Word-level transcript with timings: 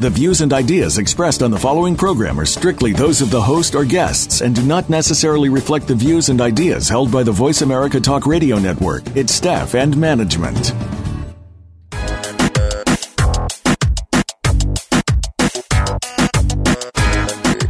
The 0.00 0.08
views 0.08 0.40
and 0.40 0.50
ideas 0.54 0.96
expressed 0.96 1.42
on 1.42 1.50
the 1.50 1.58
following 1.58 1.94
program 1.94 2.40
are 2.40 2.46
strictly 2.46 2.94
those 2.94 3.20
of 3.20 3.30
the 3.30 3.42
host 3.42 3.74
or 3.74 3.84
guests 3.84 4.40
and 4.40 4.54
do 4.54 4.62
not 4.62 4.88
necessarily 4.88 5.50
reflect 5.50 5.86
the 5.86 5.94
views 5.94 6.30
and 6.30 6.40
ideas 6.40 6.88
held 6.88 7.12
by 7.12 7.22
the 7.22 7.32
Voice 7.32 7.60
America 7.60 8.00
Talk 8.00 8.24
Radio 8.24 8.58
Network, 8.58 9.06
its 9.14 9.34
staff, 9.34 9.74
and 9.74 9.94
management. 9.98 10.72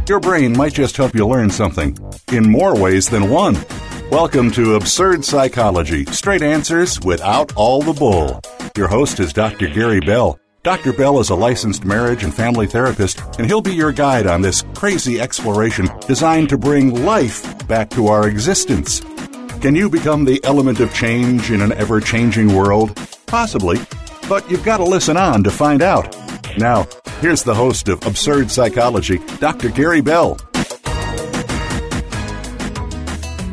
Your 0.07 0.21
brain 0.21 0.55
might 0.55 0.73
just 0.73 0.95
help 0.95 1.13
you 1.13 1.27
learn 1.27 1.49
something 1.49 1.97
in 2.31 2.49
more 2.49 2.79
ways 2.79 3.09
than 3.09 3.29
one. 3.29 3.57
Welcome 4.09 4.51
to 4.51 4.75
Absurd 4.75 5.25
Psychology 5.25 6.05
Straight 6.05 6.43
Answers 6.43 6.97
Without 7.01 7.53
All 7.57 7.81
the 7.81 7.91
Bull. 7.91 8.39
Your 8.77 8.87
host 8.87 9.19
is 9.19 9.33
Dr. 9.33 9.67
Gary 9.67 9.99
Bell. 9.99 10.40
Dr. 10.63 10.93
Bell 10.93 11.19
is 11.19 11.31
a 11.31 11.35
licensed 11.35 11.85
marriage 11.85 12.23
and 12.23 12.31
family 12.31 12.67
therapist, 12.67 13.19
and 13.39 13.47
he'll 13.47 13.61
be 13.61 13.73
your 13.73 13.91
guide 13.91 14.27
on 14.27 14.43
this 14.43 14.63
crazy 14.75 15.19
exploration 15.19 15.89
designed 16.05 16.49
to 16.49 16.57
bring 16.57 17.03
life 17.03 17.67
back 17.67 17.89
to 17.89 18.09
our 18.09 18.27
existence. 18.27 18.99
Can 19.59 19.75
you 19.75 19.89
become 19.89 20.23
the 20.23 20.39
element 20.43 20.79
of 20.79 20.93
change 20.93 21.49
in 21.49 21.63
an 21.63 21.71
ever 21.71 21.99
changing 21.99 22.53
world? 22.53 22.95
Possibly, 23.25 23.79
but 24.29 24.47
you've 24.51 24.63
got 24.63 24.77
to 24.77 24.83
listen 24.83 25.17
on 25.17 25.43
to 25.45 25.49
find 25.49 25.81
out. 25.81 26.15
Now, 26.59 26.87
here's 27.21 27.41
the 27.41 27.55
host 27.55 27.89
of 27.89 28.05
Absurd 28.05 28.51
Psychology, 28.51 29.19
Dr. 29.39 29.69
Gary 29.69 30.01
Bell. 30.01 30.37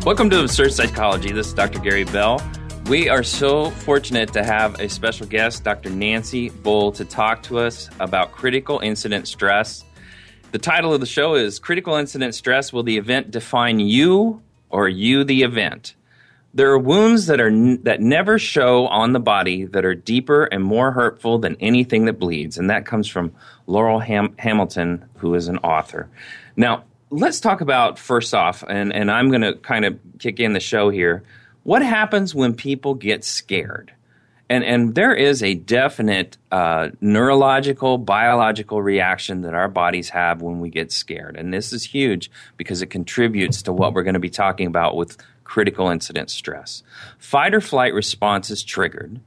Welcome 0.05 0.29
to 0.29 0.43
Absurd 0.43 0.75
Psychology. 0.75 1.33
This 1.33 1.47
is 1.47 1.55
Dr. 1.55 1.79
Gary 1.79 2.05
Bell. 2.05 2.39
We 2.89 3.11
are 3.11 3.23
so 3.23 3.69
fortunate 3.71 4.33
to 4.33 4.43
have 4.43 4.81
a 4.81 4.89
special 4.89 5.27
guest, 5.27 5.63
Dr. 5.63 5.91
Nancy 5.91 6.49
Bohl, 6.49 6.95
to 6.95 7.05
talk 7.05 7.43
to 7.43 7.59
us 7.59 7.91
about 8.01 8.33
critical 8.33 8.79
incident 8.79 9.29
stress. 9.29 9.85
The 10.53 10.59
title 10.59 10.95
of 10.95 11.01
the 11.01 11.07
show 11.07 11.35
is 11.35 11.59
Critical 11.59 11.97
Incident 11.97 12.35
Stress 12.35 12.73
Will 12.73 12.83
the 12.83 12.97
Event 12.97 13.31
Define 13.31 13.79
You 13.79 14.41
or 14.71 14.89
You 14.89 15.23
the 15.23 15.43
Event? 15.43 15.97
There 16.55 16.71
are 16.71 16.79
wounds 16.79 17.27
that 17.27 17.43
are 17.43 17.51
that 17.83 18.01
never 18.01 18.39
show 18.39 18.87
on 18.87 19.13
the 19.13 19.21
body 19.21 19.67
that 19.67 19.85
are 19.85 19.95
deeper 19.95 20.45
and 20.45 20.65
more 20.65 20.91
hurtful 20.91 21.39
than 21.39 21.59
anything 21.61 22.07
that 22.07 22.19
bleeds, 22.19 22.57
and 22.57 22.71
that 22.71 22.87
comes 22.87 23.07
from 23.07 23.35
Laurell 23.67 24.03
Ham- 24.03 24.35
Hamilton, 24.39 25.05
who 25.19 25.35
is 25.35 25.49
an 25.49 25.59
author. 25.59 26.09
Now, 26.57 26.85
let's 27.11 27.39
talk 27.39 27.61
about 27.61 27.99
first 27.99 28.33
off, 28.33 28.65
and, 28.67 28.95
and 28.95 29.11
I'm 29.11 29.29
going 29.29 29.43
to 29.43 29.57
kind 29.57 29.85
of 29.85 29.99
kick 30.19 30.41
in 30.41 30.55
the 30.55 30.61
show 30.61 30.89
here 30.89 31.23
what 31.69 31.83
happens 31.83 32.35
when 32.35 32.55
people 32.55 32.95
get 32.95 33.23
scared? 33.23 33.93
And, 34.49 34.65
and 34.65 34.95
there 34.95 35.15
is 35.15 35.43
a 35.43 35.53
definite 35.53 36.39
uh, 36.51 36.89
neurological, 37.03 37.99
biological 37.99 38.81
reaction 38.81 39.43
that 39.43 39.53
our 39.53 39.69
bodies 39.69 40.09
have 40.09 40.41
when 40.41 40.61
we 40.61 40.71
get 40.71 40.91
scared. 40.91 41.37
And 41.37 41.53
this 41.53 41.75
is 41.75 41.85
huge 41.85 42.31
because 42.57 42.81
it 42.81 42.87
contributes 42.87 43.61
to 43.65 43.75
what 43.75 43.93
we're 43.93 44.03
going 44.03 44.15
to 44.15 44.19
be 44.19 44.31
talking 44.31 44.67
about 44.67 44.97
with 44.97 45.19
critical 45.45 45.91
incident 45.91 46.31
stress. 46.31 46.83
Fight 47.19 47.53
or 47.53 47.61
flight 47.61 47.93
response 47.93 48.49
is 48.49 48.63
triggered. 48.63 49.21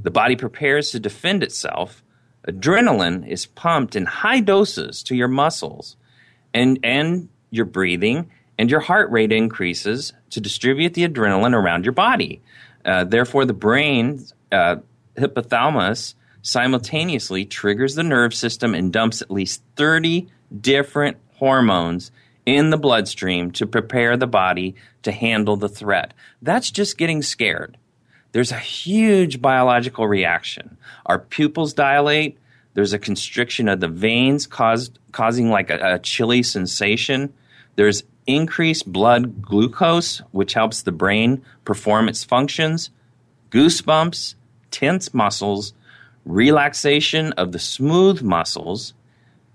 The 0.00 0.12
body 0.12 0.36
prepares 0.36 0.92
to 0.92 1.00
defend 1.00 1.42
itself. 1.42 2.04
Adrenaline 2.46 3.26
is 3.26 3.46
pumped 3.46 3.96
in 3.96 4.06
high 4.06 4.38
doses 4.38 5.02
to 5.02 5.16
your 5.16 5.26
muscles 5.26 5.96
and, 6.54 6.78
and 6.84 7.28
your 7.50 7.64
breathing 7.64 8.30
and 8.58 8.70
your 8.70 8.80
heart 8.80 9.10
rate 9.10 9.32
increases 9.32 10.12
to 10.30 10.40
distribute 10.40 10.94
the 10.94 11.08
adrenaline 11.08 11.54
around 11.54 11.84
your 11.84 11.92
body. 11.92 12.42
Uh, 12.84 13.04
therefore, 13.04 13.44
the 13.44 13.52
brain, 13.52 14.24
uh, 14.50 14.76
hypothalamus, 15.16 16.14
simultaneously 16.42 17.44
triggers 17.44 17.94
the 17.94 18.02
nerve 18.02 18.34
system 18.34 18.74
and 18.74 18.92
dumps 18.92 19.22
at 19.22 19.30
least 19.30 19.62
30 19.76 20.28
different 20.60 21.16
hormones 21.34 22.10
in 22.46 22.70
the 22.70 22.78
bloodstream 22.78 23.50
to 23.50 23.66
prepare 23.66 24.16
the 24.16 24.26
body 24.26 24.74
to 25.02 25.12
handle 25.12 25.56
the 25.56 25.68
threat. 25.68 26.14
That's 26.40 26.70
just 26.70 26.96
getting 26.96 27.22
scared. 27.22 27.76
There's 28.32 28.52
a 28.52 28.58
huge 28.58 29.40
biological 29.40 30.06
reaction. 30.06 30.78
Our 31.06 31.18
pupils 31.18 31.74
dilate. 31.74 32.38
There's 32.74 32.92
a 32.92 32.98
constriction 32.98 33.68
of 33.68 33.80
the 33.80 33.88
veins 33.88 34.46
caused, 34.46 34.98
causing 35.12 35.50
like 35.50 35.70
a, 35.70 35.94
a 35.94 35.98
chilly 35.98 36.42
sensation. 36.42 37.32
There's 37.76 38.02
increased 38.28 38.92
blood 38.92 39.42
glucose, 39.42 40.18
which 40.30 40.54
helps 40.54 40.82
the 40.82 40.92
brain 40.92 41.42
perform 41.64 42.08
its 42.08 42.22
functions, 42.22 42.90
goosebumps, 43.50 44.34
tense 44.70 45.12
muscles, 45.12 45.72
relaxation 46.24 47.32
of 47.32 47.52
the 47.52 47.58
smooth 47.58 48.22
muscles, 48.22 48.94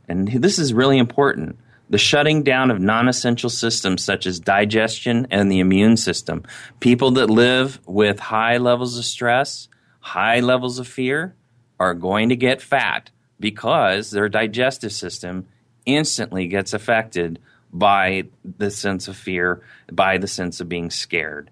and 0.10 0.28
this 0.28 0.60
is 0.60 0.74
really 0.74 0.98
important 0.98 1.58
the 1.90 1.98
shutting 2.00 2.42
down 2.42 2.72
of 2.72 2.82
non 2.82 3.08
essential 3.08 3.52
systems 3.52 4.04
such 4.04 4.26
as 4.26 4.40
digestion 4.40 5.28
and 5.30 5.52
the 5.52 5.60
immune 5.60 5.96
system. 5.96 6.44
People 6.80 7.12
that 7.12 7.30
live 7.30 7.80
with 7.86 8.20
high 8.20 8.58
levels 8.58 8.98
of 8.98 9.06
stress, 9.06 9.68
high 10.00 10.40
levels 10.40 10.80
of 10.80 10.88
fear, 10.88 11.36
are 11.80 11.94
going 11.94 12.30
to 12.30 12.36
get 12.36 12.64
fat 12.64 13.12
because 13.40 14.10
their 14.10 14.28
digestive 14.28 14.92
system 14.92 15.46
instantly 15.86 16.48
gets 16.48 16.74
affected 16.74 17.40
by 17.74 18.26
the 18.58 18.70
sense 18.70 19.08
of 19.08 19.18
fear, 19.18 19.62
by 19.92 20.18
the 20.18 20.28
sense 20.28 20.62
of 20.62 20.70
being 20.70 20.92
scared. 20.92 21.50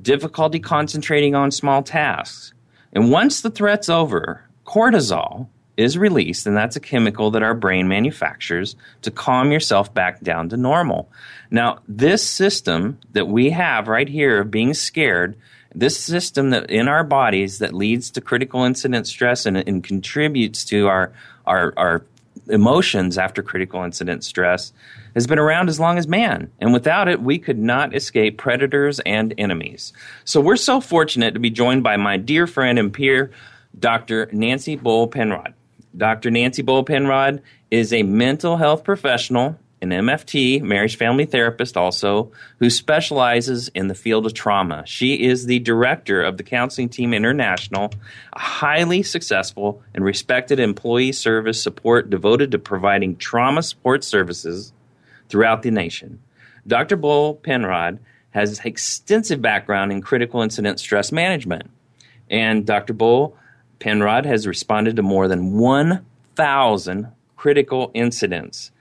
Difficulty 0.00 0.60
concentrating 0.60 1.34
on 1.34 1.50
small 1.50 1.82
tasks. 1.82 2.52
And 2.92 3.10
once 3.10 3.40
the 3.40 3.50
threat's 3.50 3.88
over, 3.88 4.44
cortisol 4.66 5.48
is 5.76 5.98
released, 5.98 6.46
and 6.46 6.56
that's 6.56 6.76
a 6.76 6.80
chemical 6.80 7.30
that 7.30 7.42
our 7.42 7.54
brain 7.54 7.88
manufactures 7.88 8.76
to 9.02 9.10
calm 9.10 9.52
yourself 9.52 9.92
back 9.92 10.20
down 10.20 10.48
to 10.48 10.56
normal. 10.56 11.10
Now, 11.50 11.80
this 11.86 12.22
system 12.22 12.98
that 13.12 13.28
we 13.28 13.50
have 13.50 13.88
right 13.88 14.08
here 14.08 14.40
of 14.40 14.50
being 14.50 14.74
scared, 14.74 15.36
this 15.74 15.98
system 15.98 16.50
that 16.50 16.70
in 16.70 16.88
our 16.88 17.04
bodies 17.04 17.58
that 17.58 17.74
leads 17.74 18.10
to 18.12 18.20
critical 18.20 18.64
incident 18.64 19.06
stress 19.06 19.44
and, 19.44 19.56
and 19.56 19.84
contributes 19.84 20.64
to 20.66 20.88
our, 20.88 21.12
our, 21.46 21.74
our 21.76 22.02
emotions 22.48 23.18
after 23.18 23.42
critical 23.42 23.82
incident 23.82 24.24
stress 24.24 24.72
has 25.14 25.26
been 25.26 25.38
around 25.38 25.68
as 25.68 25.80
long 25.80 25.98
as 25.98 26.06
man. 26.06 26.50
And 26.60 26.72
without 26.72 27.08
it, 27.08 27.22
we 27.22 27.38
could 27.38 27.58
not 27.58 27.94
escape 27.94 28.38
predators 28.38 29.00
and 29.00 29.34
enemies. 29.38 29.92
So 30.24 30.40
we're 30.40 30.56
so 30.56 30.80
fortunate 30.80 31.34
to 31.34 31.40
be 31.40 31.50
joined 31.50 31.82
by 31.82 31.96
my 31.96 32.16
dear 32.16 32.46
friend 32.46 32.78
and 32.78 32.92
peer, 32.92 33.30
Dr. 33.78 34.28
Nancy 34.32 34.76
Bohl 34.76 35.10
Penrod. 35.10 35.54
Dr. 35.96 36.30
Nancy 36.30 36.62
Bohl 36.62 36.86
Penrod 36.86 37.42
is 37.70 37.92
a 37.92 38.02
mental 38.02 38.56
health 38.56 38.84
professional 38.84 39.58
an 39.82 39.90
MFT, 39.90 40.62
marriage 40.62 40.96
family 40.96 41.26
therapist 41.26 41.76
also, 41.76 42.32
who 42.58 42.70
specializes 42.70 43.68
in 43.68 43.88
the 43.88 43.94
field 43.94 44.24
of 44.24 44.32
trauma. 44.32 44.82
She 44.86 45.22
is 45.22 45.46
the 45.46 45.58
director 45.58 46.22
of 46.22 46.38
the 46.38 46.42
Counseling 46.42 46.88
Team 46.88 47.12
International, 47.12 47.92
a 48.32 48.38
highly 48.38 49.02
successful 49.02 49.82
and 49.94 50.02
respected 50.04 50.58
employee 50.58 51.12
service 51.12 51.62
support 51.62 52.08
devoted 52.08 52.50
to 52.52 52.58
providing 52.58 53.16
trauma 53.16 53.62
support 53.62 54.02
services 54.02 54.72
throughout 55.28 55.62
the 55.62 55.70
nation. 55.70 56.20
Dr. 56.66 56.96
Bohl 56.96 57.40
Penrod 57.42 57.98
has 58.30 58.58
extensive 58.60 59.40
background 59.40 59.92
in 59.92 60.00
critical 60.00 60.42
incident 60.42 60.80
stress 60.80 61.12
management. 61.12 61.70
And 62.30 62.66
Dr. 62.66 62.92
Bohl 62.92 63.34
Penrod 63.78 64.24
has 64.26 64.46
responded 64.46 64.96
to 64.96 65.02
more 65.02 65.28
than 65.28 65.58
1,000 65.58 67.08
critical 67.36 67.90
incidents 67.94 68.72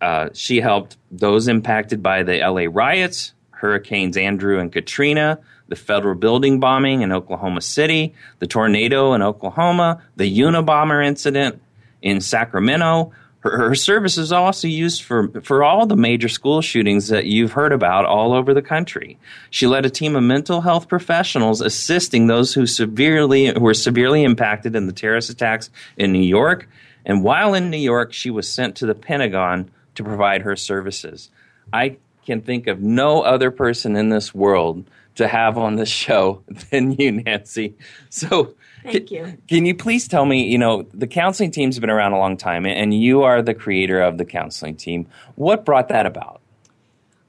uh, 0.00 0.28
she 0.34 0.60
helped 0.60 0.96
those 1.10 1.48
impacted 1.48 2.02
by 2.02 2.22
the 2.22 2.38
LA 2.38 2.66
riots, 2.70 3.32
Hurricanes 3.50 4.16
Andrew 4.16 4.58
and 4.58 4.72
Katrina, 4.72 5.38
the 5.68 5.76
federal 5.76 6.14
building 6.14 6.60
bombing 6.60 7.02
in 7.02 7.12
Oklahoma 7.12 7.60
City, 7.60 8.14
the 8.38 8.46
tornado 8.46 9.14
in 9.14 9.22
Oklahoma, 9.22 10.02
the 10.16 10.38
Unabomber 10.38 11.04
incident 11.04 11.60
in 12.02 12.20
Sacramento. 12.20 13.12
Her, 13.40 13.68
her 13.68 13.74
service 13.74 14.18
is 14.18 14.32
also 14.32 14.68
used 14.68 15.02
for, 15.02 15.28
for 15.40 15.64
all 15.64 15.86
the 15.86 15.96
major 15.96 16.28
school 16.28 16.60
shootings 16.60 17.08
that 17.08 17.26
you've 17.26 17.52
heard 17.52 17.72
about 17.72 18.04
all 18.04 18.32
over 18.32 18.52
the 18.52 18.62
country. 18.62 19.18
She 19.50 19.66
led 19.66 19.86
a 19.86 19.90
team 19.90 20.16
of 20.16 20.22
mental 20.22 20.60
health 20.60 20.88
professionals 20.88 21.60
assisting 21.60 22.26
those 22.26 22.52
who 22.54 22.66
severely 22.66 23.46
who 23.46 23.60
were 23.60 23.74
severely 23.74 24.22
impacted 24.22 24.76
in 24.76 24.86
the 24.86 24.92
terrorist 24.92 25.30
attacks 25.30 25.70
in 25.96 26.12
New 26.12 26.22
York. 26.22 26.68
And 27.06 27.22
while 27.22 27.54
in 27.54 27.70
New 27.70 27.78
York, 27.78 28.12
she 28.12 28.30
was 28.30 28.48
sent 28.48 28.76
to 28.76 28.86
the 28.86 28.94
Pentagon 28.94 29.70
to 29.94 30.04
provide 30.04 30.42
her 30.42 30.56
services. 30.56 31.30
I 31.72 31.96
can 32.26 32.40
think 32.40 32.66
of 32.66 32.80
no 32.80 33.22
other 33.22 33.50
person 33.50 33.96
in 33.96 34.08
this 34.08 34.34
world 34.34 34.88
to 35.16 35.28
have 35.28 35.58
on 35.58 35.76
the 35.76 35.86
show 35.86 36.42
than 36.70 36.92
you, 36.92 37.12
Nancy. 37.12 37.74
So, 38.10 38.54
Thank 38.82 39.10
you. 39.10 39.38
Can 39.48 39.64
you 39.64 39.74
please 39.74 40.06
tell 40.06 40.26
me, 40.26 40.44
you 40.46 40.58
know, 40.58 40.82
the 40.92 41.06
counseling 41.06 41.50
team's 41.50 41.78
been 41.78 41.90
around 41.90 42.12
a 42.12 42.18
long 42.18 42.36
time 42.36 42.66
and 42.66 42.92
you 42.92 43.22
are 43.22 43.40
the 43.40 43.54
creator 43.54 44.00
of 44.00 44.18
the 44.18 44.26
counseling 44.26 44.76
team. 44.76 45.06
What 45.36 45.64
brought 45.64 45.88
that 45.88 46.04
about? 46.04 46.42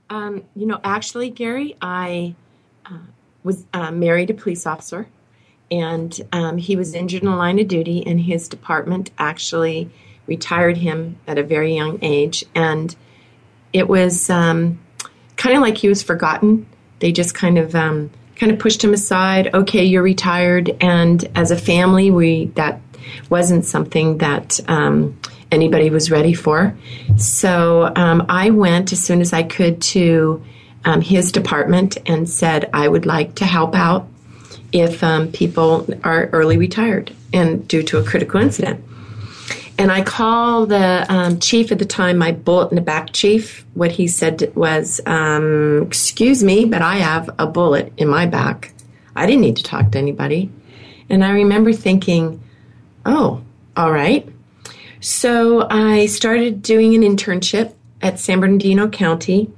Um, 0.09 0.43
you 0.53 0.65
know, 0.65 0.81
actually, 0.83 1.29
Gary, 1.29 1.75
I 1.81 2.35
uh, 2.85 2.97
was 3.43 3.63
uh, 3.73 3.91
married 3.91 4.29
a 4.29 4.33
police 4.33 4.65
officer 4.65 5.07
and 5.71 6.19
um, 6.31 6.57
he 6.57 6.75
was 6.75 6.93
injured 6.93 7.23
in 7.23 7.29
the 7.29 7.35
line 7.35 7.59
of 7.59 7.67
duty, 7.67 8.05
and 8.05 8.19
his 8.21 8.47
department 8.47 9.11
actually 9.17 9.89
retired 10.27 10.77
him 10.77 11.17
at 11.27 11.37
a 11.37 11.43
very 11.43 11.75
young 11.75 11.99
age. 12.01 12.43
And 12.53 12.95
it 13.73 13.87
was 13.87 14.29
um, 14.29 14.79
kind 15.35 15.55
of 15.55 15.61
like 15.61 15.77
he 15.77 15.89
was 15.89 16.01
forgotten. 16.01 16.65
They 16.99 17.11
just 17.11 17.35
kind 17.35 17.57
of 17.57 17.75
um, 17.75 18.09
kind 18.35 18.51
of 18.51 18.59
pushed 18.59 18.83
him 18.83 18.93
aside. 18.93 19.53
Okay, 19.53 19.83
you're 19.83 20.03
retired, 20.03 20.75
and 20.81 21.29
as 21.35 21.51
a 21.51 21.57
family, 21.57 22.09
we 22.09 22.45
that 22.55 22.79
wasn't 23.29 23.65
something 23.65 24.17
that 24.19 24.59
um, 24.67 25.19
anybody 25.51 25.89
was 25.89 26.09
ready 26.09 26.33
for. 26.33 26.75
So 27.17 27.91
um, 27.95 28.25
I 28.29 28.49
went 28.49 28.91
as 28.91 29.03
soon 29.03 29.21
as 29.21 29.33
I 29.33 29.43
could 29.43 29.81
to 29.81 30.43
um, 30.85 31.01
his 31.01 31.31
department 31.31 31.97
and 32.05 32.29
said 32.29 32.69
I 32.73 32.87
would 32.87 33.05
like 33.05 33.35
to 33.35 33.45
help 33.45 33.75
out 33.75 34.07
if 34.71 35.03
um, 35.03 35.31
people 35.31 35.87
are 36.03 36.27
early 36.27 36.57
retired 36.57 37.13
and 37.33 37.67
due 37.67 37.83
to 37.83 37.97
a 37.97 38.03
critical 38.03 38.41
incident. 38.41 38.83
And 39.77 39.91
I 39.91 40.03
call 40.03 40.65
the 40.65 41.05
um, 41.09 41.39
chief 41.39 41.71
at 41.71 41.79
the 41.79 41.85
time, 41.85 42.17
my 42.17 42.31
bullet 42.31 42.71
in 42.71 42.75
the 42.75 42.81
back 42.81 43.11
chief. 43.11 43.65
What 43.73 43.91
he 43.91 44.07
said 44.07 44.53
was, 44.55 45.01
um, 45.05 45.83
Excuse 45.83 46.43
me, 46.43 46.65
but 46.65 46.81
I 46.81 46.95
have 46.95 47.29
a 47.37 47.45
bullet 47.45 47.91
in 47.97 48.07
my 48.07 48.25
back. 48.25 48.73
I 49.15 49.25
didn't 49.25 49.41
need 49.41 49.57
to 49.57 49.63
talk 49.63 49.91
to 49.91 49.97
anybody. 49.97 50.49
And 51.09 51.23
I 51.25 51.31
remember 51.31 51.73
thinking, 51.73 52.41
Oh, 53.05 53.43
all 53.75 53.91
right. 53.91 54.27
So 55.01 55.67
I 55.69 56.05
started 56.05 56.61
doing 56.61 56.95
an 56.95 57.01
internship 57.01 57.73
at 58.01 58.19
San 58.19 58.39
Bernardino 58.39 58.87
County 58.87 59.51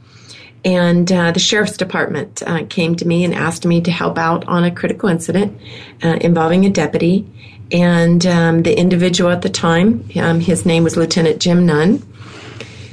and 0.67 1.09
uh, 1.11 1.31
the 1.31 1.39
sheriff's 1.39 1.77
department 1.77 2.43
uh, 2.45 2.65
came 2.67 2.95
to 2.95 3.07
me 3.07 3.23
and 3.23 3.33
asked 3.33 3.65
me 3.65 3.79
to 3.81 3.91
help 3.91 4.17
out 4.17 4.45
on 4.49 4.65
a 4.65 4.71
critical 4.71 5.07
incident 5.07 5.57
uh, 6.03 6.17
involving 6.19 6.65
a 6.65 6.69
deputy. 6.69 7.25
And 7.71 8.25
um, 8.25 8.63
the 8.63 8.77
individual 8.77 9.29
at 9.29 9.41
the 9.41 9.49
time, 9.49 10.09
um, 10.15 10.39
his 10.39 10.65
name 10.65 10.83
was 10.83 10.95
Lieutenant 10.95 11.41
Jim 11.41 11.65
Nunn, 11.65 12.01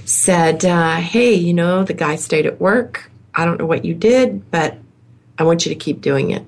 said, 0.04 0.64
uh, 0.64 0.96
Hey, 0.96 1.34
you 1.34 1.54
know, 1.54 1.84
the 1.84 1.94
guy 1.94 2.16
stayed 2.16 2.46
at 2.46 2.60
work. 2.60 3.10
I 3.34 3.44
don't 3.44 3.58
know 3.58 3.66
what 3.66 3.84
you 3.84 3.94
did, 3.94 4.50
but 4.50 4.76
I 5.38 5.44
want 5.44 5.66
you 5.66 5.70
to 5.70 5.76
keep 5.76 6.00
doing 6.00 6.30
it. 6.30 6.44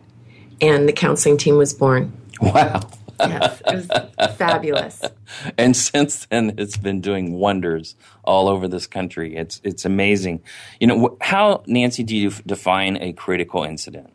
And 0.60 0.88
the 0.88 0.92
counseling 0.92 1.36
team 1.36 1.56
was 1.56 1.74
born. 1.74 2.12
Wow. 2.40 2.80
yes, 3.20 3.62
it 3.66 3.74
was 3.74 4.36
fabulous. 4.36 5.02
And 5.58 5.76
since 5.76 6.26
then, 6.26 6.54
it's 6.56 6.76
been 6.76 7.00
doing 7.00 7.32
wonders 7.32 7.96
all 8.22 8.48
over 8.48 8.68
this 8.68 8.86
country. 8.86 9.34
It's 9.34 9.60
it's 9.64 9.84
amazing. 9.84 10.40
You 10.78 10.86
know, 10.86 11.16
how 11.20 11.64
Nancy 11.66 12.04
do 12.04 12.16
you 12.16 12.30
define 12.46 12.96
a 12.98 13.12
critical 13.12 13.64
incident? 13.64 14.12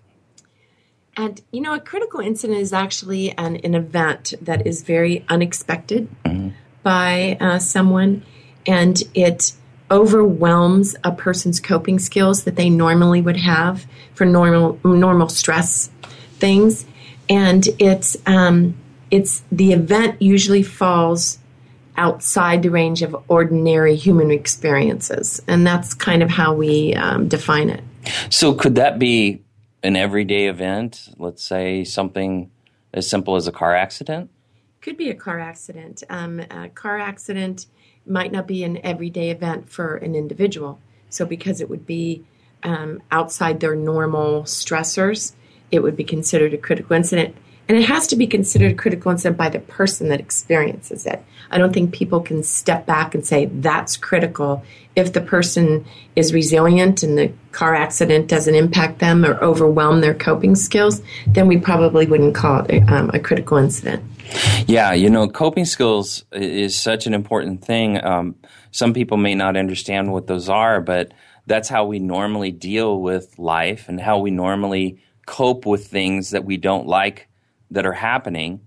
And 1.17 1.41
you 1.51 1.61
know, 1.61 1.73
a 1.73 1.79
critical 1.79 2.19
incident 2.19 2.59
is 2.59 2.73
actually 2.73 3.31
an, 3.37 3.57
an 3.57 3.75
event 3.75 4.33
that 4.41 4.65
is 4.65 4.83
very 4.83 5.25
unexpected 5.29 6.07
mm-hmm. 6.23 6.49
by 6.83 7.37
uh, 7.39 7.59
someone, 7.59 8.23
and 8.65 9.01
it 9.13 9.53
overwhelms 9.89 10.95
a 11.03 11.11
person's 11.11 11.59
coping 11.59 11.99
skills 11.99 12.45
that 12.45 12.55
they 12.55 12.69
normally 12.69 13.21
would 13.21 13.37
have 13.37 13.85
for 14.13 14.25
normal 14.25 14.79
normal 14.83 15.27
stress 15.27 15.89
things, 16.39 16.85
and 17.29 17.67
it's 17.77 18.15
um, 18.25 18.75
it's 19.09 19.43
the 19.51 19.73
event 19.73 20.21
usually 20.21 20.63
falls 20.63 21.39
outside 21.97 22.63
the 22.63 22.69
range 22.69 23.01
of 23.01 23.15
ordinary 23.27 23.95
human 23.95 24.31
experiences, 24.31 25.41
and 25.47 25.67
that's 25.67 25.93
kind 25.93 26.23
of 26.23 26.29
how 26.29 26.53
we 26.53 26.93
um, 26.95 27.27
define 27.27 27.69
it. 27.69 27.83
So, 28.29 28.53
could 28.53 28.75
that 28.75 28.97
be 28.97 29.41
an 29.83 29.95
everyday 29.95 30.47
event? 30.47 31.09
Let's 31.17 31.43
say 31.43 31.83
something 31.83 32.51
as 32.93 33.09
simple 33.09 33.35
as 33.35 33.47
a 33.47 33.51
car 33.51 33.75
accident. 33.75 34.29
Could 34.81 34.97
be 34.97 35.09
a 35.09 35.15
car 35.15 35.39
accident. 35.39 36.03
Um, 36.09 36.39
a 36.39 36.69
car 36.69 36.97
accident 36.97 37.67
might 38.05 38.31
not 38.31 38.47
be 38.47 38.63
an 38.63 38.83
everyday 38.83 39.29
event 39.29 39.69
for 39.69 39.95
an 39.97 40.15
individual. 40.15 40.79
So, 41.09 41.25
because 41.25 41.61
it 41.61 41.69
would 41.69 41.85
be 41.85 42.23
um, 42.63 43.01
outside 43.11 43.59
their 43.59 43.75
normal 43.75 44.43
stressors, 44.43 45.33
it 45.71 45.79
would 45.79 45.95
be 45.95 46.03
considered 46.03 46.53
a 46.53 46.57
critical 46.57 46.95
incident. 46.95 47.35
And 47.67 47.77
it 47.77 47.85
has 47.85 48.07
to 48.07 48.15
be 48.15 48.27
considered 48.27 48.71
a 48.71 48.75
critical 48.75 49.11
incident 49.11 49.37
by 49.37 49.49
the 49.49 49.59
person 49.59 50.09
that 50.09 50.19
experiences 50.19 51.05
it. 51.05 51.23
I 51.49 51.57
don't 51.57 51.73
think 51.73 51.93
people 51.93 52.19
can 52.19 52.43
step 52.43 52.85
back 52.85 53.15
and 53.15 53.25
say 53.25 53.45
that's 53.45 53.95
critical. 53.97 54.63
If 54.95 55.13
the 55.13 55.21
person 55.21 55.85
is 56.15 56.33
resilient 56.33 57.03
and 57.03 57.17
the 57.17 57.31
car 57.51 57.75
accident 57.75 58.27
doesn't 58.27 58.55
impact 58.55 58.99
them 58.99 59.25
or 59.25 59.41
overwhelm 59.43 60.01
their 60.01 60.13
coping 60.13 60.55
skills, 60.55 61.01
then 61.27 61.47
we 61.47 61.57
probably 61.57 62.05
wouldn't 62.05 62.35
call 62.35 62.63
it 62.65 62.71
a, 62.71 62.93
um, 62.93 63.11
a 63.13 63.19
critical 63.19 63.57
incident. 63.57 64.03
Yeah, 64.67 64.93
you 64.93 65.09
know, 65.09 65.27
coping 65.27 65.65
skills 65.65 66.23
is 66.31 66.77
such 66.77 67.05
an 67.07 67.13
important 67.13 67.63
thing. 67.63 68.03
Um, 68.03 68.35
some 68.71 68.93
people 68.93 69.17
may 69.17 69.35
not 69.35 69.57
understand 69.57 70.11
what 70.11 70.27
those 70.27 70.47
are, 70.47 70.79
but 70.79 71.11
that's 71.45 71.67
how 71.67 71.85
we 71.85 71.99
normally 71.99 72.51
deal 72.51 73.01
with 73.01 73.37
life 73.37 73.89
and 73.89 73.99
how 73.99 74.19
we 74.19 74.31
normally 74.31 75.01
cope 75.25 75.65
with 75.65 75.87
things 75.87 76.31
that 76.31 76.45
we 76.45 76.57
don't 76.57 76.87
like 76.87 77.27
that 77.71 77.85
are 77.85 77.93
happening. 77.93 78.61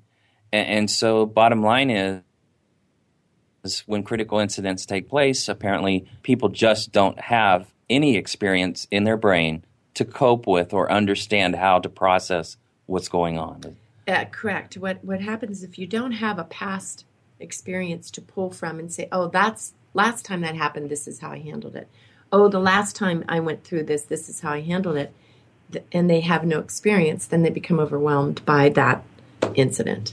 And, 0.53 0.69
and 0.69 0.91
so, 0.91 1.25
bottom 1.25 1.63
line 1.63 1.91
is, 1.91 2.21
is 3.65 3.81
when 3.87 4.03
critical 4.03 4.39
incidents 4.41 4.85
take 4.85 5.09
place, 5.09 5.49
apparently 5.49 6.07
people 6.23 6.51
just 6.51 6.93
don't 6.93 7.19
have 7.19 7.74
any 7.95 8.17
experience 8.17 8.87
in 8.91 9.05
their 9.05 9.17
brain 9.17 9.65
to 9.95 10.05
cope 10.05 10.47
with 10.47 10.73
or 10.73 10.91
understand 10.91 11.57
how 11.57 11.79
to 11.79 11.89
process 11.89 12.57
what's 12.87 13.09
going 13.09 13.39
on. 13.39 13.77
Uh, 14.07 14.25
correct. 14.27 14.77
What 14.77 15.03
what 15.05 15.21
happens 15.21 15.63
if 15.63 15.79
you 15.79 15.87
don't 15.87 16.13
have 16.13 16.39
a 16.39 16.45
past 16.45 17.05
experience 17.41 18.11
to 18.13 18.21
pull 18.21 18.51
from 18.51 18.79
and 18.79 18.93
say, 18.93 19.09
"Oh, 19.11 19.29
that's 19.29 19.73
last 19.95 20.25
time 20.25 20.43
that 20.43 20.57
happened. 20.57 20.91
This 20.91 21.09
is 21.09 21.21
how 21.21 21.31
I 21.31 21.39
handled 21.39 21.77
it." 21.77 21.89
Oh, 22.33 22.49
the 22.49 22.61
last 22.61 22.97
time 22.97 23.25
I 23.29 23.41
went 23.41 23.65
through 23.65 23.85
this, 23.85 24.03
this 24.03 24.29
is 24.29 24.41
how 24.41 24.53
I 24.53 24.61
handled 24.61 24.97
it 24.97 25.15
and 25.93 26.09
they 26.09 26.21
have 26.21 26.45
no 26.45 26.59
experience, 26.59 27.27
then 27.27 27.43
they 27.43 27.51
become 27.51 27.81
overwhelmed 27.81 28.45
by 28.45 28.69
that 28.71 29.05
incident. 29.55 30.13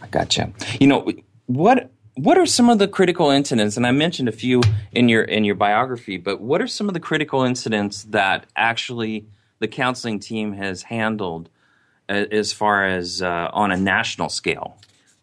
I 0.00 0.06
gotcha. 0.08 0.52
You 0.80 0.86
know 0.86 1.12
what? 1.46 1.90
What 2.14 2.36
are 2.36 2.44
some 2.44 2.68
of 2.68 2.78
the 2.78 2.88
critical 2.88 3.30
incidents? 3.30 3.76
And 3.76 3.86
I 3.86 3.90
mentioned 3.90 4.28
a 4.28 4.32
few 4.32 4.60
in 4.92 5.08
your 5.08 5.22
in 5.22 5.44
your 5.44 5.54
biography, 5.54 6.18
but 6.18 6.40
what 6.40 6.60
are 6.60 6.66
some 6.66 6.88
of 6.88 6.94
the 6.94 7.00
critical 7.00 7.42
incidents 7.42 8.02
that 8.04 8.44
actually 8.54 9.24
the 9.60 9.68
counseling 9.68 10.20
team 10.20 10.52
has 10.52 10.82
handled 10.82 11.48
as 12.08 12.52
far 12.52 12.86
as 12.86 13.22
uh, 13.22 13.48
on 13.52 13.72
a 13.72 13.76
national 13.78 14.28
scale? 14.28 14.76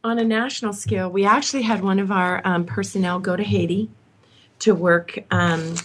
On 0.04 0.18
a 0.18 0.24
national 0.24 0.74
scale, 0.74 1.10
we 1.12 1.26
actually 1.26 1.62
had 1.62 1.84
one 1.84 2.00
of 2.00 2.12
our 2.12 2.42
um, 2.44 2.66
personnel 2.66 3.20
go 3.20 3.36
to 3.36 3.44
Haiti 3.44 3.90
to 4.60 4.74
work 4.74 5.20
um, 5.30 5.76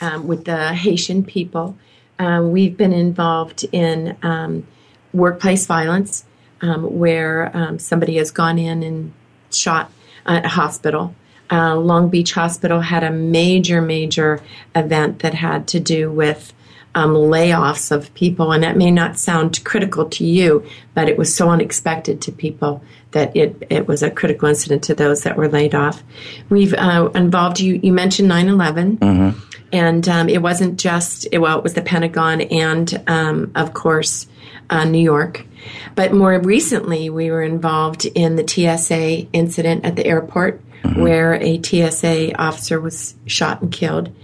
um, 0.00 0.26
with 0.26 0.44
the 0.44 0.74
Haitian 0.74 1.24
people 1.24 1.76
um, 2.18 2.50
we've 2.50 2.76
been 2.76 2.92
involved 2.92 3.64
in 3.70 4.16
um, 4.22 4.66
workplace 5.12 5.66
violence 5.66 6.24
um, 6.62 6.98
where 6.98 7.76
somebody 7.78 8.16
has 8.16 8.32
gone 8.32 8.58
in 8.58 8.82
and 8.82 9.12
shot 9.50 9.92
hospital. 10.28 11.14
Uh, 11.50 11.76
Long 11.76 12.10
Beach 12.10 12.32
Hospital 12.32 12.80
had 12.80 13.02
a 13.02 13.10
major, 13.10 13.80
major 13.80 14.42
event 14.74 15.20
that 15.20 15.34
had 15.34 15.66
to 15.68 15.80
do 15.80 16.10
with 16.10 16.52
um, 16.94 17.14
layoffs 17.14 17.90
of 17.90 18.12
people, 18.14 18.52
and 18.52 18.62
that 18.62 18.76
may 18.76 18.90
not 18.90 19.18
sound 19.18 19.64
critical 19.64 20.08
to 20.10 20.24
you, 20.24 20.64
but 20.94 21.08
it 21.08 21.16
was 21.16 21.34
so 21.34 21.50
unexpected 21.50 22.20
to 22.22 22.32
people 22.32 22.82
that 23.12 23.34
it, 23.36 23.66
it 23.70 23.86
was 23.86 24.02
a 24.02 24.10
critical 24.10 24.48
incident 24.48 24.84
to 24.84 24.94
those 24.94 25.22
that 25.22 25.36
were 25.36 25.48
laid 25.48 25.74
off. 25.74 26.02
We've 26.50 26.74
uh, 26.74 27.10
involved 27.14 27.60
you. 27.60 27.80
You 27.82 27.92
mentioned 27.92 28.28
9 28.28 28.48
11. 28.48 28.96
Mm-hmm. 28.98 29.38
And 29.70 30.08
um, 30.08 30.28
it 30.30 30.40
wasn't 30.40 30.78
just, 30.78 31.28
well, 31.32 31.58
it 31.58 31.62
was 31.62 31.74
the 31.74 31.82
Pentagon 31.82 32.40
and, 32.40 33.02
um, 33.06 33.52
of 33.54 33.74
course, 33.74 34.26
uh, 34.70 34.84
New 34.84 35.02
York. 35.02 35.44
But 35.94 36.12
more 36.12 36.38
recently, 36.40 37.10
we 37.10 37.30
were 37.30 37.42
involved 37.42 38.04
in 38.06 38.36
the 38.36 38.46
TSA 38.46 39.28
incident 39.32 39.84
at 39.84 39.96
the 39.96 40.06
airport 40.06 40.62
mm-hmm. 40.82 41.00
where 41.00 41.34
a 41.34 41.60
TSA 41.62 42.36
officer 42.40 42.80
was 42.80 43.14
shot 43.26 43.62
and 43.62 43.72
killed. 43.72 44.14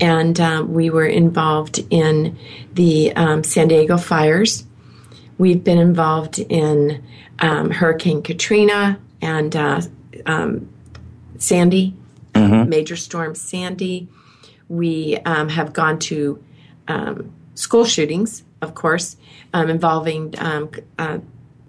And 0.00 0.40
um, 0.40 0.72
we 0.72 0.90
were 0.90 1.06
involved 1.06 1.84
in 1.90 2.38
the 2.72 3.14
um, 3.14 3.44
San 3.44 3.68
Diego 3.68 3.98
fires. 3.98 4.64
We've 5.38 5.62
been 5.62 5.78
involved 5.78 6.38
in 6.38 7.04
um, 7.38 7.70
Hurricane 7.70 8.22
Katrina 8.22 8.98
and 9.20 9.54
uh, 9.54 9.82
um, 10.26 10.70
Sandy, 11.38 11.94
mm-hmm. 12.32 12.68
Major 12.68 12.96
Storm 12.96 13.34
Sandy. 13.34 14.08
We 14.68 15.18
um, 15.18 15.48
have 15.48 15.72
gone 15.72 15.98
to 16.00 16.42
um, 16.88 17.32
school 17.54 17.84
shootings 17.84 18.42
of 18.62 18.74
course, 18.74 19.16
um, 19.52 19.70
involving 19.70 20.34
um, 20.38 20.70
uh, 20.98 21.18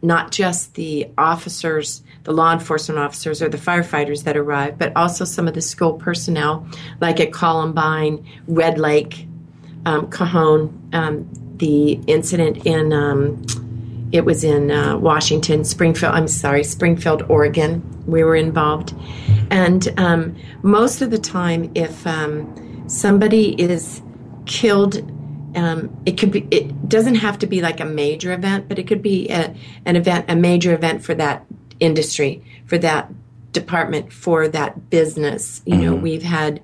not 0.02 0.32
just 0.32 0.74
the 0.76 1.08
officers, 1.18 2.04
the 2.24 2.32
law 2.32 2.54
enforcement 2.54 3.00
officers 3.00 3.42
or 3.42 3.50
the 3.50 3.58
firefighters 3.58 4.24
that 4.24 4.36
arrive, 4.36 4.78
but 4.78 4.96
also 4.96 5.26
some 5.26 5.48
of 5.48 5.54
the 5.54 5.62
school 5.62 5.94
personnel, 5.94 6.68
like 7.00 7.20
at 7.20 7.32
Columbine, 7.32 8.26
Red 8.48 8.80
Lake, 8.80 9.28
um, 9.86 10.10
Cajon, 10.10 10.90
um, 10.94 11.30
the 11.58 11.94
incident 12.08 12.66
in 12.66 12.94
um, 12.94 13.46
it 14.12 14.26
was 14.26 14.44
in 14.44 14.72
uh, 14.72 14.98
Washington, 14.98 15.64
Springfield. 15.64 16.14
I'm 16.14 16.28
sorry, 16.28 16.66
Springfield, 16.66 17.24
Oregon. 17.30 17.82
We 18.06 18.24
were 18.24 18.36
involved, 18.36 18.94
and 19.50 19.88
um, 19.98 20.36
most 20.64 21.02
of 21.02 21.12
the 21.12 21.20
time, 21.20 21.72
if 21.76 22.06
um, 22.06 22.84
somebody 22.90 23.60
is 23.62 24.02
killed 24.46 25.02
um, 25.56 26.02
it 26.06 26.18
could 26.18 26.32
be 26.32 26.48
it 26.52 26.88
doesn't 26.90 27.16
have 27.16 27.40
to 27.40 27.48
be 27.48 27.62
like 27.62 27.80
a 27.80 27.86
major 27.86 28.34
event 28.34 28.68
but 28.68 28.80
it 28.80 28.88
could 28.88 29.02
be 29.02 29.30
a, 29.30 29.56
an 29.86 29.96
event 29.96 30.26
a 30.30 30.36
major 30.36 30.74
event 30.74 31.04
for 31.04 31.14
that 31.14 31.46
industry 31.80 32.44
for 32.66 32.78
that 32.78 33.12
department 33.52 34.14
for 34.14 34.48
that 34.48 34.90
business 34.90 35.62
you 35.66 35.74
mm-hmm. 35.74 35.84
know 35.84 35.96
we've 35.96 36.24
had 36.24 36.62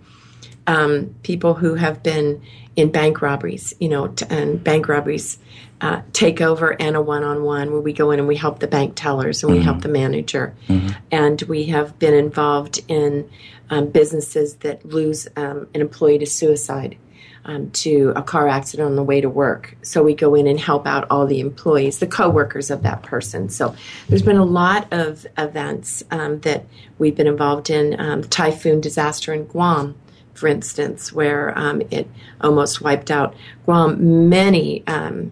um, 0.67 1.15
people 1.24 1.53
who 1.53 1.75
have 1.75 2.03
been 2.03 2.41
in 2.75 2.91
bank 2.91 3.22
robberies 3.22 3.74
you 3.79 3.89
know 3.89 4.08
t- 4.08 4.25
and 4.29 4.63
bank 4.63 4.88
robberies 4.88 5.38
uh, 5.79 6.01
take 6.12 6.41
over 6.41 6.75
and 6.82 6.96
a 6.96 7.01
one-on-one 7.01 7.72
where 7.72 7.82
we 7.82 7.94
go 7.94 8.10
in 8.10 8.20
and 8.20 8.27
we 8.27 8.36
help 8.36 8.60
the 8.60 8.67
bank 8.67 8.94
tellers 8.96 9.44
and 9.44 9.51
we 9.51 9.60
mm-hmm. 9.60 9.65
help 9.65 9.82
the 9.82 9.89
manager 9.89 10.56
mm-hmm. 10.67 10.89
and 11.12 11.41
we 11.44 11.65
have 11.65 12.00
been 12.00 12.13
involved 12.13 12.82
in 12.88 13.29
um, 13.70 13.88
businesses 13.88 14.56
that 14.58 14.86
lose 14.86 15.27
um, 15.36 15.67
an 15.74 15.82
employee 15.82 16.17
to 16.17 16.25
suicide 16.25 16.98
um, 17.47 17.71
to 17.71 18.13
a 18.15 18.21
car 18.21 18.47
accident 18.47 18.87
on 18.87 18.95
the 18.95 19.03
way 19.03 19.21
to 19.21 19.29
work. 19.29 19.75
So 19.81 20.03
we 20.03 20.13
go 20.13 20.35
in 20.35 20.45
and 20.47 20.59
help 20.59 20.85
out 20.85 21.07
all 21.09 21.25
the 21.25 21.39
employees, 21.39 21.99
the 21.99 22.07
coworkers 22.07 22.69
of 22.69 22.83
that 22.83 23.03
person. 23.03 23.49
So 23.49 23.73
there's 24.09 24.21
been 24.21 24.37
a 24.37 24.45
lot 24.45 24.87
of 24.91 25.25
events 25.37 26.03
um, 26.11 26.41
that 26.41 26.65
we've 26.99 27.15
been 27.15 27.27
involved 27.27 27.69
in. 27.69 27.99
Um, 27.99 28.23
typhoon 28.23 28.81
disaster 28.81 29.33
in 29.33 29.45
Guam, 29.45 29.95
for 30.33 30.47
instance, 30.47 31.13
where 31.13 31.57
um, 31.57 31.81
it 31.89 32.09
almost 32.41 32.81
wiped 32.81 33.09
out 33.09 33.33
Guam. 33.65 34.29
Many 34.29 34.85
um, 34.85 35.31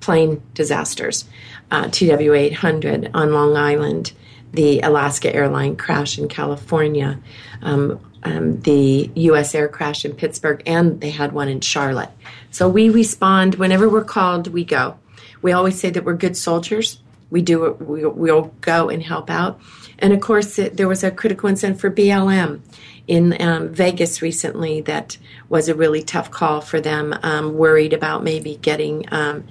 plane 0.00 0.42
disasters, 0.52 1.24
uh, 1.70 1.88
TW 1.88 2.34
800 2.34 3.10
on 3.14 3.32
Long 3.32 3.56
Island, 3.56 4.12
the 4.52 4.80
Alaska 4.80 5.34
airline 5.34 5.76
crash 5.76 6.18
in 6.18 6.28
California. 6.28 7.18
Um, 7.62 7.98
um, 8.24 8.60
the 8.60 9.10
USAir 9.14 9.70
crash 9.70 10.04
in 10.04 10.14
Pittsburgh, 10.14 10.62
and 10.66 11.00
they 11.00 11.10
had 11.10 11.32
one 11.32 11.48
in 11.48 11.60
Charlotte. 11.60 12.10
So 12.50 12.68
we 12.68 12.88
respond 12.88 13.56
whenever 13.56 13.88
we're 13.88 14.04
called. 14.04 14.48
We 14.48 14.64
go. 14.64 14.98
We 15.40 15.52
always 15.52 15.78
say 15.78 15.90
that 15.90 16.04
we're 16.04 16.14
good 16.14 16.36
soldiers. 16.36 16.98
We 17.30 17.42
do. 17.42 17.72
We, 17.72 18.04
we'll 18.06 18.54
go 18.60 18.88
and 18.88 19.02
help 19.02 19.30
out. 19.30 19.60
And 19.98 20.12
of 20.12 20.20
course, 20.20 20.58
it, 20.58 20.76
there 20.76 20.88
was 20.88 21.02
a 21.02 21.10
critical 21.10 21.48
incident 21.48 21.80
for 21.80 21.90
BLM 21.90 22.60
in 23.08 23.40
um, 23.40 23.68
Vegas 23.70 24.22
recently 24.22 24.80
that 24.82 25.18
was 25.48 25.68
a 25.68 25.74
really 25.74 26.02
tough 26.02 26.30
call 26.30 26.60
for 26.60 26.80
them. 26.80 27.14
Um, 27.22 27.54
worried 27.54 27.92
about 27.92 28.22
maybe 28.22 28.56
getting 28.56 29.04
um, 29.12 29.44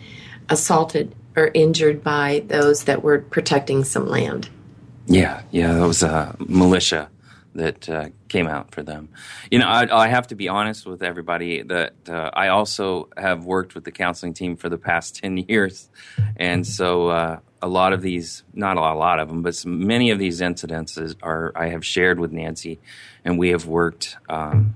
assaulted 0.50 1.13
or 1.36 1.51
injured 1.54 2.04
by 2.04 2.44
those 2.48 2.86
that 2.86 3.04
were 3.04 3.20
protecting 3.20 3.84
some 3.84 4.08
land. 4.08 4.50
Yeah, 5.08 5.42
yeah, 5.51 5.74
that 5.74 5.88
was 5.88 6.04
a 6.04 6.36
militia 6.40 7.10
that 7.55 7.89
uh, 7.89 8.10
came 8.29 8.48
out 8.48 8.74
for 8.74 8.84
them. 8.84 9.10
You 9.50 9.60
know, 9.60 9.67
I, 9.67 10.05
I, 10.05 10.08
have 10.08 10.27
to 10.27 10.36
be 10.36 10.48
honest 10.48 10.86
with 10.86 11.03
everybody 11.03 11.63
that 11.63 11.93
uh, 12.08 12.29
I 12.34 12.48
also 12.48 13.10
have 13.17 13.46
worked 13.46 13.75
with 13.75 13.84
the 13.84 13.91
counseling 13.91 14.34
team 14.34 14.55
for 14.55 14.70
the 14.70 14.77
past 14.77 15.15
10 15.22 15.38
years. 15.38 15.89
And 16.38 16.65
so 16.65 17.10
uh, 17.10 17.39
a 17.62 17.67
lot 17.67 17.93
of 17.93 18.01
these, 18.01 18.43
not 18.53 18.77
a 18.77 18.79
lot, 18.79 19.20
of 19.20 19.27
them, 19.27 19.41
but 19.41 19.63
many 19.65 20.12
of 20.12 20.20
these 20.20 20.41
incidences 20.41 21.15
are, 21.22 21.51
I 21.55 21.70
have 21.70 21.86
shared 21.86 22.20
with 22.20 22.31
Nancy 22.31 22.79
and 23.25 23.38
we 23.38 23.50
have 23.50 23.65
worked. 23.65 24.17
Um, 24.29 24.75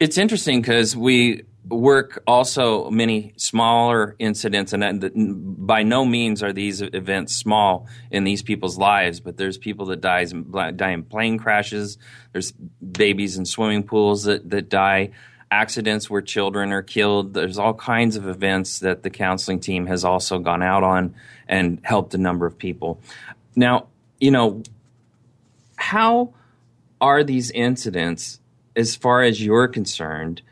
it's 0.00 0.18
interesting 0.18 0.60
because 0.60 0.96
we, 0.96 1.44
work 1.68 2.22
also 2.26 2.90
many 2.90 3.32
smaller 3.36 4.14
incidents, 4.18 4.72
and 4.72 5.66
by 5.66 5.82
no 5.82 6.04
means 6.04 6.42
are 6.42 6.52
these 6.52 6.80
events 6.80 7.34
small 7.34 7.88
in 8.10 8.24
these 8.24 8.42
people's 8.42 8.78
lives. 8.78 9.20
But 9.20 9.36
there's 9.36 9.58
people 9.58 9.86
that 9.86 10.00
dies 10.00 10.32
die 10.32 10.90
in 10.90 11.02
plane 11.04 11.38
crashes. 11.38 11.98
There's 12.32 12.52
babies 12.52 13.36
in 13.36 13.46
swimming 13.46 13.82
pools 13.82 14.24
that 14.24 14.50
that 14.50 14.68
die. 14.68 15.10
Accidents 15.48 16.10
where 16.10 16.22
children 16.22 16.72
are 16.72 16.82
killed. 16.82 17.32
There's 17.32 17.56
all 17.56 17.72
kinds 17.72 18.16
of 18.16 18.26
events 18.26 18.80
that 18.80 19.04
the 19.04 19.10
counseling 19.10 19.60
team 19.60 19.86
has 19.86 20.04
also 20.04 20.40
gone 20.40 20.60
out 20.60 20.82
on 20.82 21.14
and 21.46 21.78
helped 21.84 22.14
a 22.14 22.18
number 22.18 22.46
of 22.46 22.58
people. 22.58 23.00
Now, 23.54 23.86
you 24.18 24.32
know, 24.32 24.64
how 25.76 26.34
are 27.00 27.22
these 27.22 27.52
incidents, 27.52 28.40
as 28.74 28.96
far 28.96 29.22
as 29.22 29.40
you're 29.40 29.68
concerned? 29.68 30.42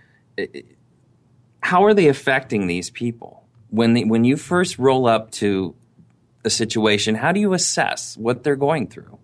How 1.65 1.83
are 1.85 1.95
they 1.95 2.09
affecting 2.09 2.67
these 2.67 2.91
people 2.91 3.43
when 3.71 3.95
they, 3.95 4.05
when 4.05 4.23
you 4.23 4.37
first 4.37 4.79
roll 4.79 5.07
up 5.07 5.31
to 5.31 5.75
a 6.45 6.51
situation? 6.51 7.15
How 7.15 7.33
do 7.33 7.41
you 7.41 7.55
assess 7.55 8.19
what 8.19 8.45
they're 8.45 8.55
going 8.55 8.87
through? 8.87 9.19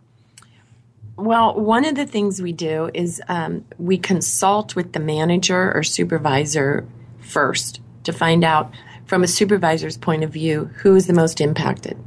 Well, 1.16 1.54
one 1.54 1.84
of 1.84 1.96
the 1.96 2.06
things 2.06 2.40
we 2.40 2.52
do 2.52 2.90
is 2.94 3.20
um, 3.28 3.66
we 3.76 3.98
consult 3.98 4.74
with 4.74 4.94
the 4.94 5.00
manager 5.00 5.70
or 5.74 5.82
supervisor 5.82 6.88
first 7.20 7.82
to 8.04 8.12
find 8.12 8.42
out 8.42 8.72
from 9.04 9.22
a 9.22 9.28
supervisor's 9.28 9.98
point 9.98 10.24
of 10.24 10.30
view 10.30 10.70
who 10.76 10.96
is 10.96 11.06
the 11.06 11.12
most 11.12 11.42
impacted. 11.42 11.98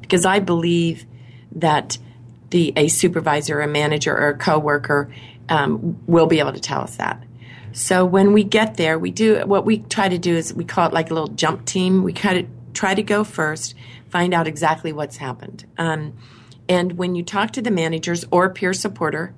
Because 0.00 0.24
I 0.24 0.38
believe 0.38 1.04
that 1.56 1.98
the 2.50 2.72
a 2.76 2.86
supervisor, 2.86 3.60
a 3.60 3.66
manager, 3.66 4.16
or 4.16 4.28
a 4.28 4.38
coworker 4.38 5.12
um, 5.48 5.98
will 6.06 6.26
be 6.26 6.38
able 6.38 6.52
to 6.52 6.60
tell 6.60 6.80
us 6.80 6.96
that. 6.98 7.20
So 7.72 8.04
when 8.04 8.32
we 8.32 8.44
get 8.44 8.76
there, 8.76 8.98
we 8.98 9.10
do 9.10 9.40
what 9.46 9.64
we 9.64 9.78
try 9.78 10.08
to 10.08 10.18
do 10.18 10.34
is 10.34 10.52
we 10.52 10.64
call 10.64 10.88
it 10.88 10.92
like 10.92 11.10
a 11.10 11.14
little 11.14 11.28
jump 11.28 11.64
team. 11.64 12.02
We 12.02 12.12
kind 12.12 12.38
of 12.38 12.46
try 12.74 12.94
to 12.94 13.02
go 13.02 13.24
first, 13.24 13.74
find 14.08 14.34
out 14.34 14.46
exactly 14.46 14.92
what's 14.92 15.16
happened. 15.16 15.64
Um, 15.78 16.14
and 16.68 16.92
when 16.98 17.14
you 17.14 17.22
talk 17.22 17.52
to 17.52 17.62
the 17.62 17.70
managers 17.70 18.24
or 18.30 18.50
peer 18.50 18.72
supporter 18.72 19.34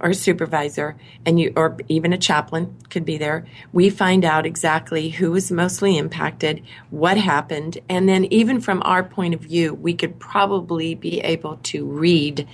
or 0.00 0.12
supervisor, 0.12 0.96
and 1.26 1.40
you 1.40 1.52
or 1.56 1.76
even 1.88 2.12
a 2.12 2.18
chaplain 2.18 2.76
could 2.88 3.04
be 3.04 3.18
there, 3.18 3.44
we 3.72 3.90
find 3.90 4.24
out 4.24 4.46
exactly 4.46 5.08
who 5.08 5.32
was 5.32 5.50
mostly 5.50 5.98
impacted, 5.98 6.62
what 6.90 7.16
happened, 7.16 7.78
and 7.88 8.08
then 8.08 8.24
even 8.26 8.60
from 8.60 8.80
our 8.84 9.02
point 9.02 9.34
of 9.34 9.40
view, 9.40 9.74
we 9.74 9.94
could 9.94 10.20
probably 10.20 10.94
be 10.94 11.18
able 11.20 11.56
to 11.64 11.84
read 11.84 12.46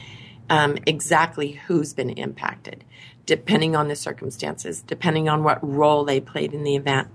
um, 0.49 0.78
exactly 0.87 1.52
who's 1.66 1.92
been 1.92 2.11
impacted 2.11 2.83
depending 3.26 3.74
on 3.76 3.88
the 3.88 3.96
circumstances, 3.96 4.82
depending 4.82 5.28
on 5.28 5.42
what 5.42 5.58
role 5.66 6.04
they 6.04 6.20
played 6.20 6.52
in 6.52 6.64
the 6.64 6.76
event. 6.76 7.08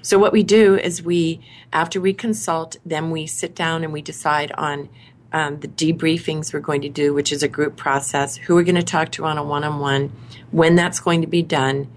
So 0.00 0.18
what 0.18 0.32
we 0.32 0.42
do 0.42 0.76
is 0.76 1.02
we, 1.02 1.40
after 1.72 2.00
we 2.00 2.12
consult, 2.12 2.76
then 2.84 3.10
we 3.10 3.26
sit 3.26 3.54
down 3.54 3.84
and 3.84 3.92
we 3.92 4.02
decide 4.02 4.52
on 4.52 4.88
um, 5.32 5.60
the 5.60 5.68
debriefings 5.68 6.52
we're 6.52 6.60
going 6.60 6.82
to 6.82 6.88
do, 6.88 7.14
which 7.14 7.32
is 7.32 7.42
a 7.42 7.48
group 7.48 7.76
process, 7.76 8.36
who 8.36 8.54
we're 8.54 8.64
going 8.64 8.74
to 8.74 8.82
talk 8.82 9.10
to 9.12 9.24
on 9.24 9.38
a 9.38 9.44
one-on-one, 9.44 10.12
when 10.50 10.74
that's 10.74 11.00
going 11.00 11.20
to 11.22 11.26
be 11.26 11.42
done, 11.42 11.88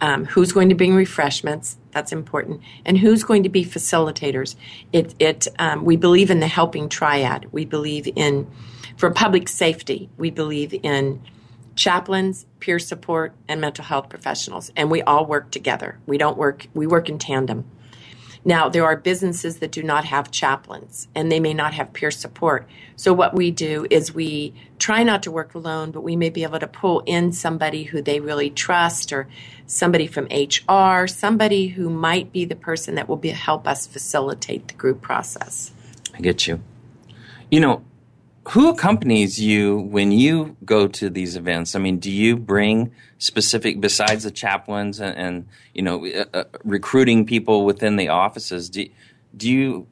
um, 0.00 0.24
who's 0.24 0.52
going 0.52 0.70
to 0.70 0.74
bring 0.74 0.94
refreshments, 0.94 1.76
that's 1.92 2.12
important, 2.12 2.62
and 2.84 2.98
who's 2.98 3.22
going 3.22 3.42
to 3.42 3.48
be 3.48 3.64
facilitators. 3.64 4.56
It, 4.92 5.14
it 5.18 5.46
um, 5.58 5.84
we 5.84 5.96
believe 5.96 6.30
in 6.30 6.40
the 6.40 6.48
helping 6.48 6.88
triad. 6.88 7.46
We 7.52 7.64
believe 7.64 8.08
in, 8.16 8.50
for 8.96 9.10
public 9.10 9.48
safety, 9.48 10.08
we 10.16 10.30
believe 10.30 10.74
in 10.82 11.20
chaplains, 11.76 12.46
peer 12.58 12.78
support, 12.78 13.34
and 13.48 13.60
mental 13.60 13.84
health 13.84 14.08
professionals. 14.08 14.70
And 14.76 14.90
we 14.90 15.02
all 15.02 15.26
work 15.26 15.50
together. 15.50 15.98
We 16.06 16.18
don't 16.18 16.36
work, 16.36 16.66
we 16.74 16.86
work 16.86 17.08
in 17.08 17.18
tandem. 17.18 17.64
Now, 18.44 18.70
there 18.70 18.84
are 18.84 18.96
businesses 18.96 19.58
that 19.58 19.70
do 19.70 19.82
not 19.82 20.06
have 20.06 20.30
chaplains 20.30 21.08
and 21.14 21.30
they 21.30 21.40
may 21.40 21.52
not 21.52 21.74
have 21.74 21.92
peer 21.92 22.10
support. 22.10 22.66
So, 22.96 23.12
what 23.12 23.34
we 23.34 23.50
do 23.50 23.86
is 23.90 24.14
we 24.14 24.54
try 24.78 25.02
not 25.02 25.22
to 25.24 25.30
work 25.30 25.54
alone, 25.54 25.90
but 25.90 26.00
we 26.00 26.16
may 26.16 26.30
be 26.30 26.42
able 26.42 26.58
to 26.58 26.66
pull 26.66 27.00
in 27.00 27.32
somebody 27.32 27.84
who 27.84 28.00
they 28.00 28.18
really 28.18 28.48
trust 28.48 29.12
or 29.12 29.28
somebody 29.66 30.06
from 30.06 30.26
HR, 30.26 31.06
somebody 31.06 31.68
who 31.68 31.90
might 31.90 32.32
be 32.32 32.46
the 32.46 32.56
person 32.56 32.94
that 32.94 33.08
will 33.08 33.16
be, 33.16 33.28
help 33.28 33.68
us 33.68 33.86
facilitate 33.86 34.68
the 34.68 34.74
group 34.74 35.02
process. 35.02 35.72
I 36.14 36.20
get 36.20 36.46
you. 36.46 36.62
You 37.50 37.60
know, 37.60 37.84
who 38.48 38.70
accompanies 38.70 39.38
you 39.38 39.78
when 39.78 40.12
you 40.12 40.56
go 40.64 40.88
to 40.88 41.10
these 41.10 41.36
events? 41.36 41.74
I 41.74 41.78
mean, 41.78 41.98
do 41.98 42.10
you 42.10 42.36
bring 42.36 42.92
specific 43.18 43.80
besides 43.80 44.24
the 44.24 44.30
chaplains 44.30 44.98
and, 45.00 45.16
and 45.16 45.48
you 45.74 45.82
know 45.82 46.06
uh, 46.06 46.24
uh, 46.32 46.44
recruiting 46.64 47.26
people 47.26 47.64
within 47.64 47.96
the 47.96 48.08
offices? 48.08 48.70
Do 48.70 48.86
do 49.36 49.50
you 49.50 49.86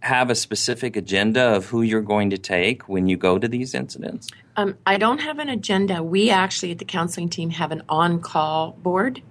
have 0.00 0.30
a 0.30 0.34
specific 0.34 0.96
agenda 0.96 1.54
of 1.54 1.66
who 1.66 1.82
you're 1.82 2.02
going 2.02 2.30
to 2.30 2.38
take 2.38 2.88
when 2.88 3.06
you 3.06 3.16
go 3.16 3.38
to 3.38 3.46
these 3.46 3.74
incidents? 3.74 4.28
Um, 4.56 4.76
I 4.84 4.98
don't 4.98 5.18
have 5.18 5.38
an 5.38 5.48
agenda. 5.48 6.02
We 6.02 6.30
actually 6.30 6.72
at 6.72 6.78
the 6.78 6.84
counseling 6.84 7.28
team 7.28 7.50
have 7.50 7.70
an 7.70 7.82
on-call 7.88 8.72
board, 8.82 9.22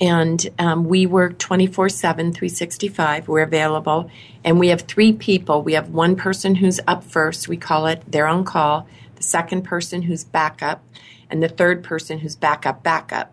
And 0.00 0.44
um, 0.58 0.84
we 0.84 1.06
work 1.06 1.38
24 1.38 1.88
7, 1.88 2.32
365. 2.32 3.28
We're 3.28 3.42
available. 3.42 4.10
And 4.44 4.58
we 4.58 4.68
have 4.68 4.82
three 4.82 5.12
people. 5.12 5.62
We 5.62 5.74
have 5.74 5.90
one 5.90 6.16
person 6.16 6.56
who's 6.56 6.80
up 6.86 7.04
first. 7.04 7.48
We 7.48 7.56
call 7.56 7.86
it 7.86 8.02
they're 8.06 8.26
on 8.26 8.44
call. 8.44 8.88
The 9.16 9.22
second 9.22 9.62
person 9.62 10.02
who's 10.02 10.24
backup. 10.24 10.84
And 11.30 11.42
the 11.42 11.48
third 11.48 11.82
person 11.82 12.18
who's 12.18 12.36
backup, 12.36 12.82
backup. 12.82 13.32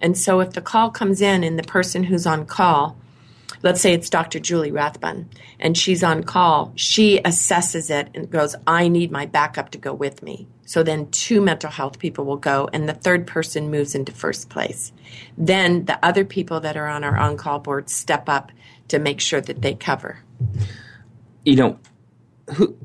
And 0.00 0.16
so 0.16 0.40
if 0.40 0.52
the 0.52 0.60
call 0.60 0.90
comes 0.90 1.20
in 1.20 1.44
and 1.44 1.58
the 1.58 1.62
person 1.62 2.04
who's 2.04 2.26
on 2.26 2.46
call, 2.46 2.96
let's 3.66 3.80
say 3.80 3.92
it's 3.92 4.08
Dr. 4.08 4.38
Julie 4.38 4.70
Rathbun, 4.70 5.28
and 5.58 5.76
she's 5.76 6.04
on 6.04 6.22
call, 6.22 6.72
she 6.76 7.20
assesses 7.22 7.90
it 7.90 8.08
and 8.14 8.30
goes, 8.30 8.54
I 8.64 8.86
need 8.86 9.10
my 9.10 9.26
backup 9.26 9.70
to 9.70 9.78
go 9.78 9.92
with 9.92 10.22
me. 10.22 10.46
So 10.66 10.84
then 10.84 11.10
two 11.10 11.40
mental 11.40 11.70
health 11.70 11.98
people 11.98 12.24
will 12.24 12.36
go, 12.36 12.70
and 12.72 12.88
the 12.88 12.94
third 12.94 13.26
person 13.26 13.68
moves 13.68 13.96
into 13.96 14.12
first 14.12 14.50
place. 14.50 14.92
Then 15.36 15.84
the 15.86 15.98
other 16.04 16.24
people 16.24 16.60
that 16.60 16.76
are 16.76 16.86
on 16.86 17.02
our 17.02 17.16
on 17.16 17.36
call 17.36 17.58
board 17.58 17.90
step 17.90 18.28
up 18.28 18.52
to 18.86 19.00
make 19.00 19.20
sure 19.20 19.40
that 19.40 19.62
they 19.62 19.74
cover. 19.74 20.20
You 21.44 21.56
know, 21.56 21.78
who, 22.54 22.76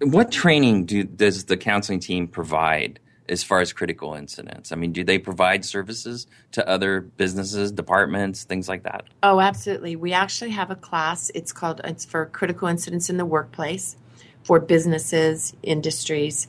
what 0.00 0.30
training 0.30 0.84
do, 0.84 1.04
does 1.04 1.46
the 1.46 1.56
counseling 1.56 2.00
team 2.00 2.28
provide 2.28 3.00
as 3.30 3.42
far 3.42 3.60
as 3.60 3.72
critical 3.72 4.14
incidents? 4.14 4.72
I 4.72 4.76
mean, 4.76 4.92
do 4.92 5.04
they 5.04 5.18
provide 5.18 5.64
services 5.64 6.26
to 6.52 6.68
other 6.68 7.00
businesses, 7.00 7.72
departments, 7.72 8.44
things 8.44 8.68
like 8.68 8.82
that? 8.82 9.04
Oh, 9.22 9.40
absolutely. 9.40 9.96
We 9.96 10.12
actually 10.12 10.50
have 10.50 10.70
a 10.70 10.76
class. 10.76 11.30
It's 11.34 11.52
called 11.52 11.80
it's 11.84 12.04
for 12.04 12.26
critical 12.26 12.68
incidents 12.68 13.08
in 13.08 13.16
the 13.16 13.26
workplace 13.26 13.96
for 14.42 14.58
businesses, 14.58 15.54
industries, 15.62 16.48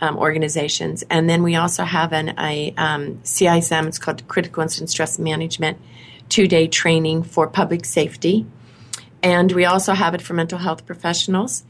um, 0.00 0.18
organizations, 0.18 1.04
and 1.10 1.28
then 1.28 1.42
we 1.42 1.54
also 1.56 1.84
have 1.84 2.12
an 2.12 2.38
a 2.38 2.74
um, 2.76 3.16
CISM. 3.22 3.86
It's 3.86 3.98
called 3.98 4.26
Critical 4.28 4.62
Incident 4.62 4.90
Stress 4.90 5.18
Management, 5.18 5.78
two 6.28 6.46
day 6.48 6.66
training 6.66 7.22
for 7.22 7.46
public 7.46 7.84
safety, 7.84 8.46
and 9.22 9.52
we 9.52 9.64
also 9.64 9.94
have 9.94 10.14
it 10.14 10.20
for 10.20 10.34
mental 10.34 10.58
health 10.58 10.84
professionals. 10.86 11.64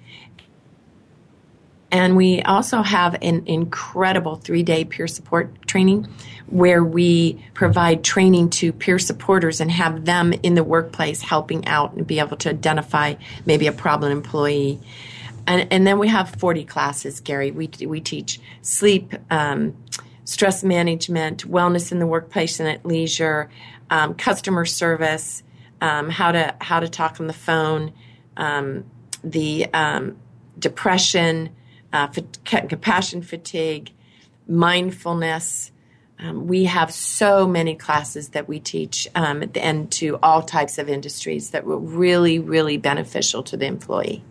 And 1.91 2.17
we 2.17 2.43
also 2.43 2.83
have 2.83 3.17
an 3.23 3.45
incredible 3.47 4.37
three 4.37 4.63
day 4.63 4.85
peer 4.85 5.07
support 5.07 5.67
training 5.67 6.09
where 6.47 6.83
we 6.83 7.45
provide 7.55 8.03
training 8.05 8.51
to 8.51 8.73
peer 8.73 8.99
supporters 8.99 9.61
and 9.61 9.71
have 9.71 10.05
them 10.05 10.33
in 10.33 10.55
the 10.55 10.65
workplace 10.65 11.23
helping 11.23 11.67
out 11.67 11.95
and 11.95 12.07
be 12.07 12.19
able 12.19 12.37
to 12.39 12.51
identify 12.51 13.15
maybe 13.45 13.67
a 13.67 13.73
problem 13.73 14.13
employee. 14.13 14.81
And, 15.47 15.69
and 15.73 15.87
then 15.87 15.99
we 15.99 16.09
have 16.09 16.31
40 16.31 16.65
classes, 16.65 17.21
Gary. 17.21 17.53
We, 17.53 17.71
we 17.87 18.01
teach 18.01 18.41
sleep, 18.63 19.15
um, 19.31 19.77
stress 20.25 20.65
management, 20.65 21.49
wellness 21.49 21.93
in 21.93 22.01
the 22.01 22.07
workplace 22.07 22.59
and 22.59 22.69
at 22.69 22.85
leisure, 22.85 23.49
um, 23.91 24.15
customer 24.15 24.65
service, 24.65 25.45
um, 25.81 26.11
how 26.11 26.33
to 26.33 26.55
how 26.61 26.81
to 26.81 26.89
talk 26.89 27.21
on 27.21 27.27
the 27.27 27.33
phone, 27.33 27.93
um, 28.37 28.85
the 29.23 29.67
um, 29.73 30.17
depression, 30.59 31.51
uh, 31.93 32.09
compassion 32.45 33.23
fatigue, 33.23 33.93
mindfulness. 34.49 35.73
Um, 36.19 36.47
we 36.47 36.65
have 36.65 36.93
so 36.93 37.47
many 37.47 37.75
classes 37.75 38.31
that 38.31 38.49
we 38.49 38.59
teach 38.59 39.07
um, 39.15 39.45
and 39.55 39.91
to 39.93 40.19
all 40.23 40.43
types 40.43 40.79
of 40.79 40.89
industries 40.89 41.51
that 41.51 41.65
were 41.65 41.79
really, 41.79 42.39
really 42.39 42.79
beneficial 42.79 43.43
to 43.45 43.57
the 43.57 43.67
employee. 43.67 44.25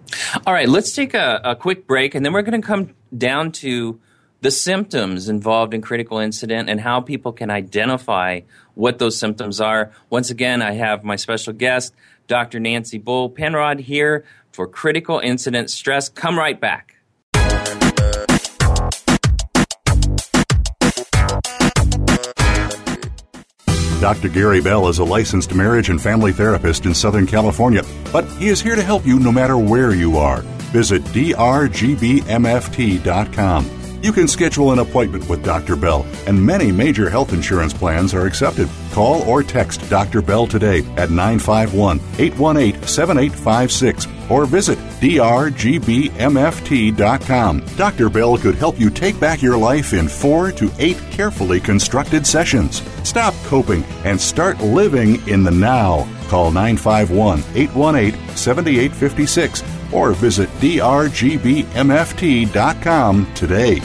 All 0.48 0.54
right, 0.54 0.68
let's 0.68 0.94
take 0.94 1.14
a, 1.14 1.42
a 1.44 1.56
quick 1.56 1.86
break 1.86 2.16
and 2.16 2.26
then 2.26 2.34
we're 2.34 2.42
going 2.42 2.60
to 2.60 2.66
come 2.66 2.96
down 3.16 3.52
to 3.54 4.00
the 4.42 4.52
symptoms 4.52 5.30
involved 5.30 5.74
in 5.74 5.82
critical 5.82 6.20
incident 6.20 6.70
and 6.70 6.80
how 6.80 7.02
people 7.02 7.32
can 7.32 7.50
identify 7.50 8.42
what 8.76 9.00
those 9.00 9.18
symptoms 9.18 9.62
are. 9.62 9.92
Once 10.10 10.30
again, 10.30 10.62
I 10.62 10.74
have 10.74 11.04
my 11.04 11.16
special 11.16 11.54
guest, 11.54 11.94
Dr. 12.28 12.60
Nancy 12.60 13.00
Bohl 13.00 13.34
Penrod, 13.34 13.80
here 13.80 14.26
for 14.52 14.68
critical 14.68 15.20
incident 15.20 15.70
stress. 15.70 16.10
Come 16.10 16.38
right 16.38 16.60
back. 16.60 16.95
Dr. 24.06 24.30
Gary 24.30 24.62
Bell 24.62 24.88
is 24.88 25.00
a 25.00 25.04
licensed 25.04 25.56
marriage 25.56 25.90
and 25.90 26.00
family 26.00 26.32
therapist 26.32 26.86
in 26.86 26.94
Southern 26.94 27.26
California, 27.26 27.82
but 28.14 28.24
he 28.34 28.50
is 28.50 28.62
here 28.62 28.76
to 28.76 28.84
help 28.84 29.04
you 29.04 29.18
no 29.18 29.32
matter 29.32 29.58
where 29.58 29.96
you 29.96 30.18
are. 30.18 30.42
Visit 30.72 31.02
drgbmft.com. 31.06 32.30
You 34.04 34.12
can 34.12 34.28
schedule 34.28 34.72
an 34.72 34.78
appointment 34.78 35.28
with 35.28 35.44
Dr. 35.44 35.76
Bell, 35.76 36.06
and 36.28 36.46
many 36.46 36.72
major 36.72 37.10
health 37.10 37.34
insurance 37.34 37.74
plans 37.74 38.14
are 38.14 38.28
accepted. 38.28 38.70
Call 38.92 39.24
or 39.24 39.42
text 39.42 39.90
Dr. 39.90 40.22
Bell 40.22 40.46
today 40.46 40.86
at 40.98 41.10
951 41.10 42.00
818 42.20 42.84
7856 42.84 44.06
or 44.30 44.46
visit 44.46 44.78
drgbmft.com. 45.06 46.96
Dr. 47.78 48.10
Bell 48.10 48.38
could 48.38 48.56
help 48.56 48.80
you 48.80 48.90
take 48.90 49.20
back 49.20 49.44
your 49.44 49.58
life 49.58 49.94
in 49.94 50.08
four 50.08 50.52
to 50.54 50.72
eight 50.80 50.98
carefully 51.12 51.60
constructed 51.60 52.26
sessions. 52.26 52.82
Stop 53.08 53.36
coping 53.44 53.84
and 54.04 54.20
start 54.20 54.60
living 54.62 55.28
in 55.28 55.44
the 55.44 55.52
now. 55.52 56.08
Call 56.28 56.50
951 56.52 57.44
818 57.54 58.36
7856 58.36 59.64
or 59.94 60.14
visit 60.14 60.50
drgbmft.com 60.60 61.68
today. 63.36 63.82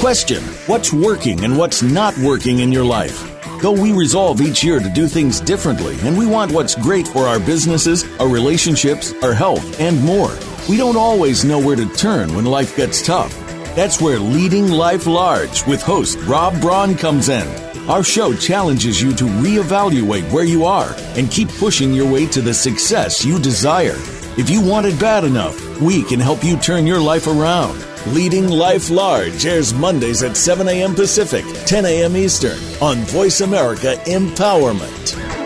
Question 0.00 0.42
What's 0.66 0.92
working 0.94 1.44
and 1.44 1.58
what's 1.58 1.82
not 1.82 2.16
working 2.18 2.60
in 2.60 2.72
your 2.72 2.84
life? 2.84 3.30
Though 3.60 3.72
we 3.72 3.92
resolve 3.92 4.42
each 4.42 4.62
year 4.62 4.78
to 4.78 4.90
do 4.90 5.06
things 5.06 5.40
differently 5.40 5.96
and 6.02 6.18
we 6.18 6.26
want 6.26 6.52
what's 6.52 6.74
great 6.74 7.08
for 7.08 7.20
our 7.26 7.40
businesses, 7.40 8.03
our 8.20 8.28
relationships, 8.28 9.12
our 9.22 9.34
health, 9.34 9.80
and 9.80 10.00
more, 10.02 10.36
we 10.68 10.76
don't 10.76 10.96
always 10.96 11.44
know 11.44 11.58
where 11.58 11.76
to 11.76 11.88
turn 11.94 12.34
when 12.34 12.44
life 12.44 12.76
gets 12.76 13.04
tough. 13.04 13.32
That's 13.74 14.00
where 14.00 14.18
Leading 14.18 14.70
Life 14.70 15.06
Large 15.06 15.66
with 15.66 15.82
host 15.82 16.18
Rob 16.20 16.60
Braun 16.60 16.96
comes 16.96 17.28
in. 17.28 17.46
Our 17.88 18.02
show 18.02 18.34
challenges 18.34 19.02
you 19.02 19.12
to 19.14 19.24
reevaluate 19.24 20.30
where 20.32 20.44
you 20.44 20.64
are 20.64 20.94
and 21.16 21.30
keep 21.30 21.48
pushing 21.48 21.92
your 21.92 22.10
way 22.10 22.26
to 22.28 22.40
the 22.40 22.54
success 22.54 23.24
you 23.24 23.38
desire. 23.38 23.96
If 24.38 24.48
you 24.48 24.60
want 24.60 24.86
it 24.86 24.98
bad 24.98 25.24
enough, 25.24 25.80
we 25.80 26.02
can 26.04 26.20
help 26.20 26.42
you 26.42 26.56
turn 26.56 26.86
your 26.86 27.00
life 27.00 27.26
around. 27.26 27.84
Leading 28.06 28.48
Life 28.48 28.90
Large 28.90 29.44
airs 29.44 29.74
Mondays 29.74 30.22
at 30.22 30.36
7 30.36 30.68
a.m. 30.68 30.94
Pacific, 30.94 31.44
10 31.66 31.84
a.m. 31.84 32.16
Eastern 32.16 32.58
on 32.80 32.98
Voice 32.98 33.40
America 33.40 33.96
Empowerment. 34.06 35.43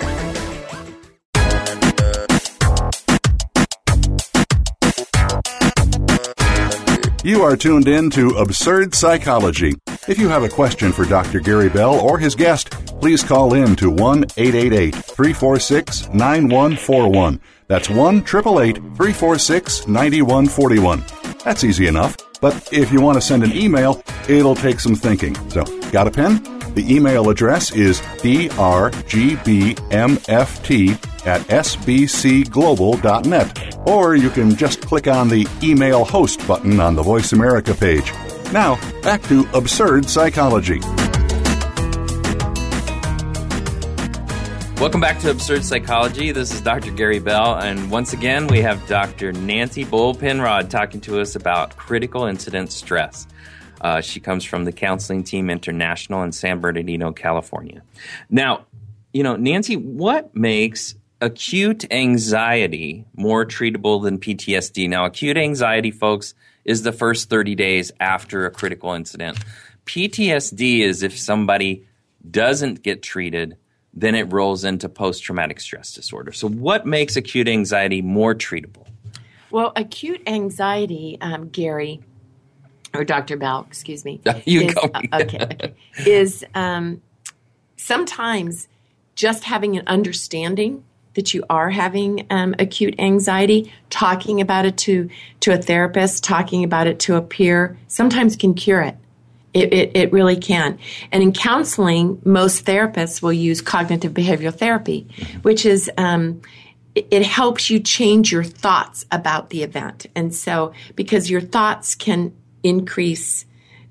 You 7.29 7.43
are 7.43 7.59
tuned 7.59 7.89
in 7.89 8.09
to 8.13 8.39
Absurd 8.39 8.95
Psychology. 8.95 9.75
If 10.09 10.19
you 10.19 10.31
have 10.31 10.45
a 10.45 10.49
question 10.49 10.93
for 10.93 11.05
Dr. 11.05 11.41
Gary 11.41 11.69
Bell 11.69 12.01
or 12.01 12.17
his 12.17 12.35
guest, 12.35 12.71
please 13.03 13.23
call 13.23 13.53
in 13.53 13.77
to 13.77 13.91
1 13.91 14.25
888 14.39 14.95
346 14.95 16.09
9141. 16.09 17.39
That's 17.67 17.91
1 17.91 18.17
888 18.17 18.77
346 18.77 19.87
9141. 19.87 21.05
That's 21.45 21.65
easy 21.65 21.87
enough. 21.87 22.17
But 22.41 22.73
if 22.73 22.91
you 22.91 23.03
want 23.03 23.19
to 23.19 23.21
send 23.21 23.45
an 23.45 23.53
email, 23.53 24.03
it'll 24.27 24.55
take 24.55 24.81
some 24.81 24.95
thinking. 24.95 25.35
So, 25.51 25.65
got 25.91 26.07
a 26.07 26.11
pen? 26.11 26.43
The 26.73 26.91
email 26.91 27.29
address 27.29 27.73
is 27.73 28.01
drgbmft 28.01 28.95
at 31.27 31.43
sbcglobal.net. 31.43 33.68
Or 33.89 34.15
you 34.15 34.29
can 34.29 34.55
just 34.55 34.83
click 34.83 35.07
on 35.07 35.31
the 35.31 35.49
Email 35.63 36.05
Host 36.05 36.47
button 36.47 36.79
on 36.79 36.95
the 36.95 37.03
Voice 37.03 37.33
America 37.33 37.73
page. 37.73 38.13
Now, 38.53 38.79
back 39.01 39.23
to 39.25 39.49
Absurd 39.55 40.11
Psychology. 40.11 40.81
Welcome 44.79 45.01
back 45.01 45.19
to 45.21 45.31
Absurd 45.31 45.65
Psychology. 45.65 46.33
This 46.33 46.53
is 46.53 46.61
Dr. 46.61 46.91
Gary 46.91 47.19
Bell, 47.19 47.57
and 47.57 47.91
once 47.91 48.13
again, 48.13 48.47
we 48.47 48.61
have 48.61 48.87
Dr. 48.89 49.33
Nancy 49.33 49.87
Bohl 49.87 50.21
Penrod 50.21 50.71
talking 50.71 51.01
to 51.01 51.23
us 51.23 51.35
about 51.35 51.75
critical 51.79 52.27
incident 52.27 52.71
stress. 52.71 53.27
Uh, 53.81 54.03
she 54.03 54.21
comes 54.21 54.45
from 54.45 54.67
the 54.67 54.73
Counseling 54.73 55.25
Team 55.25 55.49
International 55.49 56.23
in 56.25 56.33
San 56.33 56.61
Bernardino, 56.61 57.11
California. 57.13 57.83
Now, 58.29 58.67
you 59.15 59.23
know, 59.23 59.37
Nancy, 59.37 59.77
what 59.77 60.37
makes 60.37 60.95
acute 61.21 61.85
anxiety 61.91 63.07
more 63.15 63.45
treatable 63.45 64.03
than 64.03 64.19
PTSD? 64.19 64.89
Now, 64.89 65.05
acute 65.05 65.37
anxiety, 65.37 65.91
folks, 65.91 66.35
is 66.65 66.83
the 66.83 66.93
first 66.93 67.31
30 67.31 67.55
days 67.55 67.93
after 68.01 68.47
a 68.47 68.51
critical 68.51 68.93
incident. 68.93 69.39
PTSD 69.87 70.81
is 70.81 71.03
if 71.03 71.19
somebody 71.19 71.87
doesn't 72.31 72.83
get 72.83 73.03
treated 73.03 73.57
then 74.01 74.15
it 74.15 74.33
rolls 74.33 74.65
into 74.65 74.89
post 74.89 75.23
traumatic 75.23 75.61
stress 75.61 75.93
disorder. 75.93 76.33
So, 76.33 76.49
what 76.49 76.87
makes 76.87 77.17
acute 77.17 77.49
anxiety 77.49 78.03
more 78.03 78.35
treatable? 78.35 78.87
Well, 79.51 79.73
acute 79.77 80.23
anxiety, 80.27 81.19
um, 81.21 81.49
Gary, 81.49 82.01
or 82.95 83.05
Dr. 83.05 83.37
Bell, 83.37 83.67
excuse 83.67 84.05
me. 84.05 84.21
you 84.45 84.63
is, 84.63 84.75
go. 84.75 84.91
Uh, 84.95 85.03
okay, 85.15 85.39
okay, 85.43 85.75
is 86.07 86.45
um, 86.55 87.03
sometimes 87.77 88.69
just 89.15 89.45
having 89.45 89.77
an 89.77 89.85
understanding 89.87 90.85
that 91.19 91.35
you 91.35 91.43
are 91.51 91.69
having 91.69 92.25
um, 92.31 92.55
acute 92.61 92.95
anxiety, 93.01 93.73
talking 93.91 94.41
about 94.41 94.65
it 94.65 94.77
to, 94.77 95.11
to 95.41 95.53
a 95.53 95.61
therapist, 95.61 96.23
talking 96.23 96.63
about 96.63 96.87
it 96.87 97.01
to 97.01 97.17
a 97.17 97.21
peer, 97.21 97.77
sometimes 97.89 98.37
can 98.37 98.55
cure 98.55 98.83
it. 98.83 98.97
It, 99.53 99.73
it, 99.73 99.97
it, 99.97 100.13
really 100.13 100.37
can. 100.37 100.79
And 101.11 101.21
in 101.21 101.33
counseling, 101.33 102.23
most 102.25 102.65
therapists 102.65 103.21
will 103.21 103.33
use 103.33 103.61
cognitive 103.61 104.15
behavioral 104.15 104.55
therapy, 104.55 105.09
which 105.43 105.67
is, 105.67 105.91
um, 105.99 106.41
it, 106.95 107.27
helps 107.27 107.69
you 107.69 107.81
change 107.81 108.31
your 108.31 108.45
thoughts 108.45 109.05
about 109.11 109.51
the 109.51 109.65
event. 109.65 110.07
And 110.15 110.33
so, 110.33 110.73
because 110.95 111.29
your 111.29 111.41
thoughts 111.41 111.97
can 111.97 112.33
increase 112.63 113.45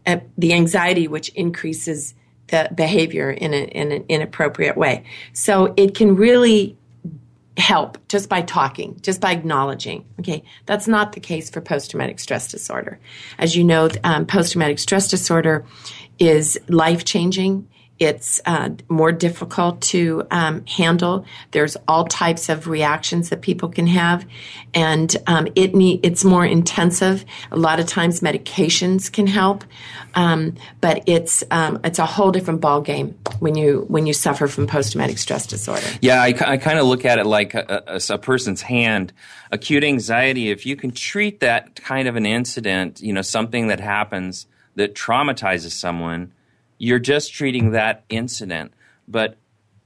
uh, 0.05 0.19
the 0.37 0.53
anxiety, 0.53 1.09
which 1.09 1.27
increases 1.29 2.13
the 2.47 2.69
behavior 2.73 3.29
in, 3.29 3.53
in 3.53 3.91
an 3.91 4.05
inappropriate 4.07 4.77
way. 4.77 5.03
So 5.33 5.73
it 5.75 5.93
can 5.93 6.15
really 6.15 6.77
help 7.57 7.97
just 8.07 8.29
by 8.29 8.41
talking, 8.41 8.99
just 9.01 9.19
by 9.19 9.31
acknowledging. 9.31 10.05
Okay, 10.19 10.43
that's 10.65 10.87
not 10.87 11.13
the 11.13 11.19
case 11.19 11.49
for 11.49 11.59
post 11.59 11.91
traumatic 11.91 12.19
stress 12.19 12.49
disorder. 12.49 12.99
As 13.37 13.55
you 13.55 13.63
know, 13.63 13.89
um, 14.03 14.25
post 14.25 14.51
traumatic 14.53 14.79
stress 14.79 15.07
disorder 15.07 15.65
is 16.19 16.59
life 16.67 17.03
changing. 17.03 17.67
It's 17.99 18.39
uh, 18.45 18.69
more 18.89 19.12
difficult 19.12 19.81
to 19.81 20.25
um, 20.31 20.65
handle. 20.65 21.25
There's 21.51 21.77
all 21.88 22.05
types 22.05 22.49
of 22.49 22.67
reactions 22.67 23.29
that 23.29 23.41
people 23.41 23.69
can 23.69 23.88
have, 23.88 24.25
and 24.73 25.15
um, 25.27 25.47
it 25.55 25.71
it's 26.03 26.23
more 26.23 26.45
intensive. 26.45 27.25
A 27.51 27.57
lot 27.57 27.79
of 27.79 27.88
times, 27.88 28.21
medications 28.21 29.12
can 29.12 29.27
help, 29.27 29.63
um, 30.15 30.55
but 30.81 31.03
it's 31.07 31.43
um, 31.51 31.79
it's 31.83 31.99
a 31.99 32.05
whole 32.05 32.31
different 32.31 32.62
ball 32.62 32.81
game 32.81 33.17
when 33.39 33.55
you 33.55 33.86
when 33.88 34.05
you 34.05 34.13
suffer 34.13 34.47
from 34.47 34.67
post 34.67 34.91
traumatic 34.91 35.17
stress 35.17 35.47
disorder. 35.47 35.88
Yeah, 36.01 36.21
I, 36.21 36.36
I 36.45 36.57
kind 36.57 36.79
of 36.79 36.86
look 36.86 37.05
at 37.05 37.19
it 37.19 37.25
like 37.25 37.53
a, 37.53 37.83
a, 37.88 38.13
a 38.13 38.17
person's 38.17 38.62
hand. 38.62 39.13
Acute 39.51 39.83
anxiety. 39.83 40.49
If 40.49 40.65
you 40.65 40.75
can 40.75 40.91
treat 40.91 41.39
that 41.39 41.75
kind 41.75 42.07
of 42.07 42.15
an 42.15 42.25
incident, 42.25 43.01
you 43.01 43.13
know, 43.13 43.21
something 43.21 43.67
that 43.67 43.79
happens 43.79 44.45
that 44.75 44.93
traumatizes 44.93 45.71
someone 45.71 46.33
you're 46.77 46.99
just 46.99 47.33
treating 47.33 47.71
that 47.71 48.03
incident. 48.09 48.73
But 49.07 49.37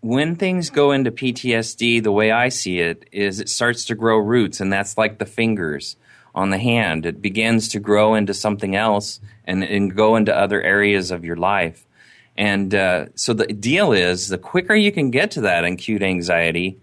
when 0.01 0.36
things 0.36 0.69
go 0.69 0.91
into 0.91 1.12
PTSD, 1.12 2.04
the 2.04 2.12
way 2.12 2.32
I 2.32 2.49
see 2.49 2.80
it 2.80 3.08
is 3.12 3.39
it 3.39 3.49
starts 3.49 3.86
to 3.86 3.95
grow 3.95 4.17
roots, 4.17 4.60
and 4.60 4.73
that's 4.73 4.97
like 4.97 5.19
the 5.19 5.25
fingers 5.25 5.95
on 6.34 6.49
the 6.49 6.58
hand. 6.58 7.06
It 7.06 7.21
begins 7.21 7.69
to 7.69 7.80
grow 7.80 8.15
into 8.15 8.34
something 8.34 8.75
else 8.75 9.19
and, 9.45 9.63
and 9.63 9.95
go 9.95 10.15
into 10.15 10.36
other 10.36 10.62
areas 10.62 11.12
of 11.12 11.23
your 11.23 11.36
life. 11.36 11.86
And 12.38 12.73
uh, 12.73 13.08
so 13.15 13.34
the 13.34 13.47
deal 13.47 13.91
is 13.91 14.30
the 14.30 14.38
quicker 14.38 14.73
you 14.73 14.91
can 14.91 15.12
get 15.12 15.32
to 15.32 15.41
that 15.41 15.65
acute 15.65 16.01
anxiety, 16.01 16.80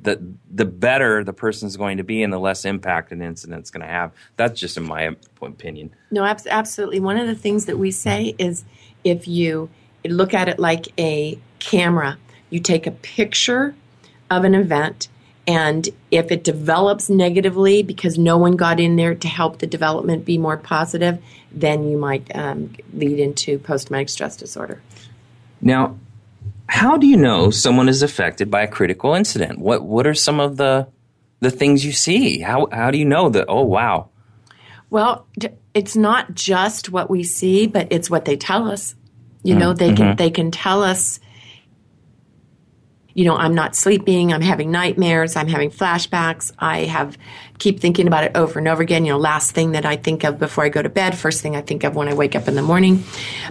the 0.00 0.20
the 0.50 0.64
better 0.64 1.22
the 1.22 1.32
person's 1.32 1.76
going 1.76 1.98
to 1.98 2.04
be 2.04 2.22
and 2.22 2.32
the 2.32 2.38
less 2.38 2.64
impact 2.64 3.12
an 3.12 3.22
incident's 3.22 3.70
going 3.70 3.82
to 3.82 3.92
have. 3.92 4.12
That's 4.36 4.58
just 4.58 4.76
in 4.76 4.84
my 4.84 5.14
opinion. 5.40 5.94
No, 6.10 6.24
absolutely. 6.24 7.00
One 7.00 7.18
of 7.18 7.26
the 7.26 7.34
things 7.34 7.66
that 7.66 7.78
we 7.78 7.90
say 7.90 8.34
is 8.38 8.64
if 9.04 9.26
you 9.28 9.68
look 10.04 10.34
at 10.34 10.48
it 10.48 10.58
like 10.58 10.88
a 10.98 11.38
camera, 11.58 12.18
you 12.50 12.60
take 12.60 12.86
a 12.86 12.90
picture 12.90 13.74
of 14.30 14.44
an 14.44 14.54
event, 14.54 15.08
and 15.46 15.88
if 16.10 16.30
it 16.30 16.44
develops 16.44 17.10
negatively 17.10 17.82
because 17.82 18.16
no 18.16 18.38
one 18.38 18.56
got 18.56 18.78
in 18.78 18.96
there 18.96 19.14
to 19.14 19.28
help 19.28 19.58
the 19.58 19.66
development 19.66 20.24
be 20.24 20.38
more 20.38 20.56
positive, 20.56 21.22
then 21.50 21.88
you 21.88 21.98
might 21.98 22.34
um, 22.34 22.72
lead 22.94 23.18
into 23.18 23.58
post 23.58 23.88
traumatic 23.88 24.08
stress 24.08 24.36
disorder. 24.36 24.80
Now, 25.60 25.98
how 26.66 26.96
do 26.96 27.06
you 27.06 27.16
know 27.16 27.50
someone 27.50 27.88
is 27.88 28.02
affected 28.02 28.50
by 28.50 28.62
a 28.62 28.68
critical 28.68 29.14
incident? 29.14 29.58
What 29.58 29.84
What 29.84 30.06
are 30.06 30.14
some 30.14 30.40
of 30.40 30.56
the 30.56 30.88
the 31.40 31.50
things 31.50 31.84
you 31.84 31.92
see? 31.92 32.40
How 32.40 32.68
How 32.72 32.90
do 32.90 32.98
you 32.98 33.04
know 33.04 33.28
that? 33.28 33.46
Oh, 33.48 33.62
wow. 33.62 34.08
Well, 34.90 35.26
it's 35.74 35.96
not 35.96 36.34
just 36.34 36.90
what 36.90 37.10
we 37.10 37.22
see, 37.22 37.66
but 37.66 37.88
it's 37.90 38.10
what 38.10 38.24
they 38.24 38.36
tell 38.36 38.70
us. 38.70 38.94
You 39.44 39.56
know, 39.56 39.72
they 39.72 39.92
can 39.92 40.06
mm-hmm. 40.08 40.16
they 40.16 40.30
can 40.30 40.50
tell 40.52 40.84
us 40.84 41.18
you 43.14 43.24
know, 43.24 43.36
I'm 43.36 43.54
not 43.54 43.76
sleeping, 43.76 44.32
I'm 44.32 44.40
having 44.40 44.70
nightmares, 44.70 45.36
I'm 45.36 45.48
having 45.48 45.70
flashbacks, 45.70 46.52
I 46.58 46.84
have 46.84 47.18
keep 47.58 47.78
thinking 47.78 48.06
about 48.06 48.24
it 48.24 48.32
over 48.34 48.58
and 48.58 48.66
over 48.66 48.82
again. 48.82 49.04
You 49.04 49.12
know, 49.12 49.18
last 49.18 49.52
thing 49.52 49.72
that 49.72 49.86
I 49.86 49.96
think 49.96 50.24
of 50.24 50.38
before 50.38 50.64
I 50.64 50.68
go 50.68 50.82
to 50.82 50.88
bed, 50.88 51.16
first 51.16 51.42
thing 51.42 51.54
I 51.54 51.60
think 51.60 51.84
of 51.84 51.94
when 51.94 52.08
I 52.08 52.14
wake 52.14 52.34
up 52.34 52.48
in 52.48 52.54
the 52.54 52.62
morning. 52.62 53.04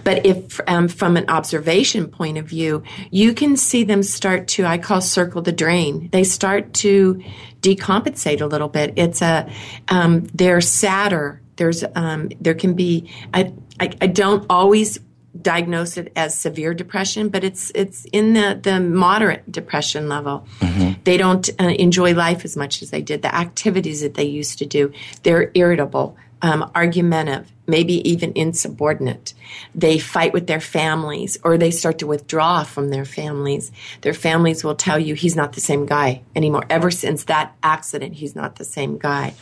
But 0.04 0.26
if 0.26 0.60
um, 0.66 0.88
from 0.88 1.16
an 1.16 1.28
observation 1.28 2.08
point 2.08 2.38
of 2.38 2.46
view, 2.46 2.82
you 3.10 3.32
can 3.32 3.56
see 3.56 3.84
them 3.84 4.02
start 4.02 4.48
to 4.48 4.66
I 4.66 4.78
call 4.78 5.00
circle 5.00 5.42
the 5.42 5.52
drain. 5.52 6.08
They 6.12 6.24
start 6.24 6.74
to 6.74 7.22
decompensate 7.60 8.40
a 8.40 8.46
little 8.46 8.68
bit. 8.68 8.94
It's 8.96 9.22
a 9.22 9.50
um, 9.88 10.26
they're 10.34 10.60
sadder 10.60 11.40
there's 11.56 11.84
um, 11.94 12.30
there 12.40 12.54
can 12.54 12.74
be 12.74 13.10
I, 13.32 13.52
I, 13.80 13.90
I 14.00 14.06
don't 14.06 14.44
always 14.48 14.98
diagnose 15.40 15.96
it 15.96 16.12
as 16.14 16.38
severe 16.38 16.74
depression, 16.74 17.28
but 17.28 17.44
it's 17.44 17.72
it's 17.74 18.04
in 18.06 18.34
the 18.34 18.58
the 18.62 18.80
moderate 18.80 19.50
depression 19.50 20.08
level. 20.08 20.46
Mm-hmm. 20.60 21.00
They 21.04 21.16
don't 21.16 21.48
uh, 21.60 21.68
enjoy 21.68 22.14
life 22.14 22.44
as 22.44 22.56
much 22.56 22.82
as 22.82 22.90
they 22.90 23.02
did. 23.02 23.22
The 23.22 23.34
activities 23.34 24.02
that 24.02 24.14
they 24.14 24.24
used 24.24 24.58
to 24.58 24.66
do, 24.66 24.92
they're 25.22 25.50
irritable, 25.54 26.16
um, 26.42 26.70
argumentative, 26.74 27.50
maybe 27.66 28.08
even 28.08 28.32
insubordinate. 28.34 29.32
They 29.74 29.98
fight 29.98 30.32
with 30.32 30.46
their 30.46 30.60
families, 30.60 31.38
or 31.42 31.56
they 31.56 31.70
start 31.70 31.98
to 32.00 32.06
withdraw 32.06 32.64
from 32.64 32.90
their 32.90 33.04
families. 33.04 33.72
Their 34.02 34.14
families 34.14 34.62
will 34.62 34.74
tell 34.74 34.98
you 34.98 35.14
he's 35.14 35.36
not 35.36 35.54
the 35.54 35.60
same 35.60 35.86
guy 35.86 36.22
anymore. 36.36 36.64
Ever 36.68 36.90
since 36.90 37.24
that 37.24 37.54
accident, 37.62 38.14
he's 38.14 38.36
not 38.36 38.56
the 38.56 38.64
same 38.64 38.98
guy. 38.98 39.34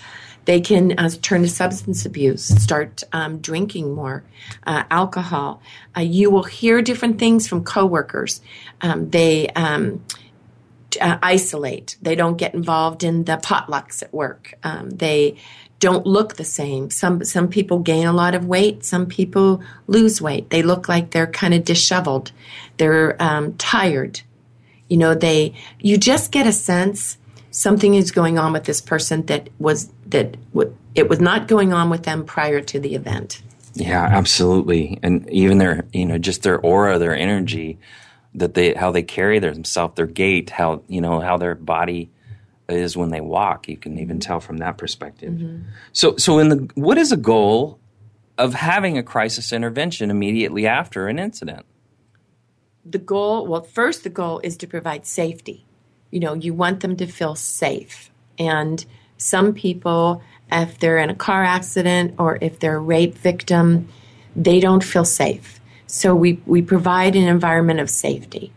They 0.45 0.61
can 0.61 0.99
uh, 0.99 1.11
turn 1.23 1.43
to 1.43 1.49
substance 1.49 2.07
abuse, 2.07 2.45
start 2.45 3.03
um, 3.13 3.39
drinking 3.39 3.95
more 3.95 4.25
uh, 4.67 4.85
alcohol. 4.91 5.63
Uh, 5.97 6.01
you 6.01 6.31
will 6.31 6.45
hear 6.45 6.83
different 6.83 7.19
things 7.19 7.47
from 7.47 7.65
coworkers. 7.65 8.41
Um, 8.81 9.11
they 9.11 9.49
um, 9.51 10.05
uh, 11.01 11.19
isolate. 11.23 11.97
They 12.03 12.15
don't 12.15 12.37
get 12.37 12.55
involved 12.55 13.05
in 13.05 13.25
the 13.25 13.37
potlucks 13.37 14.03
at 14.03 14.13
work. 14.13 14.55
Um, 14.63 14.91
they 14.91 15.37
don't 15.79 16.07
look 16.07 16.37
the 16.37 16.45
same. 16.45 16.91
Some 16.91 17.25
some 17.25 17.49
people 17.49 17.79
gain 17.79 18.07
a 18.07 18.13
lot 18.13 18.35
of 18.35 18.47
weight. 18.47 18.85
Some 18.85 19.07
people 19.07 19.63
lose 19.87 20.21
weight. 20.21 20.51
They 20.51 20.63
look 20.63 20.89
like 20.89 21.11
they're 21.11 21.27
kind 21.27 21.55
of 21.55 21.65
disheveled. 21.65 22.33
They're 22.77 23.21
um, 23.23 23.55
tired. 23.55 24.21
You 24.89 24.97
know, 24.97 25.15
they 25.15 25.55
you 25.79 25.97
just 25.97 26.33
get 26.33 26.47
a 26.47 26.53
sense 26.53 27.19
something 27.51 27.95
is 27.95 28.11
going 28.11 28.39
on 28.39 28.53
with 28.53 28.65
this 28.65 28.81
person 28.81 29.27
that 29.27 29.49
was 29.59 29.91
that 30.11 30.37
w- 30.53 30.77
it 30.95 31.09
was 31.09 31.21
not 31.21 31.49
going 31.49 31.73
on 31.73 31.91
with 31.91 32.05
them 32.05 32.25
prior 32.25 32.61
to 32.61 32.81
the 32.81 32.95
event. 32.95 33.43
Yeah, 33.75 34.05
absolutely, 34.05 34.99
and 35.03 35.29
even 35.31 35.59
their 35.59 35.87
you 35.93 36.07
know 36.07 36.19
just 36.19 36.43
their 36.43 36.59
aura, 36.61 36.99
their 36.99 37.17
energy, 37.17 37.79
that 38.35 38.55
they 38.55 38.75
how 38.75 38.91
they 38.91 39.03
carry 39.03 39.39
themselves, 39.39 39.95
their 39.97 40.07
gait, 40.07 40.51
how 40.51 40.83
you 40.89 41.01
know 41.01 41.21
how 41.21 41.37
their 41.37 41.55
body 41.55 42.11
is 42.69 42.97
when 42.97 43.11
they 43.11 43.21
walk. 43.21 43.69
You 43.69 43.77
can 43.77 43.99
even 43.99 44.21
tell 44.21 44.41
from 44.41 44.59
that 44.59 44.79
perspective. 44.79 45.35
Mm-hmm. 45.35 45.69
So, 45.93 46.17
so 46.17 46.39
in 46.39 46.49
the 46.49 46.71
what 46.75 46.99
is 46.99 47.13
a 47.13 47.17
goal 47.17 47.79
of 48.39 48.55
having 48.55 48.99
a 48.99 49.03
crisis 49.03 49.53
intervention 49.53 50.11
immediately 50.11 50.67
after 50.67 51.09
an 51.09 51.19
incident? 51.19 51.67
The 52.85 52.99
goal, 52.99 53.47
well, 53.47 53.63
first 53.63 54.03
the 54.03 54.11
goal 54.11 54.41
is 54.43 54.57
to 54.59 54.67
provide 54.67 55.07
safety 55.07 55.67
you 56.11 56.21
know, 56.21 56.35
you 56.35 56.55
want 56.55 56.81
them 56.81 56.97
to 56.97 57.07
feel 57.07 57.35
safe. 57.35 58.11
And 58.39 58.85
some 59.21 59.53
people, 59.53 60.23
if 60.51 60.79
they're 60.79 60.97
in 60.97 61.11
a 61.11 61.15
car 61.15 61.45
accident 61.45 62.15
or 62.19 62.39
if 62.41 62.59
they're 62.59 62.77
a 62.77 62.81
rape 62.81 63.15
victim, 63.19 63.87
they 64.35 64.61
don't 64.61 64.83
feel 64.83 65.05
safe. 65.05 65.61
So 65.87 66.15
we, 66.15 66.41
we 66.47 66.63
provide 66.63 67.15
an 67.15 67.29
environment 67.29 67.81
of 67.81 67.91
safety. 67.91 68.51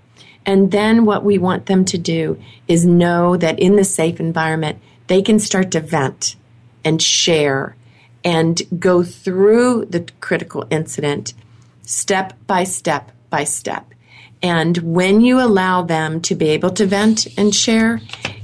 And 0.46 0.72
then 0.72 1.04
what 1.04 1.26
we 1.26 1.38
want 1.38 1.66
them 1.66 1.84
to 1.86 1.98
do 1.98 2.42
is 2.70 2.86
know 2.86 3.36
that 3.36 3.60
in 3.60 3.76
the 3.76 3.84
safe 3.84 4.22
environment, 4.22 4.80
they 5.08 5.22
can 5.22 5.38
start 5.38 5.72
to 5.72 5.82
vent 5.82 6.38
and 6.86 7.02
share 7.02 7.76
and 8.24 8.62
go 8.80 9.04
through 9.04 9.86
the 9.86 10.08
critical 10.22 10.66
incident 10.70 11.34
step 11.82 12.34
by 12.48 12.64
step 12.64 13.12
by 13.30 13.44
step. 13.44 13.94
And 14.42 14.78
when 14.78 15.20
you 15.20 15.42
allow 15.42 15.82
them 15.82 16.22
to 16.22 16.36
be 16.36 16.50
able 16.50 16.70
to 16.72 16.86
vent 16.86 17.28
and 17.38 17.54
share, 17.54 18.00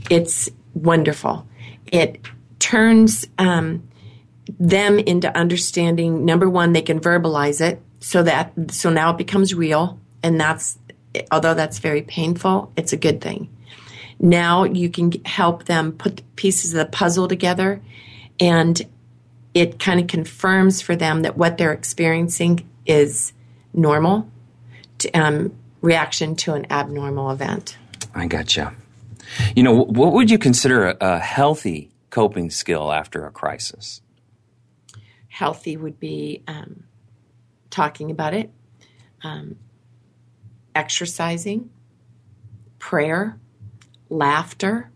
it's 0.09 0.49
wonderful. 0.73 1.45
It 1.91 2.21
turns 2.59 3.27
um, 3.37 3.87
them 4.59 4.99
into 4.99 5.35
understanding. 5.35 6.25
Number 6.25 6.49
one, 6.49 6.73
they 6.73 6.81
can 6.81 6.99
verbalize 6.99 7.61
it 7.61 7.81
so 7.99 8.23
that 8.23 8.53
so 8.71 8.89
now 8.89 9.11
it 9.11 9.17
becomes 9.17 9.53
real, 9.53 9.99
and 10.23 10.39
that's 10.39 10.77
although 11.31 11.53
that's 11.53 11.79
very 11.79 12.01
painful, 12.01 12.71
it's 12.75 12.93
a 12.93 12.97
good 12.97 13.21
thing. 13.21 13.49
Now 14.19 14.63
you 14.63 14.89
can 14.89 15.11
help 15.25 15.65
them 15.65 15.93
put 15.93 16.17
the 16.17 16.23
pieces 16.35 16.73
of 16.73 16.79
the 16.79 16.85
puzzle 16.85 17.27
together, 17.27 17.81
and 18.39 18.81
it 19.53 19.79
kind 19.79 19.99
of 19.99 20.07
confirms 20.07 20.81
for 20.81 20.95
them 20.95 21.23
that 21.23 21.37
what 21.37 21.57
they're 21.57 21.73
experiencing 21.73 22.69
is 22.85 23.33
normal. 23.73 24.29
Um, 25.13 25.55
reaction 25.81 26.35
to 26.35 26.53
an 26.53 26.67
abnormal 26.69 27.31
event. 27.31 27.77
I 28.13 28.27
gotcha. 28.27 28.73
You 29.55 29.63
know, 29.63 29.73
what 29.73 30.13
would 30.13 30.31
you 30.31 30.37
consider 30.37 30.87
a, 30.87 30.97
a 31.01 31.19
healthy 31.19 31.91
coping 32.09 32.49
skill 32.49 32.91
after 32.91 33.25
a 33.25 33.31
crisis? 33.31 34.01
Healthy 35.27 35.77
would 35.77 35.99
be 35.99 36.43
um, 36.47 36.83
talking 37.69 38.11
about 38.11 38.33
it, 38.33 38.51
um, 39.23 39.57
exercising, 40.75 41.69
prayer, 42.79 43.37
laughter, 44.09 44.91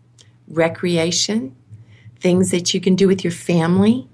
recreation, 0.48 1.54
things 2.18 2.50
that 2.50 2.74
you 2.74 2.80
can 2.80 2.96
do 2.96 3.06
with 3.06 3.22
your 3.22 3.30
family, 3.30 4.08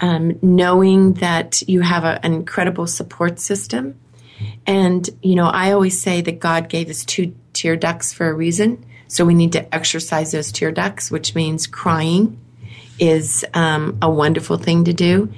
um, 0.00 0.38
knowing 0.40 1.14
that 1.14 1.62
you 1.68 1.80
have 1.82 2.04
a, 2.04 2.24
an 2.24 2.32
incredible 2.32 2.86
support 2.86 3.38
system. 3.38 3.98
And, 4.66 5.08
you 5.22 5.34
know, 5.34 5.46
I 5.46 5.72
always 5.72 6.00
say 6.00 6.22
that 6.22 6.40
God 6.40 6.68
gave 6.68 6.88
us 6.88 7.04
two 7.04 7.34
tear 7.52 7.76
ducts 7.76 8.12
for 8.12 8.28
a 8.28 8.32
reason. 8.32 8.84
So 9.10 9.24
we 9.24 9.34
need 9.34 9.52
to 9.52 9.74
exercise 9.74 10.30
those 10.30 10.52
tear 10.52 10.70
ducts, 10.70 11.10
which 11.10 11.34
means 11.34 11.66
crying 11.66 12.38
is 13.00 13.44
um, 13.54 13.98
a 14.00 14.08
wonderful 14.08 14.56
thing 14.56 14.84
to 14.84 14.92
do. 14.92 15.32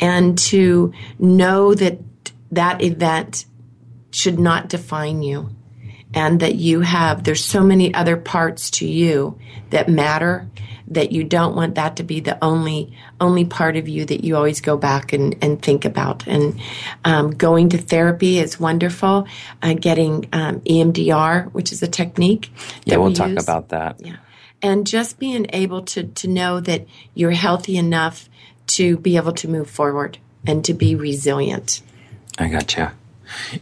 And 0.00 0.38
to 0.38 0.94
know 1.18 1.74
that 1.74 1.98
that 2.52 2.82
event 2.82 3.44
should 4.12 4.38
not 4.38 4.70
define 4.70 5.22
you 5.22 5.50
and 6.14 6.40
that 6.40 6.54
you 6.54 6.80
have, 6.80 7.24
there's 7.24 7.44
so 7.44 7.62
many 7.62 7.92
other 7.92 8.16
parts 8.16 8.70
to 8.70 8.86
you 8.86 9.38
that 9.70 9.88
matter 9.88 10.48
that 10.90 11.12
you 11.12 11.22
don't 11.22 11.54
want 11.54 11.74
that 11.74 11.96
to 11.96 12.02
be 12.02 12.20
the 12.20 12.42
only 12.42 12.96
only 13.20 13.44
part 13.44 13.76
of 13.76 13.88
you 13.88 14.04
that 14.06 14.24
you 14.24 14.36
always 14.36 14.60
go 14.60 14.76
back 14.76 15.12
and, 15.12 15.36
and 15.42 15.60
think 15.60 15.84
about. 15.84 16.26
And 16.26 16.58
um, 17.04 17.32
going 17.32 17.68
to 17.70 17.78
therapy 17.78 18.38
is 18.38 18.58
wonderful. 18.58 19.26
Uh, 19.62 19.74
getting 19.74 20.28
um, 20.32 20.60
EMDR, 20.60 21.52
which 21.52 21.72
is 21.72 21.82
a 21.82 21.88
technique. 21.88 22.50
Yeah, 22.84 22.96
we'll 22.96 23.08
we 23.08 23.14
talk 23.14 23.28
use. 23.28 23.42
about 23.42 23.68
that. 23.68 23.96
Yeah, 24.00 24.16
and 24.62 24.86
just 24.86 25.18
being 25.18 25.46
able 25.52 25.82
to 25.82 26.04
to 26.04 26.28
know 26.28 26.60
that 26.60 26.86
you're 27.14 27.32
healthy 27.32 27.76
enough 27.76 28.28
to 28.68 28.96
be 28.96 29.16
able 29.16 29.32
to 29.32 29.48
move 29.48 29.68
forward 29.68 30.18
and 30.46 30.64
to 30.64 30.74
be 30.74 30.94
resilient. 30.94 31.82
I 32.38 32.48
gotcha. 32.48 32.94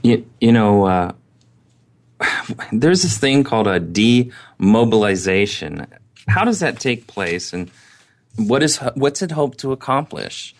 You, 0.02 0.26
you 0.40 0.52
know, 0.52 0.84
uh, 0.84 1.12
there's 2.72 3.02
this 3.02 3.18
thing 3.18 3.44
called 3.44 3.66
a 3.66 3.80
demobilization. 3.80 5.86
How 6.28 6.44
does 6.44 6.60
that 6.60 6.80
take 6.80 7.06
place, 7.06 7.52
and 7.52 7.70
what 8.36 8.62
is 8.62 8.78
what's 8.94 9.22
it 9.22 9.32
hoped 9.32 9.58
to 9.58 9.72
accomplish? 9.72 10.54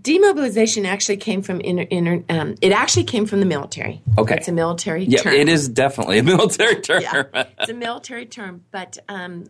Demobilization 0.00 0.86
actually 0.86 1.18
came 1.18 1.40
from 1.40 1.60
inner, 1.62 1.86
inner 1.88 2.24
um, 2.28 2.56
it 2.60 2.72
actually 2.72 3.04
came 3.04 3.26
from 3.26 3.38
the 3.38 3.46
military. 3.46 4.02
Okay. 4.18 4.34
It's 4.36 4.48
a 4.48 4.52
military 4.52 5.04
Yeah, 5.04 5.20
term. 5.20 5.34
it 5.34 5.48
is 5.48 5.68
definitely 5.68 6.18
a 6.18 6.22
military 6.24 6.80
term. 6.80 7.02
Yeah, 7.02 7.22
it's 7.60 7.70
a 7.70 7.74
military 7.74 8.26
term. 8.26 8.64
But 8.72 8.98
um, 9.08 9.44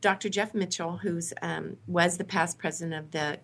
Dr. 0.00 0.30
Jeff 0.30 0.54
Mitchell, 0.54 0.96
who's 0.96 1.34
um, 1.42 1.76
was 1.86 2.16
the 2.16 2.24
past 2.24 2.58
president 2.58 2.94
of 2.94 3.10
the 3.10 3.40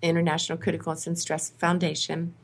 International 0.00 0.56
Critical 0.56 0.92
Incident 0.92 1.18
Stress 1.18 1.50
Foundation, 1.50 2.34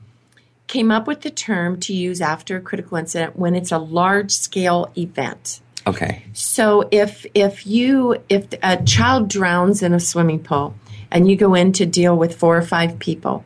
came 0.73 0.91
up 0.91 1.07
with 1.07 1.21
the 1.21 1.31
term 1.31 1.79
to 1.79 1.93
use 1.93 2.23
after 2.23 2.57
a 2.57 2.61
critical 2.61 2.97
incident 2.97 3.39
when 3.39 3.55
it's 3.55 3.73
a 3.73 3.79
large 3.79 4.31
scale 4.31 4.91
event. 4.97 5.61
Okay. 5.87 6.25
So 6.33 6.89
if 6.91 7.27
if 7.35 7.67
you 7.67 8.17
if 8.31 8.47
a 8.63 8.83
child 8.83 9.29
drowns 9.29 9.83
in 9.83 9.93
a 9.93 10.01
swimming 10.01 10.43
pool 10.43 10.75
and 11.11 11.29
you 11.29 11.37
go 11.37 11.55
in 11.55 11.73
to 11.73 11.85
deal 11.85 12.17
with 12.17 12.35
four 12.35 12.57
or 12.57 12.63
five 12.63 12.99
people, 12.99 13.45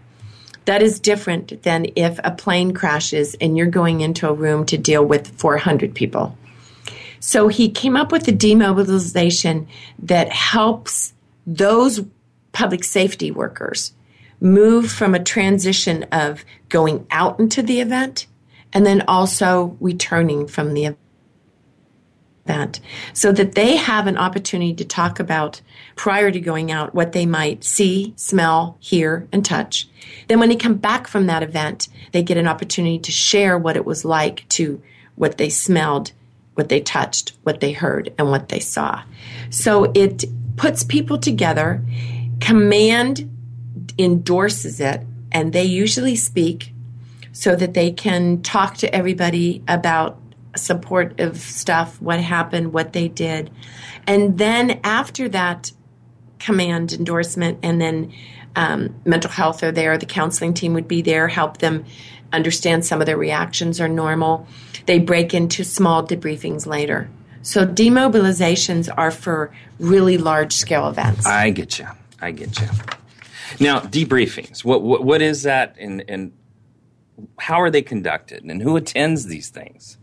that 0.66 0.82
is 0.82 1.00
different 1.00 1.64
than 1.64 1.86
if 1.96 2.20
a 2.22 2.30
plane 2.30 2.72
crashes 2.72 3.34
and 3.40 3.56
you're 3.56 3.66
going 3.66 4.02
into 4.02 4.28
a 4.28 4.32
room 4.32 4.64
to 4.66 4.78
deal 4.78 5.04
with 5.04 5.26
400 5.26 5.94
people. 5.94 6.38
So 7.18 7.48
he 7.48 7.70
came 7.70 7.96
up 7.96 8.12
with 8.12 8.28
a 8.28 8.32
demobilization 8.32 9.66
that 9.98 10.30
helps 10.30 11.12
those 11.44 12.04
public 12.52 12.84
safety 12.84 13.32
workers 13.32 13.92
move 14.40 14.90
from 14.90 15.14
a 15.14 15.22
transition 15.22 16.04
of 16.12 16.44
going 16.68 17.06
out 17.10 17.38
into 17.40 17.62
the 17.62 17.80
event 17.80 18.26
and 18.72 18.84
then 18.84 19.02
also 19.08 19.76
returning 19.80 20.46
from 20.46 20.74
the 20.74 20.96
event 22.46 22.80
so 23.12 23.32
that 23.32 23.54
they 23.54 23.76
have 23.76 24.06
an 24.06 24.16
opportunity 24.16 24.74
to 24.74 24.84
talk 24.84 25.18
about 25.18 25.60
prior 25.96 26.30
to 26.30 26.40
going 26.40 26.70
out 26.70 26.94
what 26.94 27.12
they 27.12 27.26
might 27.26 27.64
see, 27.64 28.12
smell, 28.16 28.76
hear, 28.80 29.26
and 29.32 29.44
touch. 29.44 29.88
Then 30.28 30.38
when 30.38 30.48
they 30.48 30.56
come 30.56 30.74
back 30.74 31.08
from 31.08 31.26
that 31.26 31.42
event, 31.42 31.88
they 32.12 32.22
get 32.22 32.36
an 32.36 32.46
opportunity 32.46 32.98
to 33.00 33.12
share 33.12 33.58
what 33.58 33.76
it 33.76 33.84
was 33.84 34.04
like 34.04 34.48
to 34.50 34.80
what 35.16 35.38
they 35.38 35.48
smelled, 35.48 36.12
what 36.54 36.68
they 36.68 36.80
touched, 36.80 37.32
what 37.42 37.60
they 37.60 37.72
heard, 37.72 38.12
and 38.18 38.30
what 38.30 38.48
they 38.48 38.60
saw. 38.60 39.02
So 39.50 39.90
it 39.94 40.24
puts 40.56 40.84
people 40.84 41.18
together. 41.18 41.82
Command 42.40 43.30
endorses 43.98 44.80
it, 44.80 45.02
and 45.32 45.52
they 45.52 45.64
usually 45.64 46.16
speak 46.16 46.72
so 47.32 47.54
that 47.54 47.74
they 47.74 47.90
can 47.90 48.40
talk 48.42 48.76
to 48.78 48.94
everybody 48.94 49.62
about 49.68 50.18
supportive 50.56 51.36
stuff, 51.36 52.00
what 52.00 52.20
happened, 52.20 52.72
what 52.72 52.92
they 52.92 53.08
did. 53.08 53.50
And 54.06 54.38
then 54.38 54.80
after 54.84 55.28
that 55.28 55.72
command 56.38 56.92
endorsement, 56.92 57.58
and 57.62 57.80
then 57.80 58.12
um, 58.54 58.94
mental 59.04 59.30
health 59.30 59.62
are 59.62 59.72
there, 59.72 59.98
the 59.98 60.06
counseling 60.06 60.54
team 60.54 60.72
would 60.74 60.88
be 60.88 61.02
there, 61.02 61.28
help 61.28 61.58
them 61.58 61.84
understand 62.32 62.84
some 62.84 63.00
of 63.00 63.06
their 63.06 63.18
reactions 63.18 63.80
are 63.80 63.88
normal. 63.88 64.46
They 64.86 64.98
break 64.98 65.34
into 65.34 65.64
small 65.64 66.06
debriefings 66.06 66.66
later. 66.66 67.10
So 67.42 67.66
demobilizations 67.66 68.88
are 68.96 69.10
for 69.10 69.52
really 69.78 70.18
large 70.18 70.52
scale 70.52 70.88
events. 70.88 71.26
I 71.26 71.50
get 71.50 71.78
you. 71.78 71.86
I 72.20 72.30
get 72.32 72.58
you. 72.60 72.68
Now, 73.60 73.80
debriefings. 73.80 74.64
What 74.64 74.82
what, 74.82 75.04
what 75.04 75.22
is 75.22 75.42
that, 75.44 75.76
and 75.78 76.04
and 76.08 76.32
how 77.38 77.60
are 77.60 77.70
they 77.70 77.82
conducted, 77.82 78.44
and 78.44 78.62
who 78.62 78.76
attends 78.76 79.26
these 79.26 79.48
things? 79.48 79.98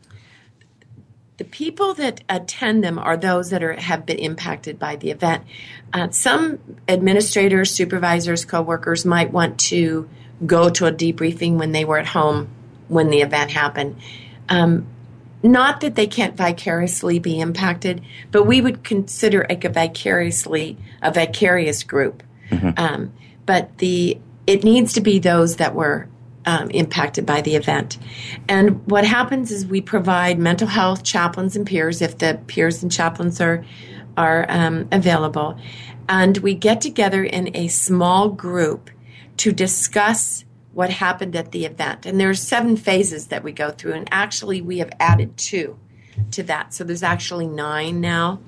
The 1.37 1.43
people 1.45 1.93
that 1.95 2.23
attend 2.29 2.83
them 2.83 2.99
are 2.99 3.17
those 3.17 3.49
that 3.49 3.63
are 3.63 3.73
have 3.73 4.05
been 4.05 4.19
impacted 4.19 4.79
by 4.79 4.95
the 4.95 5.11
event. 5.11 5.43
Uh, 5.91 6.09
some 6.11 6.59
administrators, 6.87 7.71
supervisors, 7.71 8.45
coworkers 8.45 9.05
might 9.05 9.31
want 9.31 9.59
to 9.61 10.09
go 10.45 10.69
to 10.69 10.85
a 10.85 10.91
debriefing 10.91 11.57
when 11.57 11.71
they 11.71 11.85
were 11.85 11.97
at 11.97 12.07
home 12.07 12.49
when 12.87 13.09
the 13.09 13.21
event 13.21 13.51
happened. 13.51 13.95
Um, 14.49 14.87
not 15.41 15.81
that 15.81 15.95
they 15.95 16.07
can't 16.07 16.37
vicariously 16.37 17.19
be 17.19 17.39
impacted, 17.39 18.01
but 18.31 18.43
we 18.43 18.61
would 18.61 18.83
consider 18.83 19.45
a 19.49 19.55
vicariously 19.55 20.77
a 21.01 21.11
vicarious 21.11 21.83
group. 21.83 22.23
Um, 22.77 23.13
but 23.45 23.77
the 23.77 24.19
it 24.45 24.63
needs 24.63 24.93
to 24.93 25.01
be 25.01 25.19
those 25.19 25.55
that 25.57 25.73
were 25.73 26.07
um, 26.45 26.69
impacted 26.71 27.25
by 27.25 27.41
the 27.41 27.55
event. 27.55 27.97
And 28.49 28.85
what 28.85 29.05
happens 29.05 29.51
is 29.51 29.65
we 29.65 29.81
provide 29.81 30.37
mental 30.37 30.67
health 30.67 31.03
chaplains 31.03 31.55
and 31.55 31.65
peers 31.65 32.01
if 32.01 32.17
the 32.17 32.39
peers 32.47 32.83
and 32.83 32.91
chaplains 32.91 33.39
are 33.39 33.63
are 34.15 34.45
um, 34.49 34.87
available, 34.91 35.57
and 36.07 36.37
we 36.37 36.53
get 36.53 36.81
together 36.81 37.23
in 37.23 37.55
a 37.55 37.67
small 37.67 38.29
group 38.29 38.91
to 39.37 39.51
discuss 39.51 40.45
what 40.73 40.89
happened 40.89 41.35
at 41.35 41.51
the 41.51 41.65
event. 41.65 42.05
And 42.05 42.19
there 42.19 42.29
are 42.29 42.35
seven 42.35 42.75
phases 42.77 43.27
that 43.27 43.43
we 43.43 43.51
go 43.51 43.71
through, 43.71 43.93
and 43.93 44.07
actually 44.11 44.61
we 44.61 44.79
have 44.79 44.91
added 44.99 45.35
two 45.37 45.79
to 46.31 46.43
that, 46.43 46.73
so 46.73 46.83
there's 46.83 47.03
actually 47.03 47.47
nine 47.47 48.01
now. 48.01 48.39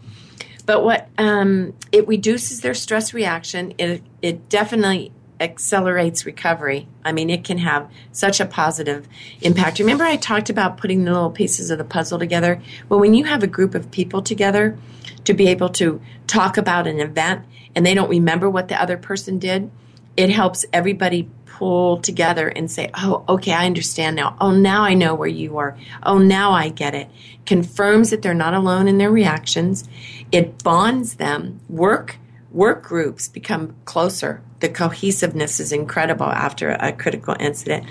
But 0.65 0.83
what 0.83 1.09
um, 1.17 1.73
it 1.91 2.07
reduces 2.07 2.61
their 2.61 2.73
stress 2.73 3.13
reaction. 3.13 3.73
It 3.77 4.01
it 4.25 4.49
definitely 4.49 5.11
accelerates 5.39 6.25
recovery. 6.25 6.87
I 7.03 7.11
mean, 7.11 7.29
it 7.29 7.43
can 7.43 7.57
have 7.59 7.91
such 8.11 8.39
a 8.39 8.45
positive 8.45 9.07
impact. 9.41 9.79
Remember, 9.79 10.03
I 10.03 10.15
talked 10.15 10.49
about 10.49 10.77
putting 10.77 11.03
the 11.03 11.11
little 11.11 11.29
pieces 11.29 11.69
of 11.69 11.77
the 11.77 11.83
puzzle 11.83 12.19
together? 12.19 12.61
Well, 12.89 12.99
when 12.99 13.13
you 13.13 13.25
have 13.25 13.43
a 13.43 13.47
group 13.47 13.75
of 13.75 13.91
people 13.91 14.21
together 14.21 14.77
to 15.25 15.33
be 15.33 15.47
able 15.47 15.69
to 15.69 16.01
talk 16.27 16.57
about 16.57 16.87
an 16.87 16.99
event 16.99 17.45
and 17.75 17.85
they 17.85 17.93
don't 17.93 18.09
remember 18.09 18.49
what 18.49 18.69
the 18.69 18.81
other 18.81 18.97
person 18.97 19.39
did, 19.39 19.69
it 20.15 20.29
helps 20.29 20.65
everybody 20.71 21.29
pull 21.45 21.97
together 21.97 22.47
and 22.49 22.69
say, 22.69 22.89
Oh, 22.95 23.23
okay, 23.27 23.53
I 23.53 23.65
understand 23.65 24.15
now. 24.15 24.35
Oh, 24.39 24.51
now 24.51 24.83
I 24.83 24.93
know 24.93 25.15
where 25.15 25.27
you 25.27 25.57
are. 25.57 25.77
Oh, 26.03 26.17
now 26.17 26.51
I 26.51 26.69
get 26.69 26.95
it. 26.95 27.09
Confirms 27.45 28.09
that 28.09 28.21
they're 28.21 28.33
not 28.33 28.53
alone 28.53 28.87
in 28.87 28.97
their 28.97 29.11
reactions. 29.11 29.87
It 30.31 30.63
bonds 30.63 31.15
them. 31.15 31.59
Work 31.69 32.17
work 32.55 32.83
groups 32.83 33.27
become 33.27 33.75
closer. 33.83 34.41
The 34.61 34.69
cohesiveness 34.69 35.59
is 35.59 35.73
incredible 35.73 36.25
after 36.25 36.71
a 36.71 36.93
critical 36.93 37.35
incident. 37.37 37.85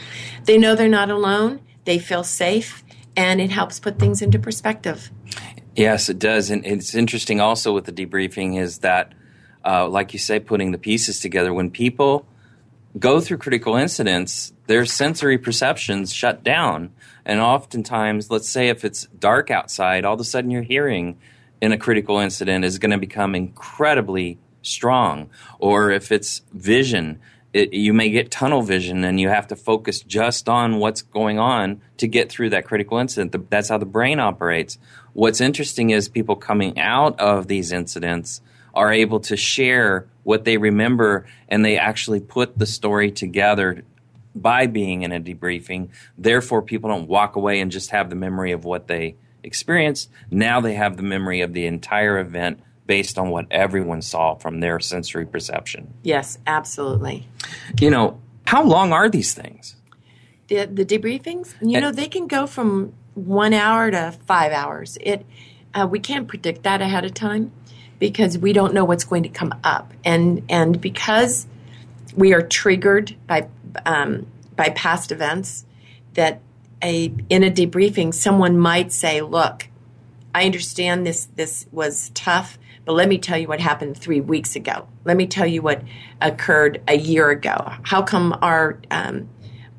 They 0.45 0.57
know 0.57 0.75
they're 0.75 0.89
not 0.89 1.11
alone, 1.11 1.61
they 1.85 1.99
feel 1.99 2.25
safe, 2.25 2.83
and 3.15 3.41
it 3.41 3.51
helps 3.51 3.79
put 3.79 3.99
things 3.99 4.23
into 4.23 4.39
perspective. 4.39 5.11
Yes, 5.77 6.09
it 6.09 6.19
does, 6.19 6.51
and 6.51 6.65
it's 6.65 6.95
interesting 6.95 7.41
also 7.41 7.75
with 7.75 7.85
the 7.85 7.93
debriefing 7.93 8.59
is 8.59 8.79
that, 8.79 9.13
uh, 9.65 9.87
like 9.87 10.15
you 10.15 10.19
say, 10.19 10.41
putting 10.41 10.73
the 10.73 10.79
pieces 10.79 11.21
together. 11.21 11.53
When 11.53 11.71
people 11.71 12.27
go 12.99 13.21
through 13.21 13.39
critical 13.39 13.77
incidents, 13.77 14.53
their 14.67 14.87
sensory 14.87 15.37
perceptions 15.37 16.13
shut 16.13 16.43
down. 16.43 16.91
And 17.27 17.41
oftentimes, 17.41 18.31
let's 18.31 18.49
say 18.49 18.69
if 18.69 18.85
it's 18.85 19.07
dark 19.19 19.51
outside, 19.51 20.05
all 20.05 20.15
of 20.15 20.21
a 20.21 20.25
sudden 20.25 20.51
your 20.51 20.63
hearing 20.63 21.19
in 21.61 21.73
a 21.73 21.79
critical 21.79 22.19
incident 22.19 22.65
is 22.65 22.79
going 22.79 22.91
to 22.91 22.99
become 22.99 23.35
incredibly 23.35 24.39
strong. 24.67 25.31
Or 25.59 25.91
if 25.91 26.11
it's 26.13 26.43
vision, 26.53 27.21
it, 27.53 27.73
you 27.73 27.93
may 27.93 28.11
get 28.11 28.31
tunnel 28.31 28.63
vision 28.63 29.05
and 29.05 29.21
you 29.21 29.29
have 29.29 29.47
to 29.49 29.57
focus 29.57 30.01
just 30.01 30.49
on 30.49 30.79
what's 30.79 31.03
going 31.03 31.39
on 31.39 31.81
to 31.99 32.09
get 32.09 32.31
through 32.31 32.51
that 32.51 32.67
critical 32.67 32.99
incident. 32.99 33.49
That's 33.49 33.69
how 33.69 33.79
the 33.79 33.87
brain 33.87 34.19
operates. 34.19 34.79
What's 35.13 35.41
interesting 35.41 35.91
is 35.91 36.09
people 36.09 36.35
coming 36.35 36.79
out 36.79 37.19
of 37.21 37.47
these 37.47 37.71
incidents 37.71 38.41
are 38.75 38.93
able 38.93 39.21
to 39.21 39.37
share 39.37 40.09
what 40.25 40.45
they 40.45 40.57
remember 40.57 41.27
and 41.49 41.65
they 41.65 41.79
actually 41.79 42.19
put 42.19 42.59
the 42.59 42.67
story 42.67 43.13
together 43.13 43.85
by 44.35 44.67
being 44.67 45.03
in 45.03 45.13
a 45.13 45.21
debriefing. 45.21 45.91
Therefore, 46.19 46.61
people 46.61 46.91
don't 46.91 47.07
walk 47.07 47.37
away 47.37 47.61
and 47.61 47.71
just 47.71 47.91
have 47.91 48.11
the 48.11 48.17
memory 48.17 48.51
of 48.51 48.65
what 48.65 48.89
they 48.89 49.15
experienced. 49.45 50.11
Now 50.31 50.61
they 50.61 50.75
have 50.75 50.97
the 50.97 51.03
memory 51.03 51.41
of 51.41 51.53
the 51.53 51.67
entire 51.67 52.19
event 52.19 52.61
based 52.87 53.19
on 53.19 53.31
what 53.31 53.47
everyone 53.51 54.03
saw 54.03 54.35
from 54.35 54.61
their 54.61 54.81
sensory 54.81 55.27
perception. 55.27 55.95
Yes, 56.03 56.39
absolutely. 56.47 57.27
You 57.81 57.91
know, 57.91 58.21
how 58.47 58.63
long 58.63 58.93
are 58.93 59.09
these 59.09 59.35
things? 59.35 59.77
The, 60.49 60.67
the 60.67 60.85
debriefings, 60.85 61.55
you 61.63 61.81
know, 61.81 61.91
they 61.91 62.09
can 62.09 62.27
go 62.27 62.47
from 62.47 62.93
one 63.15 63.55
hour 63.55 63.91
to 63.91 64.13
five 64.27 64.53
hours. 64.53 64.99
It 65.01 65.25
uh, 65.75 65.89
we 65.91 65.99
can't 65.99 66.29
predict 66.29 66.63
that 66.63 66.81
ahead 66.81 67.05
of 67.05 67.15
time 67.15 67.53
because 67.99 68.39
we 68.39 68.53
don't 68.53 68.75
know 68.75 68.85
what's 68.85 69.05
going 69.05 69.23
to 69.23 69.29
come 69.29 69.55
up, 69.65 69.93
and 70.05 70.43
and 70.49 70.81
because 70.81 71.47
we 72.17 72.33
are 72.33 72.43
triggered 72.43 73.17
by 73.27 73.49
um, 73.87 74.27
by 74.55 74.69
past 74.71 75.11
events 75.11 75.65
that 76.15 76.41
a 76.83 77.13
in 77.31 77.43
a 77.43 77.51
debriefing 77.51 78.13
someone 78.13 78.59
might 78.59 78.93
say, 78.93 79.21
"Look, 79.21 79.69
I 80.35 80.45
understand 80.45 81.07
this 81.07 81.27
this 81.37 81.67
was 81.73 82.11
tough, 82.15 82.59
but 82.85 82.93
let 82.93 83.09
me 83.09 83.19
tell 83.19 83.39
you 83.39 83.49
what 83.49 83.61
happened 83.61 83.97
three 83.97 84.21
weeks 84.21 84.57
ago. 84.57 84.87
Let 85.05 85.17
me 85.17 85.27
tell 85.27 85.47
you 85.47 85.63
what 85.63 85.83
occurred 86.21 86.83
a 86.87 86.97
year 86.97 87.31
ago. 87.31 87.73
How 87.83 88.03
come 88.03 88.37
our 88.43 88.79
um, 88.91 89.29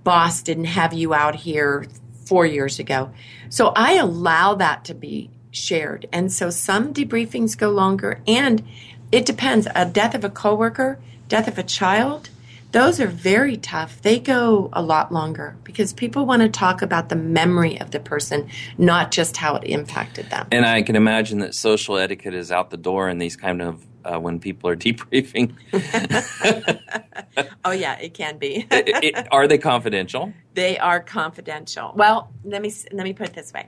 boss 0.04 0.42
didn't 0.42 0.66
have 0.66 0.94
you 0.94 1.14
out 1.14 1.36
here 1.36 1.86
four 2.26 2.46
years 2.46 2.80
ago?" 2.80 3.12
So 3.50 3.74
I 3.76 3.94
allow 3.94 4.56
that 4.56 4.86
to 4.86 4.94
be 4.94 5.30
shared, 5.52 6.08
and 6.12 6.32
so 6.32 6.50
some 6.50 6.94
debriefings 6.94 7.58
go 7.58 7.70
longer, 7.70 8.22
and 8.28 8.64
it 9.12 9.26
depends. 9.26 9.68
A 9.76 9.86
death 9.86 10.16
of 10.16 10.24
a 10.24 10.30
coworker, 10.30 11.00
death 11.28 11.48
of 11.48 11.58
a 11.58 11.64
child 11.64 12.30
those 12.76 13.00
are 13.00 13.08
very 13.08 13.56
tough. 13.56 14.02
They 14.02 14.20
go 14.20 14.70
a 14.74 14.82
lot 14.82 15.10
longer 15.10 15.56
because 15.64 15.94
people 15.94 16.26
want 16.26 16.42
to 16.42 16.50
talk 16.50 16.82
about 16.82 17.08
the 17.08 17.16
memory 17.16 17.80
of 17.80 17.92
the 17.92 18.02
person, 18.02 18.50
not 18.78 19.12
just 19.12 19.38
how 19.38 19.56
it 19.56 19.64
impacted 19.64 20.30
them. 20.30 20.46
And 20.52 20.66
I 20.66 20.82
can 20.82 20.98
imagine 20.98 21.40
that 21.40 21.56
social 21.56 21.98
etiquette 21.98 22.34
is 22.34 22.52
out 22.52 22.72
the 22.72 22.78
door 22.78 23.08
in 23.08 23.18
these 23.18 23.38
kind 23.38 23.62
of 23.62 23.86
uh, 24.04 24.20
when 24.20 24.42
people 24.42 24.70
are 24.70 24.76
debriefing. 24.76 25.56
oh 27.64 27.72
yeah, 27.72 27.98
it 27.98 28.14
can 28.14 28.38
be. 28.38 28.68
it, 28.72 29.04
it, 29.06 29.28
are 29.32 29.48
they 29.48 29.58
confidential? 29.58 30.34
They 30.54 30.78
are 30.78 31.00
confidential. 31.00 31.94
Well, 31.96 32.30
let 32.44 32.62
me 32.62 32.74
let 32.92 33.06
me 33.06 33.14
put 33.14 33.30
it 33.30 33.36
this 33.36 33.54
way: 33.54 33.68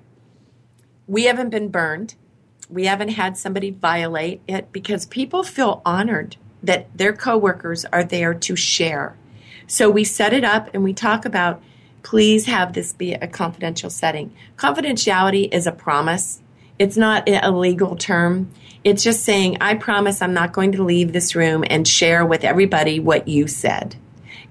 we 1.07 1.23
haven't 1.23 1.49
been 1.49 1.69
burned. 1.69 2.15
We 2.69 2.87
haven't 2.87 3.09
had 3.09 3.37
somebody 3.37 3.69
violate 3.69 4.41
it 4.49 4.73
because 4.73 5.05
people 5.05 5.43
feel 5.43 5.81
honored 5.85 6.35
that 6.63 6.95
their 6.97 7.13
coworkers 7.13 7.85
are 7.85 8.03
there 8.03 8.33
to 8.33 8.55
share. 8.55 9.15
So 9.67 9.89
we 9.89 10.03
set 10.03 10.33
it 10.33 10.43
up 10.43 10.69
and 10.73 10.83
we 10.83 10.93
talk 10.93 11.25
about 11.25 11.61
please 12.03 12.45
have 12.45 12.71
this 12.71 12.93
be 12.93 13.13
a 13.13 13.27
confidential 13.27 13.89
setting. 13.89 14.33
Confidentiality 14.55 15.53
is 15.53 15.67
a 15.67 15.71
promise. 15.73 16.41
It's 16.79 16.95
not 16.95 17.27
a 17.27 17.51
legal 17.51 17.97
term. 17.97 18.49
It's 18.83 19.03
just 19.03 19.25
saying, 19.25 19.57
I 19.59 19.75
promise 19.75 20.21
I'm 20.21 20.33
not 20.33 20.53
going 20.53 20.71
to 20.73 20.83
leave 20.83 21.11
this 21.11 21.35
room 21.35 21.65
and 21.69 21.85
share 21.85 22.25
with 22.25 22.45
everybody 22.45 23.01
what 23.01 23.27
you 23.27 23.47
said. 23.47 23.97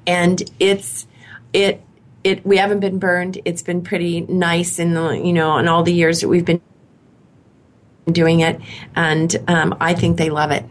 And 0.07 0.43
it's, 0.61 1.07
it, 1.55 1.83
it, 2.23 2.45
we 2.45 2.59
haven't 2.59 2.81
been 2.81 2.99
burned. 2.99 3.41
It's 3.47 3.63
been 3.63 3.83
pretty 3.83 4.21
nice 4.21 4.79
in 4.79 4.93
the, 4.93 5.13
you 5.13 5.33
know, 5.33 5.57
in 5.57 5.69
all 5.69 5.83
the 5.83 5.95
years 5.95 6.21
that 6.21 6.29
we've 6.29 6.45
been 6.45 6.61
doing 8.11 8.41
it. 8.41 8.61
And 8.95 9.35
um, 9.49 9.77
I 9.81 9.95
think 9.95 10.19
they 10.19 10.29
love 10.29 10.51
it. 10.51 10.67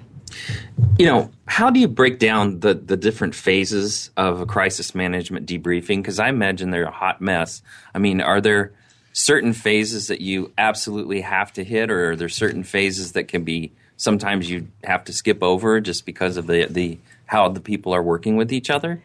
You 0.98 1.06
know, 1.06 1.32
how 1.48 1.70
do 1.70 1.80
you 1.80 1.88
break 1.88 2.20
down 2.20 2.60
the, 2.60 2.74
the 2.74 2.98
different 2.98 3.36
phases 3.36 4.10
of 4.18 4.42
a 4.42 4.46
crisis 4.46 4.96
management 4.96 5.48
debriefing? 5.48 5.98
Because 5.98 6.20
I 6.20 6.30
imagine 6.30 6.72
they're 6.72 6.86
a 6.86 6.92
hot 6.92 7.22
mess. 7.22 7.62
I 7.94 8.00
mean, 8.00 8.22
are 8.22 8.42
there 8.42 8.74
certain 9.14 9.54
phases 9.54 10.08
that 10.08 10.22
you 10.22 10.52
absolutely 10.58 11.22
have 11.22 11.54
to 11.54 11.64
hit, 11.64 11.90
or 11.90 12.12
are 12.12 12.16
there 12.16 12.30
certain 12.30 12.64
phases 12.64 13.14
that 13.14 13.28
can 13.28 13.44
be 13.44 13.72
sometimes 13.98 14.50
you 14.50 14.68
have 14.84 15.06
to 15.06 15.14
skip 15.14 15.42
over 15.42 15.80
just 15.80 16.06
because 16.06 16.38
of 16.38 16.48
the, 16.48 16.68
the 16.70 16.98
how 17.26 17.48
the 17.50 17.62
people 17.62 17.94
are 17.94 18.04
working 18.04 18.36
with 18.36 18.52
each 18.52 18.70
other? 18.70 19.02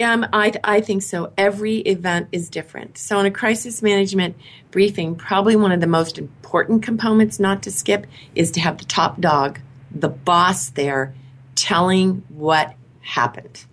Um, 0.00 0.26
I, 0.32 0.52
I 0.62 0.80
think 0.80 1.02
so. 1.02 1.32
Every 1.36 1.78
event 1.78 2.28
is 2.32 2.48
different. 2.48 2.98
So, 2.98 3.18
in 3.20 3.26
a 3.26 3.30
crisis 3.30 3.82
management 3.82 4.36
briefing, 4.70 5.16
probably 5.16 5.56
one 5.56 5.72
of 5.72 5.80
the 5.80 5.86
most 5.86 6.18
important 6.18 6.82
components 6.82 7.40
not 7.40 7.62
to 7.64 7.70
skip 7.70 8.06
is 8.34 8.50
to 8.52 8.60
have 8.60 8.78
the 8.78 8.84
top 8.84 9.20
dog, 9.20 9.60
the 9.90 10.08
boss 10.08 10.70
there, 10.70 11.14
telling 11.54 12.22
what 12.28 12.74
happened 13.00 13.64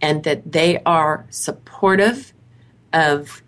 and 0.00 0.24
that 0.24 0.50
they 0.50 0.82
are 0.84 1.24
supportive 1.30 2.32
of 2.92 3.42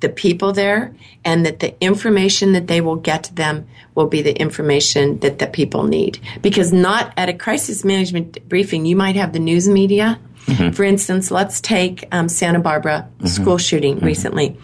the 0.00 0.08
people 0.08 0.52
there 0.52 0.94
and 1.24 1.46
that 1.46 1.60
the 1.60 1.80
information 1.80 2.52
that 2.52 2.66
they 2.66 2.80
will 2.80 2.96
get 2.96 3.24
to 3.24 3.34
them 3.34 3.66
will 3.94 4.08
be 4.08 4.20
the 4.20 4.36
information 4.36 5.20
that 5.20 5.38
the 5.38 5.46
people 5.46 5.84
need 5.84 6.18
because 6.42 6.72
not 6.72 7.12
at 7.16 7.28
a 7.28 7.32
crisis 7.32 7.84
management 7.84 8.48
briefing 8.48 8.84
you 8.84 8.96
might 8.96 9.14
have 9.14 9.32
the 9.32 9.38
news 9.38 9.68
media 9.68 10.18
mm-hmm. 10.46 10.70
for 10.72 10.82
instance 10.82 11.30
let's 11.30 11.60
take 11.60 12.04
um, 12.10 12.28
santa 12.28 12.58
barbara 12.58 13.08
mm-hmm. 13.18 13.26
school 13.26 13.58
shooting 13.58 13.96
mm-hmm. 13.96 14.06
recently 14.06 14.58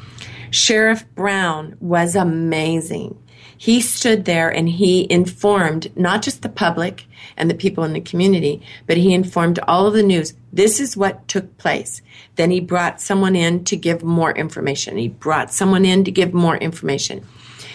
sheriff 0.50 1.04
brown 1.14 1.76
was 1.80 2.16
amazing 2.16 3.16
he 3.58 3.80
stood 3.80 4.24
there 4.24 4.48
and 4.48 4.68
he 4.68 5.10
informed 5.10 5.94
not 5.96 6.22
just 6.22 6.42
the 6.42 6.48
public 6.48 7.06
and 7.36 7.50
the 7.50 7.54
people 7.54 7.82
in 7.82 7.92
the 7.92 8.00
community, 8.00 8.62
but 8.86 8.96
he 8.96 9.12
informed 9.12 9.58
all 9.66 9.86
of 9.86 9.94
the 9.94 10.02
news. 10.02 10.32
This 10.52 10.78
is 10.78 10.96
what 10.96 11.26
took 11.26 11.58
place. 11.58 12.00
Then 12.36 12.52
he 12.52 12.60
brought 12.60 13.00
someone 13.00 13.34
in 13.34 13.64
to 13.64 13.76
give 13.76 14.04
more 14.04 14.30
information. 14.30 14.96
He 14.96 15.08
brought 15.08 15.52
someone 15.52 15.84
in 15.84 16.04
to 16.04 16.12
give 16.12 16.32
more 16.32 16.56
information. 16.56 17.26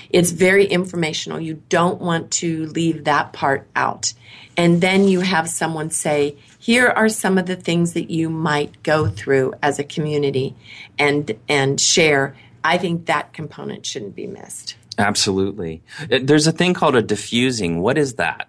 It's 0.10 0.32
very 0.32 0.66
informational. 0.66 1.42
You 1.42 1.62
don't 1.68 2.00
want 2.00 2.32
to 2.32 2.68
leave 2.68 3.04
that 3.04 3.34
part 3.34 3.68
out. 3.76 4.14
And 4.56 4.80
then 4.80 5.08
you 5.08 5.20
have 5.20 5.50
someone 5.50 5.90
say, 5.90 6.38
here 6.60 6.88
are 6.88 7.10
some 7.10 7.38
of 7.38 7.46
the 7.46 7.56
things 7.58 7.92
that 7.94 8.10
you 8.10 8.30
might 8.30 8.84
go 8.84 9.08
through 9.08 9.56
as 9.62 9.80
a 9.80 9.84
community 9.84 10.56
and 10.98 11.36
and 11.50 11.82
share. 11.82 12.38
I 12.64 12.78
think 12.78 13.08
that 13.08 13.34
component 13.34 13.86
shouldn't 13.86 14.16
be 14.16 14.28
missed. 14.28 14.78
Absolutely. 14.98 15.82
Uh, 16.00 16.20
there's 16.22 16.48
a 16.48 16.52
thing 16.52 16.74
called 16.74 16.96
a 16.96 17.04
defusing. 17.04 17.80
What 17.80 17.98
is 17.98 18.16
that? 18.16 18.48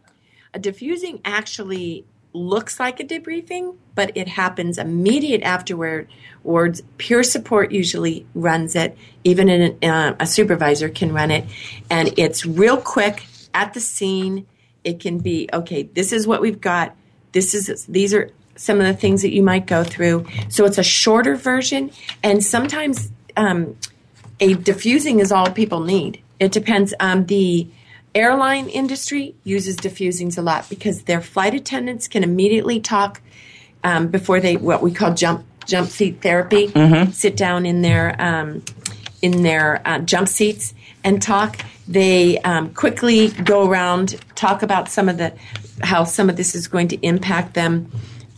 A 0.52 0.59
defusing 0.59 1.20
actually 1.24 2.04
looks 2.33 2.80
like 2.80 3.00
a 3.00 3.04
debriefing, 3.04 3.76
but 3.94 4.16
it 4.16 4.28
happens 4.28 4.76
immediate 4.76 5.42
afterwards. 5.42 6.83
Peer 6.98 7.22
support 7.22 7.72
usually 7.72 8.26
runs 8.35 8.74
it. 8.74 8.98
Even 9.22 9.78
uh, 9.83 10.16
a 10.18 10.26
supervisor 10.26 10.88
can 10.88 11.12
run 11.12 11.30
it, 11.30 11.44
and 11.88 12.12
it's 12.18 12.44
real 12.44 12.76
quick 12.76 13.24
at 13.54 13.72
the 13.72 13.80
scene. 13.80 14.46
It 14.83 15.00
can 15.00 15.18
be 15.18 15.48
okay. 15.52 15.85
This 15.85 16.12
is 16.12 16.26
what 16.26 16.42
we've 16.42 16.61
got. 16.61 16.94
This 17.33 17.54
is 17.54 17.87
these 17.87 18.12
are 18.12 18.30
some 18.57 18.80
of 18.80 18.87
the 18.87 18.94
things 18.94 19.22
that 19.22 19.33
you 19.33 19.42
might 19.42 19.66
go 19.66 19.83
through. 19.83 20.26
So 20.48 20.64
it's 20.64 20.78
a 20.78 20.83
shorter 20.85 21.37
version, 21.37 21.90
and 22.22 22.44
sometimes 22.44 23.11
um, 23.37 23.76
a 24.40 24.54
defusing 24.54 25.21
is 25.21 25.33
all 25.33 25.50
people 25.50 25.81
need. 25.81 26.21
It 26.38 26.52
depends. 26.52 26.94
Um, 27.00 27.26
the 27.26 27.68
airline 28.14 28.68
industry 28.68 29.35
uses 29.44 29.76
defusings 29.76 30.38
a 30.38 30.42
lot 30.42 30.68
because 30.68 31.02
their 31.02 31.20
flight 31.20 31.54
attendants 31.54 32.08
can 32.08 32.22
immediately 32.22 32.80
talk 32.80 33.20
um, 33.82 34.08
before 34.08 34.40
they 34.40 34.56
what 34.56 34.82
we 34.82 34.92
call 34.92 35.14
jump 35.14 35.44
jump 35.66 35.88
seat 35.88 36.22
therapy. 36.22 36.68
Mm-hmm. 36.68 37.10
Sit 37.12 37.37
down 37.37 37.66
in 37.66 37.82
their 37.82 38.20
um, 38.20 38.62
in 39.22 39.42
their 39.42 39.87
uh, 39.87 39.98
jump 40.00 40.28
seats 40.28 40.74
and 41.02 41.20
talk. 41.20 41.58
They 41.87 42.38
um, 42.40 42.72
quickly 42.72 43.28
go 43.28 43.68
around 43.68 44.20
talk 44.35 44.62
about 44.62 44.88
some 44.88 45.08
of 45.08 45.18
the 45.18 45.35
how 45.82 46.04
some 46.04 46.30
of 46.30 46.37
this 46.37 46.54
is 46.54 46.68
going 46.68 46.88
to 46.88 46.96
impact 47.06 47.54
them. 47.54 47.90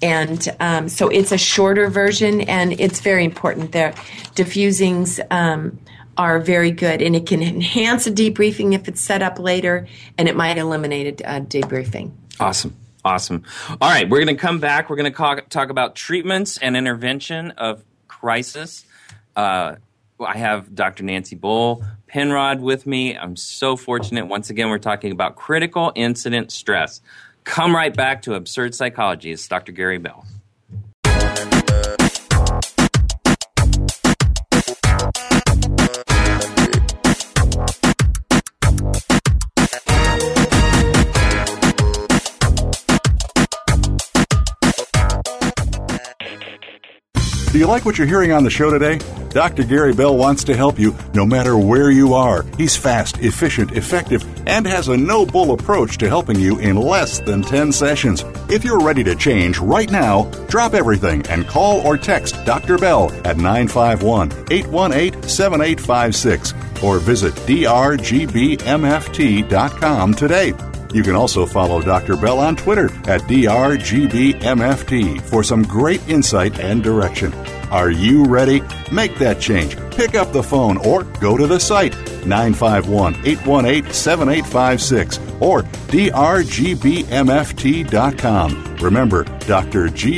And 0.03 0.47
um, 0.61 0.89
so 0.91 1.09
it's 1.09 1.33
a 1.33 1.39
shorter 1.39 1.89
version, 1.89 2.43
and 2.43 2.79
it's 2.79 3.01
very 3.01 3.25
important. 3.25 3.73
There, 3.73 3.93
defusings 4.35 5.19
um, 5.31 5.79
are 6.17 6.39
very 6.39 6.71
good, 6.71 7.03
and 7.03 7.15
it 7.15 7.27
can 7.27 7.43
enhance 7.43 8.07
a 8.07 8.13
debriefing 8.13 8.75
if 8.75 8.89
it's 8.89 9.01
set 9.01 9.23
up 9.23 9.39
later, 9.39 9.87
and 10.19 10.29
it 10.29 10.37
might 10.37 10.59
eliminate 10.59 11.21
a, 11.21 11.41
debriefing. 11.41 12.13
Awesome. 12.41 12.77
Awesome. 13.05 13.45
All 13.81 13.89
right, 13.89 14.09
we're 14.09 14.25
going 14.25 14.37
to 14.37 14.41
come 14.41 14.59
back. 14.59 14.91
We're 14.91 14.97
going 14.97 15.13
to 15.13 15.43
talk 15.49 15.71
about 15.71 15.95
treatments 15.95 16.59
and 16.59 16.77
intervention 16.77 17.53
of 17.53 17.85
crisis. 18.09 18.85
Uh, 19.37 19.77
I 20.19 20.37
have 20.37 20.75
Dr. 20.75 21.05
Nancy 21.05 21.37
Bull 21.37 21.85
Penrod 22.09 22.61
with 22.61 22.87
me. 22.87 23.17
I'm 23.17 23.37
so 23.37 23.77
fortunate. 23.77 24.27
Once 24.27 24.51
again, 24.51 24.71
we're 24.71 24.79
talking 24.79 25.13
about 25.13 25.37
critical 25.37 25.93
incident 25.95 26.51
stress. 26.51 27.01
Come 27.45 27.77
right 27.77 27.95
back 27.95 28.23
to 28.23 28.35
Absurd 28.35 28.75
Psychology. 28.75 29.31
It's 29.31 29.47
Dr. 29.47 29.73
Gary 29.73 29.99
Bell. 29.99 30.27
Do 47.57 47.61
you 47.61 47.67
like 47.67 47.87
what 47.87 47.97
you're 47.97 48.07
hearing 48.07 48.33
on 48.33 48.45
the 48.45 48.51
show 48.51 48.71
today? 48.71 48.99
Dr. 49.31 49.65
Gary 49.65 49.95
Bell 49.95 50.15
wants 50.15 50.45
to 50.45 50.55
help 50.55 50.79
you 50.79 50.95
no 51.15 51.25
matter 51.25 51.57
where 51.57 51.91
you 51.91 52.13
are. 52.13 52.45
He's 52.59 52.77
fast, 52.77 53.17
efficient, 53.21 53.73
effective, 53.73 54.27
and 54.47 54.67
has 54.67 54.89
a 54.89 54.97
no 54.99 55.25
bull 55.25 55.53
approach 55.53 55.97
to 55.99 56.07
helping 56.07 56.39
you 56.39 56.59
in 56.59 56.77
less 56.77 57.19
than 57.21 57.41
10 57.41 57.73
sessions. 57.73 58.27
If 58.51 58.63
you're 58.63 58.81
ready 58.81 59.03
to 59.05 59.17
change 59.17 59.57
right 59.59 59.91
now, 59.91 60.25
drop 60.49 60.75
everything 60.75 61.27
and 61.29 61.47
call 61.47 61.81
or 61.81 61.97
text 61.97 62.37
Dr. 62.45 62.77
Bell 62.77 63.11
at 63.25 63.39
951 63.39 64.33
818 64.51 65.23
7856 65.23 66.53
or 66.85 66.99
visit 66.99 67.33
drgbmft.com 67.33 68.55
today. 70.13 70.53
You 70.93 71.03
can 71.03 71.15
also 71.15 71.47
follow 71.47 71.81
Dr. 71.83 72.17
Bell 72.17 72.39
on 72.39 72.57
Twitter 72.57 72.87
at 73.09 73.23
drgbmft 73.23 75.21
for 75.23 75.43
some 75.43 75.63
great 75.63 76.07
insight 76.09 76.59
and 76.61 76.83
direction. 76.83 77.33
Are 77.71 77.91
you 77.91 78.25
ready? 78.25 78.63
Make 78.93 79.19
that 79.19 79.41
change. 79.41 79.77
Pick 79.91 80.15
up 80.15 80.33
the 80.33 80.43
phone 80.43 80.77
or 80.79 81.03
go 81.21 81.37
to 81.37 81.47
the 81.47 81.59
site 81.59 81.95
951 82.25 83.15
818 83.27 83.93
7856 83.93 85.19
or 85.41 85.63
drgbmft.com. 85.63 87.17
Remember, 88.77 89.25
drgbmft.com. 89.25 90.17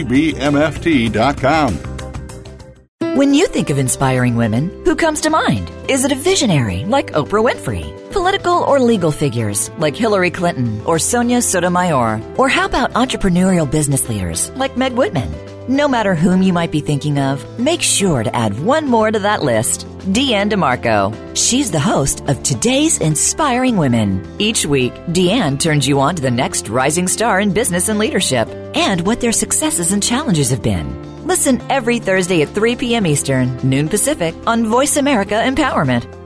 When 3.17 3.35
you 3.35 3.49
think 3.49 3.71
of 3.71 3.79
inspiring 3.79 4.37
women, 4.37 4.69
who 4.85 4.95
comes 4.95 5.21
to 5.23 5.31
mind? 5.31 5.71
Is 5.89 6.05
it 6.05 6.13
a 6.13 6.17
visionary 6.17 6.85
like 6.85 7.13
Oprah 7.13 7.43
Winfrey? 7.43 7.98
Political 8.11 8.63
or 8.63 8.81
legal 8.81 9.11
figures 9.11 9.71
like 9.79 9.95
Hillary 9.95 10.31
Clinton 10.31 10.81
or 10.87 10.99
Sonia 10.99 11.43
Sotomayor? 11.43 12.23
Or 12.39 12.49
how 12.49 12.65
about 12.65 12.95
entrepreneurial 12.95 13.71
business 13.71 14.09
leaders 14.09 14.51
like 14.51 14.79
Meg 14.79 14.95
Whitman? 14.95 15.31
No 15.69 15.87
matter 15.87 16.15
whom 16.15 16.41
you 16.41 16.55
might 16.55 16.71
be 16.71 16.81
thinking 16.81 17.19
of, 17.19 17.45
make 17.59 17.83
sure 17.83 18.23
to 18.23 18.35
add 18.35 18.59
one 18.59 18.87
more 18.87 19.11
to 19.11 19.19
that 19.19 19.43
list. 19.43 19.87
Deanne 20.15 20.51
DeMarco. 20.51 21.13
She's 21.37 21.71
the 21.71 21.79
host 21.79 22.27
of 22.29 22.43
Today's 22.43 22.99
Inspiring 22.99 23.77
Women. 23.77 24.27
Each 24.39 24.65
week, 24.65 24.95
Deanne 25.13 25.61
turns 25.61 25.87
you 25.87 26.01
on 26.01 26.17
to 26.17 26.23
the 26.23 26.31
next 26.31 26.71
rising 26.71 27.09
star 27.09 27.41
in 27.41 27.53
business 27.53 27.91
and 27.91 27.99
leadership 27.99 28.49
and 28.75 29.03
what 29.03 29.21
their 29.21 29.33
successes 29.33 29.93
and 29.93 30.03
challenges 30.03 30.49
have 30.49 30.63
been. 30.63 30.89
Listen 31.27 31.61
every 31.69 31.99
Thursday 31.99 32.41
at 32.41 32.49
3 32.49 32.77
p.m. 32.77 33.07
Eastern, 33.07 33.59
noon 33.59 33.87
Pacific 33.87 34.35
on 34.47 34.65
Voice 34.65 34.97
America 34.97 35.35
Empowerment. 35.35 36.18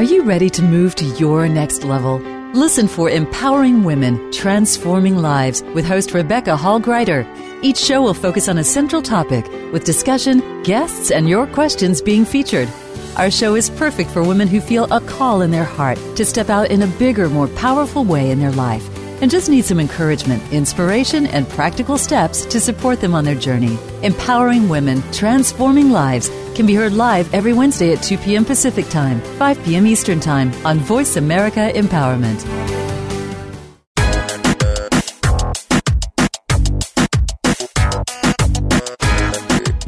Are 0.00 0.14
you 0.14 0.22
ready 0.22 0.48
to 0.48 0.62
move 0.62 0.94
to 0.94 1.04
your 1.04 1.46
next 1.46 1.84
level? 1.84 2.20
Listen 2.54 2.88
for 2.88 3.10
Empowering 3.10 3.84
Women, 3.84 4.32
Transforming 4.32 5.18
Lives 5.18 5.62
with 5.74 5.84
host 5.84 6.14
Rebecca 6.14 6.56
Hall 6.56 6.80
Gruyter. 6.80 7.26
Each 7.62 7.76
show 7.76 8.00
will 8.00 8.14
focus 8.14 8.48
on 8.48 8.56
a 8.56 8.64
central 8.64 9.02
topic 9.02 9.46
with 9.74 9.84
discussion, 9.84 10.62
guests, 10.62 11.10
and 11.10 11.28
your 11.28 11.46
questions 11.46 12.00
being 12.00 12.24
featured. 12.24 12.70
Our 13.18 13.30
show 13.30 13.56
is 13.56 13.68
perfect 13.68 14.10
for 14.10 14.22
women 14.22 14.48
who 14.48 14.62
feel 14.62 14.90
a 14.90 15.02
call 15.02 15.42
in 15.42 15.50
their 15.50 15.64
heart 15.64 15.98
to 16.16 16.24
step 16.24 16.48
out 16.48 16.70
in 16.70 16.80
a 16.80 16.86
bigger, 16.98 17.28
more 17.28 17.48
powerful 17.48 18.02
way 18.02 18.30
in 18.30 18.40
their 18.40 18.52
life 18.52 18.89
and 19.20 19.30
just 19.30 19.48
need 19.48 19.64
some 19.64 19.80
encouragement, 19.80 20.42
inspiration, 20.52 21.26
and 21.26 21.48
practical 21.48 21.98
steps 21.98 22.44
to 22.46 22.60
support 22.60 23.00
them 23.00 23.14
on 23.14 23.24
their 23.24 23.34
journey. 23.34 23.78
Empowering 24.02 24.68
Women, 24.68 25.02
Transforming 25.12 25.90
Lives 25.90 26.28
can 26.54 26.66
be 26.66 26.74
heard 26.74 26.92
live 26.92 27.32
every 27.34 27.52
Wednesday 27.52 27.92
at 27.92 28.02
2 28.02 28.18
p.m. 28.18 28.44
Pacific 28.44 28.88
Time, 28.88 29.20
5 29.38 29.64
p.m. 29.64 29.86
Eastern 29.86 30.20
Time 30.20 30.52
on 30.64 30.78
Voice 30.78 31.16
America 31.16 31.70
Empowerment. 31.74 32.99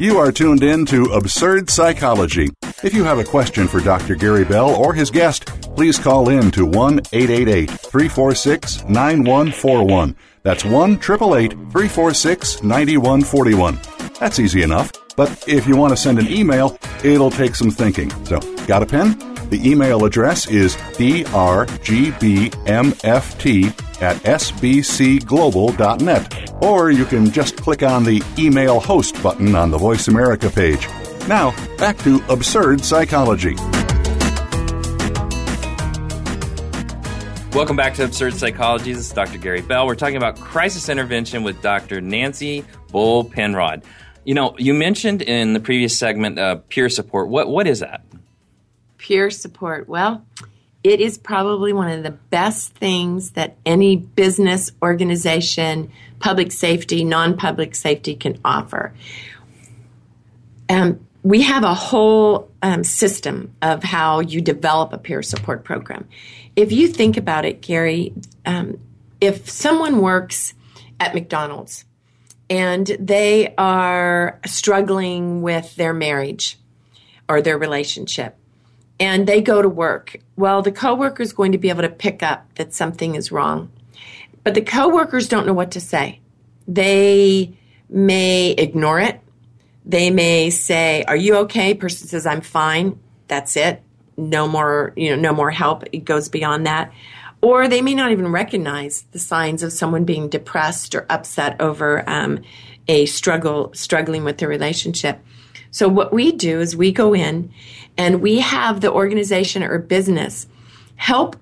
You 0.03 0.17
are 0.17 0.33
tuned 0.33 0.63
in 0.63 0.85
to 0.87 1.05
Absurd 1.13 1.69
Psychology. 1.69 2.49
If 2.83 2.93
you 2.93 3.05
have 3.05 3.19
a 3.19 3.23
question 3.23 3.69
for 3.69 3.79
Dr. 3.79 4.15
Gary 4.15 4.43
Bell 4.43 4.75
or 4.75 4.93
his 4.93 5.09
guest, 5.09 5.45
please 5.77 5.97
call 5.97 6.27
in 6.27 6.51
to 6.51 6.65
1 6.65 6.99
888 7.13 7.69
346 7.69 8.83
9141. 8.83 10.13
That's 10.41 10.65
1 10.65 10.91
888 10.95 11.51
346 11.51 12.63
9141. 12.63 13.79
That's 14.19 14.39
easy 14.39 14.61
enough. 14.61 14.91
But 15.15 15.41
if 15.47 15.65
you 15.67 15.77
want 15.77 15.93
to 15.93 15.97
send 15.97 16.19
an 16.19 16.27
email, 16.27 16.77
it'll 17.01 17.31
take 17.31 17.55
some 17.55 17.71
thinking. 17.71 18.09
So, 18.25 18.41
got 18.65 18.83
a 18.83 18.85
pen? 18.85 19.32
The 19.53 19.69
email 19.69 20.03
address 20.03 20.47
is 20.47 20.75
drgbmft 20.97 21.69
at 24.01 24.17
sbcglobal.net. 24.17 26.63
Or 26.63 26.89
you 26.89 27.05
can 27.05 27.29
just 27.29 27.57
click 27.57 27.83
on 27.83 28.03
the 28.03 28.23
Email 28.39 28.79
Host 28.79 29.21
button 29.21 29.53
on 29.53 29.69
the 29.69 29.77
Voice 29.77 30.07
America 30.07 30.49
page. 30.49 30.87
Now, 31.27 31.51
back 31.77 31.99
to 31.99 32.23
Absurd 32.29 32.83
Psychology. 32.83 33.53
Welcome 37.53 37.75
back 37.75 37.93
to 37.93 38.05
Absurd 38.05 38.33
Psychology. 38.33 38.93
This 38.93 39.05
is 39.05 39.13
Dr. 39.13 39.37
Gary 39.37 39.61
Bell. 39.61 39.85
We're 39.85 39.93
talking 39.93 40.17
about 40.17 40.39
crisis 40.39 40.89
intervention 40.89 41.43
with 41.43 41.61
Dr. 41.61 42.01
Nancy 42.01 42.65
Bohl-Penrod. 42.91 43.83
You 44.25 44.33
know, 44.33 44.55
you 44.57 44.73
mentioned 44.73 45.21
in 45.21 45.53
the 45.53 45.59
previous 45.59 45.95
segment 45.95 46.39
uh, 46.39 46.55
peer 46.69 46.89
support. 46.89 47.29
What 47.29 47.49
what 47.49 47.67
is 47.67 47.81
that? 47.81 48.01
Peer 49.03 49.29
support. 49.29 49.89
Well, 49.89 50.25
it 50.81 51.01
is 51.01 51.17
probably 51.17 51.73
one 51.73 51.91
of 51.91 52.03
the 52.03 52.11
best 52.11 52.73
things 52.73 53.31
that 53.31 53.57
any 53.65 53.97
business 53.97 54.71
organization, 54.81 55.91
public 56.19 56.53
safety, 56.53 57.03
non-public 57.03 57.75
safety 57.75 58.15
can 58.15 58.39
offer. 58.45 58.93
Um, 60.69 61.05
we 61.21 61.41
have 61.41 61.65
a 61.65 61.73
whole 61.73 62.49
um, 62.61 62.85
system 62.85 63.53
of 63.61 63.83
how 63.83 64.21
you 64.21 64.39
develop 64.39 64.93
a 64.93 64.97
peer 64.97 65.21
support 65.21 65.65
program. 65.65 66.07
If 66.55 66.71
you 66.71 66.87
think 66.87 67.17
about 67.17 67.43
it, 67.43 67.59
Gary, 67.59 68.13
um, 68.45 68.79
if 69.19 69.49
someone 69.49 69.99
works 69.99 70.53
at 71.01 71.13
McDonald's 71.13 71.83
and 72.49 72.87
they 72.99 73.53
are 73.57 74.39
struggling 74.45 75.41
with 75.41 75.75
their 75.75 75.93
marriage 75.93 76.57
or 77.27 77.41
their 77.41 77.57
relationship, 77.57 78.37
and 79.03 79.27
they 79.27 79.41
go 79.41 79.61
to 79.61 79.69
work, 79.69 80.15
well, 80.35 80.61
the 80.61 80.71
coworker 80.71 81.21
is 81.21 81.33
going 81.33 81.51
to 81.51 81.57
be 81.57 81.69
able 81.69 81.81
to 81.81 81.89
pick 81.89 82.23
up 82.23 82.45
that 82.55 82.73
something 82.73 83.15
is 83.15 83.31
wrong, 83.31 83.71
but 84.43 84.53
the 84.53 84.61
coworkers 84.61 85.27
don't 85.27 85.45
know 85.45 85.53
what 85.53 85.71
to 85.71 85.79
say. 85.79 86.19
They 86.67 87.57
may 87.89 88.51
ignore 88.51 88.99
it 88.99 89.19
they 89.85 90.11
may 90.11 90.49
say, 90.49 91.03
"Are 91.07 91.15
you 91.15 91.35
okay?" 91.37 91.73
Person 91.73 92.07
says, 92.07 92.25
"I'm 92.25 92.41
fine." 92.41 92.99
That's 93.27 93.57
it. 93.57 93.81
No 94.15 94.47
more, 94.47 94.93
you 94.95 95.15
know, 95.15 95.21
no 95.21 95.33
more 95.33 95.51
help. 95.51 95.83
It 95.91 96.05
goes 96.05 96.29
beyond 96.29 96.67
that. 96.67 96.91
Or 97.41 97.67
they 97.67 97.81
may 97.81 97.93
not 97.93 98.11
even 98.11 98.31
recognize 98.31 99.05
the 99.11 99.19
signs 99.19 99.63
of 99.63 99.73
someone 99.73 100.05
being 100.05 100.29
depressed 100.29 100.95
or 100.95 101.05
upset 101.09 101.59
over 101.59 102.07
um, 102.07 102.41
a 102.87 103.05
struggle, 103.05 103.71
struggling 103.73 104.23
with 104.23 104.37
their 104.37 104.47
relationship. 104.47 105.19
So 105.73 105.89
what 105.89 106.13
we 106.13 106.31
do 106.31 106.61
is 106.61 106.77
we 106.77 106.91
go 106.91 107.15
in 107.15 107.51
and 107.97 108.21
we 108.21 108.39
have 108.39 108.79
the 108.79 108.91
organization 108.91 109.63
or 109.63 109.79
business 109.79 110.47
help 110.95 111.35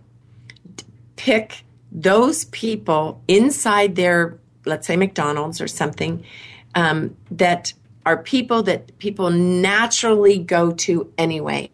pick 1.17 1.65
those 1.91 2.45
people 2.45 3.21
inside 3.27 3.97
their, 3.97 4.39
let's 4.65 4.87
say 4.87 4.95
McDonald's 4.95 5.59
or 5.59 5.67
something, 5.67 6.23
um, 6.75 7.17
that 7.29 7.73
are 8.05 8.23
people 8.23 8.63
that 8.63 8.97
people 8.99 9.29
naturally 9.29 10.39
go 10.39 10.71
to 10.71 11.11
anyway 11.17 11.69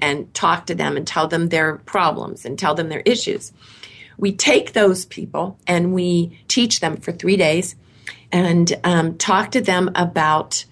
and 0.00 0.32
talk 0.32 0.64
to 0.66 0.74
them 0.74 0.96
and 0.96 1.06
tell 1.06 1.28
them 1.28 1.50
their 1.50 1.76
problems 1.76 2.46
and 2.46 2.58
tell 2.58 2.74
them 2.74 2.88
their 2.88 3.02
issues. 3.04 3.52
We 4.16 4.32
take 4.32 4.72
those 4.72 5.04
people 5.04 5.58
and 5.66 5.92
we 5.92 6.40
teach 6.48 6.80
them 6.80 6.96
for 6.96 7.12
three 7.12 7.36
days 7.36 7.76
and 8.32 8.72
um, 8.84 9.18
talk 9.18 9.50
to 9.50 9.60
them 9.60 9.90
about 9.94 10.64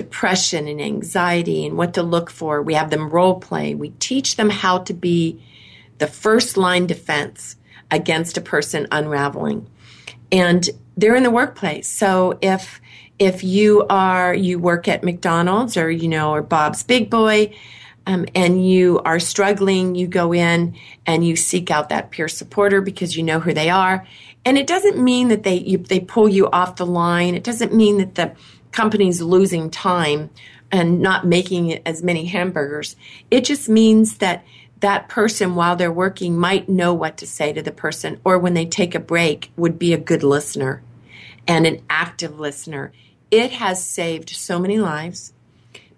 depression 0.00 0.66
and 0.66 0.80
anxiety 0.80 1.66
and 1.66 1.76
what 1.76 1.92
to 1.92 2.02
look 2.02 2.30
for. 2.30 2.62
We 2.62 2.72
have 2.72 2.88
them 2.88 3.10
role 3.10 3.38
play. 3.38 3.74
We 3.74 3.90
teach 3.98 4.36
them 4.36 4.48
how 4.48 4.78
to 4.78 4.94
be 4.94 5.42
the 5.98 6.06
first 6.06 6.56
line 6.56 6.86
defense 6.86 7.56
against 7.90 8.38
a 8.38 8.40
person 8.40 8.88
unraveling. 8.90 9.68
And 10.32 10.66
they're 10.96 11.16
in 11.16 11.22
the 11.22 11.30
workplace. 11.30 11.86
So 11.86 12.38
if 12.40 12.80
if 13.18 13.44
you 13.44 13.84
are 13.90 14.32
you 14.32 14.58
work 14.58 14.88
at 14.88 15.04
McDonald's 15.04 15.76
or 15.76 15.90
you 15.90 16.08
know 16.08 16.32
or 16.32 16.42
Bob's 16.42 16.82
Big 16.82 17.10
Boy 17.10 17.54
um, 18.06 18.24
and 18.34 18.66
you 18.66 19.00
are 19.04 19.20
struggling, 19.20 19.94
you 19.94 20.06
go 20.06 20.32
in 20.32 20.76
and 21.04 21.26
you 21.26 21.36
seek 21.36 21.70
out 21.70 21.90
that 21.90 22.10
peer 22.10 22.26
supporter 22.26 22.80
because 22.80 23.18
you 23.18 23.22
know 23.22 23.38
who 23.38 23.52
they 23.52 23.68
are. 23.68 24.06
And 24.46 24.56
it 24.56 24.66
doesn't 24.66 24.96
mean 24.96 25.28
that 25.28 25.42
they 25.42 25.56
you, 25.56 25.76
they 25.76 26.00
pull 26.00 26.26
you 26.26 26.48
off 26.48 26.76
the 26.76 26.86
line. 26.86 27.34
It 27.34 27.44
doesn't 27.44 27.74
mean 27.74 27.98
that 27.98 28.14
the 28.14 28.32
company's 28.72 29.20
losing 29.20 29.70
time 29.70 30.30
and 30.70 31.00
not 31.00 31.26
making 31.26 31.86
as 31.86 32.02
many 32.02 32.26
hamburgers. 32.26 32.96
It 33.30 33.44
just 33.44 33.68
means 33.68 34.18
that 34.18 34.44
that 34.80 35.08
person 35.08 35.54
while 35.54 35.76
they're 35.76 35.92
working 35.92 36.38
might 36.38 36.68
know 36.68 36.94
what 36.94 37.18
to 37.18 37.26
say 37.26 37.52
to 37.52 37.62
the 37.62 37.72
person 37.72 38.20
or 38.24 38.38
when 38.38 38.54
they 38.54 38.66
take 38.66 38.94
a 38.94 39.00
break 39.00 39.52
would 39.56 39.78
be 39.78 39.92
a 39.92 39.98
good 39.98 40.22
listener 40.22 40.82
and 41.46 41.66
an 41.66 41.82
active 41.90 42.38
listener. 42.38 42.92
It 43.30 43.52
has 43.52 43.84
saved 43.84 44.30
so 44.30 44.58
many 44.58 44.78
lives. 44.78 45.32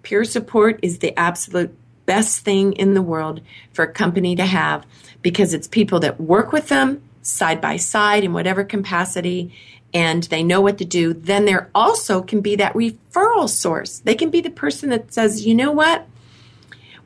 Peer 0.02 0.24
support 0.24 0.80
is 0.82 0.98
the 0.98 1.16
absolute 1.16 1.76
best 2.06 2.40
thing 2.40 2.72
in 2.72 2.94
the 2.94 3.02
world 3.02 3.40
for 3.72 3.84
a 3.84 3.92
company 3.92 4.34
to 4.36 4.44
have 4.44 4.84
because 5.22 5.54
it's 5.54 5.68
people 5.68 6.00
that 6.00 6.20
work 6.20 6.52
with 6.52 6.68
them 6.68 7.02
side 7.22 7.60
by 7.60 7.76
side 7.76 8.24
in 8.24 8.32
whatever 8.32 8.64
capacity 8.64 9.54
and 9.94 10.24
they 10.24 10.42
know 10.42 10.60
what 10.60 10.78
to 10.78 10.84
do. 10.84 11.12
Then 11.12 11.44
there 11.44 11.70
also 11.74 12.22
can 12.22 12.40
be 12.40 12.56
that 12.56 12.74
referral 12.74 13.48
source. 13.48 13.98
They 13.98 14.14
can 14.14 14.30
be 14.30 14.40
the 14.40 14.50
person 14.50 14.90
that 14.90 15.12
says, 15.12 15.46
you 15.46 15.54
know 15.54 15.72
what? 15.72 16.06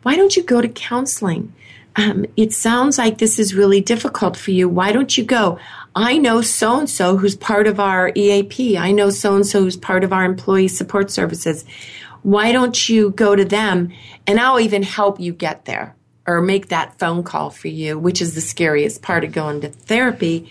Why 0.02 0.16
don't 0.16 0.36
you 0.36 0.42
go 0.42 0.60
to 0.60 0.68
counseling? 0.68 1.52
um, 1.96 2.26
it 2.36 2.52
sounds 2.52 2.98
like 2.98 3.18
this 3.18 3.38
is 3.38 3.54
really 3.54 3.80
difficult 3.80 4.36
for 4.36 4.50
you. 4.50 4.68
Why 4.68 4.92
don't 4.92 5.16
you 5.16 5.24
go? 5.24 5.58
I 5.94 6.18
know 6.18 6.42
so 6.42 6.78
and 6.78 6.90
so 6.90 7.16
who's 7.16 7.34
part 7.34 7.66
of 7.66 7.80
our 7.80 8.12
EAP. 8.14 8.76
I 8.76 8.92
know 8.92 9.08
so 9.08 9.34
and 9.34 9.46
so 9.46 9.62
who's 9.62 9.78
part 9.78 10.04
of 10.04 10.12
our 10.12 10.24
employee 10.24 10.68
support 10.68 11.10
services. 11.10 11.64
Why 12.22 12.52
don't 12.52 12.88
you 12.88 13.10
go 13.10 13.34
to 13.34 13.44
them 13.44 13.92
and 14.26 14.38
I'll 14.38 14.60
even 14.60 14.82
help 14.82 15.18
you 15.20 15.32
get 15.32 15.64
there 15.64 15.96
or 16.26 16.42
make 16.42 16.68
that 16.68 16.98
phone 16.98 17.22
call 17.22 17.50
for 17.50 17.68
you, 17.68 17.98
which 17.98 18.20
is 18.20 18.34
the 18.34 18.40
scariest 18.40 19.00
part 19.00 19.24
of 19.24 19.32
going 19.32 19.62
to 19.62 19.68
therapy. 19.70 20.50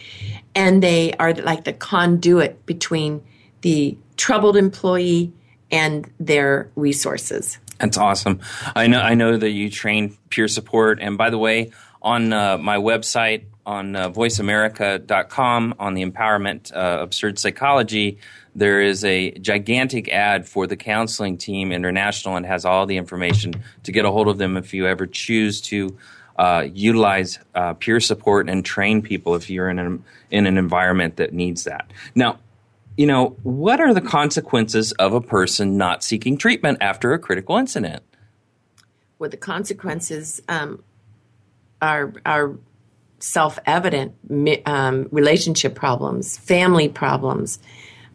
And 0.55 0.81
they 0.81 1.13
are 1.13 1.33
like 1.33 1.65
the 1.65 1.73
conduit 1.73 2.65
between 2.65 3.21
the 3.61 3.97
troubled 4.17 4.55
employee 4.57 5.33
and 5.71 6.09
their 6.19 6.69
resources. 6.75 7.59
That's 7.79 7.97
awesome. 7.97 8.39
I 8.75 8.87
know. 8.87 9.01
I 9.01 9.15
know 9.15 9.35
that 9.35 9.49
you 9.49 9.69
train 9.69 10.17
peer 10.29 10.47
support. 10.47 10.99
And 11.01 11.17
by 11.17 11.29
the 11.29 11.37
way, 11.37 11.71
on 12.01 12.31
uh, 12.31 12.57
my 12.57 12.77
website 12.77 13.45
on 13.65 13.95
uh, 13.95 14.09
voiceamerica.com 14.11 15.75
on 15.79 15.93
the 15.95 16.05
empowerment 16.05 16.73
uh, 16.75 16.99
absurd 17.01 17.39
psychology, 17.39 18.19
there 18.53 18.79
is 18.79 19.03
a 19.03 19.31
gigantic 19.31 20.07
ad 20.09 20.47
for 20.47 20.67
the 20.67 20.77
counseling 20.77 21.37
team 21.37 21.71
international 21.71 22.37
and 22.37 22.45
has 22.45 22.63
all 22.63 22.85
the 22.85 22.97
information 22.97 23.53
to 23.83 23.91
get 23.91 24.05
a 24.05 24.11
hold 24.11 24.27
of 24.27 24.37
them 24.37 24.55
if 24.55 24.73
you 24.73 24.87
ever 24.87 25.07
choose 25.07 25.59
to 25.59 25.97
uh, 26.37 26.67
utilize 26.73 27.39
uh, 27.55 27.73
peer 27.73 27.99
support 27.99 28.49
and 28.49 28.65
train 28.65 29.01
people 29.01 29.35
if 29.35 29.49
you're 29.49 29.69
in 29.69 29.79
an, 29.79 30.03
in 30.31 30.45
an 30.45 30.57
environment 30.57 31.15
that 31.17 31.33
needs 31.33 31.63
that. 31.63 31.89
Now, 32.13 32.39
you 32.97 33.07
know, 33.07 33.37
what 33.43 33.79
are 33.79 33.93
the 33.93 34.01
consequences 34.01 34.91
of 34.93 35.13
a 35.13 35.21
person 35.21 35.77
not 35.77 36.03
seeking 36.03 36.37
treatment 36.37 36.77
after 36.81 37.13
a 37.13 37.19
critical 37.19 37.57
incident? 37.57 38.03
Well, 39.19 39.29
the 39.29 39.37
consequences 39.37 40.41
um, 40.47 40.83
are 41.81 42.13
are 42.25 42.55
self 43.19 43.59
evident. 43.65 44.13
Um, 44.65 45.07
relationship 45.11 45.75
problems, 45.75 46.37
family 46.37 46.89
problems, 46.89 47.59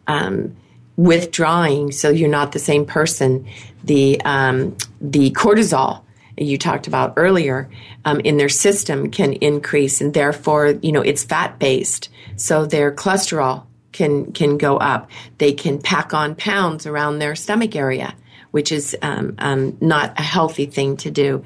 um, 0.07 0.55
withdrawing, 0.95 1.91
so 1.91 2.09
you're 2.09 2.29
not 2.29 2.51
the 2.51 2.59
same 2.59 2.85
person. 2.85 3.47
The 3.83 4.21
um, 4.21 4.75
the 4.99 5.31
cortisol 5.31 6.03
you 6.37 6.57
talked 6.57 6.87
about 6.87 7.13
earlier 7.17 7.69
um, 8.05 8.19
in 8.21 8.37
their 8.37 8.49
system 8.49 9.11
can 9.11 9.33
increase, 9.33 10.01
and 10.01 10.13
therefore, 10.13 10.67
you 10.81 10.91
know, 10.91 11.01
it's 11.01 11.23
fat 11.23 11.59
based, 11.59 12.09
so 12.35 12.65
their 12.65 12.91
cholesterol 12.91 13.65
can 13.91 14.31
can 14.31 14.57
go 14.57 14.77
up. 14.77 15.09
They 15.37 15.53
can 15.53 15.81
pack 15.81 16.13
on 16.13 16.35
pounds 16.35 16.85
around 16.85 17.19
their 17.19 17.35
stomach 17.35 17.75
area, 17.75 18.15
which 18.51 18.71
is 18.71 18.95
um, 19.01 19.35
um, 19.39 19.77
not 19.81 20.17
a 20.19 20.23
healthy 20.23 20.65
thing 20.65 20.97
to 20.97 21.11
do. 21.11 21.43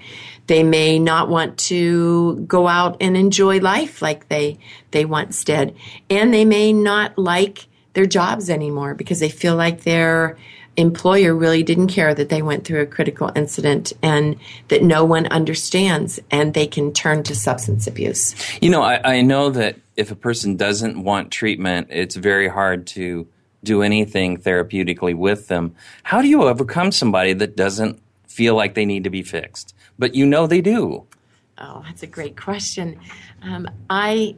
They 0.47 0.63
may 0.63 0.99
not 0.99 1.27
want 1.27 1.57
to 1.69 2.35
go 2.47 2.67
out 2.67 2.97
and 3.01 3.17
enjoy 3.17 3.59
life 3.59 4.01
like 4.01 4.29
they 4.29 4.59
they 4.91 5.05
once 5.05 5.43
did, 5.43 5.75
and 6.09 6.33
they 6.33 6.45
may 6.45 6.73
not 6.73 7.17
like 7.17 7.67
their 7.93 8.05
jobs 8.05 8.49
anymore 8.49 8.93
because 8.93 9.19
they 9.19 9.29
feel 9.29 9.55
like 9.55 9.81
their 9.83 10.37
employer 10.77 11.33
really 11.33 11.63
didn't 11.63 11.87
care 11.87 12.13
that 12.13 12.29
they 12.29 12.41
went 12.41 12.65
through 12.65 12.81
a 12.81 12.85
critical 12.85 13.31
incident 13.35 13.93
and 14.01 14.37
that 14.67 14.83
no 14.83 15.05
one 15.05 15.25
understands 15.27 16.19
and 16.31 16.53
they 16.53 16.67
can 16.67 16.91
turn 16.91 17.23
to 17.23 17.35
substance 17.35 17.87
abuse. 17.87 18.35
You 18.61 18.69
know, 18.69 18.81
I, 18.81 19.17
I 19.17 19.21
know 19.21 19.49
that 19.51 19.77
if 19.95 20.11
a 20.11 20.15
person 20.15 20.57
doesn't 20.57 21.01
want 21.01 21.31
treatment, 21.31 21.87
it's 21.89 22.15
very 22.15 22.47
hard 22.47 22.87
to 22.87 23.27
do 23.63 23.81
anything 23.81 24.37
therapeutically 24.37 25.15
with 25.15 25.47
them. 25.47 25.75
How 26.03 26.21
do 26.21 26.27
you 26.27 26.43
overcome 26.43 26.91
somebody 26.91 27.33
that 27.33 27.55
doesn't 27.55 28.01
feel 28.27 28.55
like 28.55 28.75
they 28.75 28.85
need 28.85 29.05
to 29.05 29.09
be 29.09 29.23
fixed, 29.23 29.73
but 29.97 30.13
you 30.13 30.25
know 30.25 30.45
they 30.45 30.61
do? 30.61 31.05
Oh, 31.57 31.83
that's 31.85 32.03
a 32.03 32.07
great 32.07 32.35
question. 32.35 32.99
Um, 33.41 33.69
I 33.89 34.35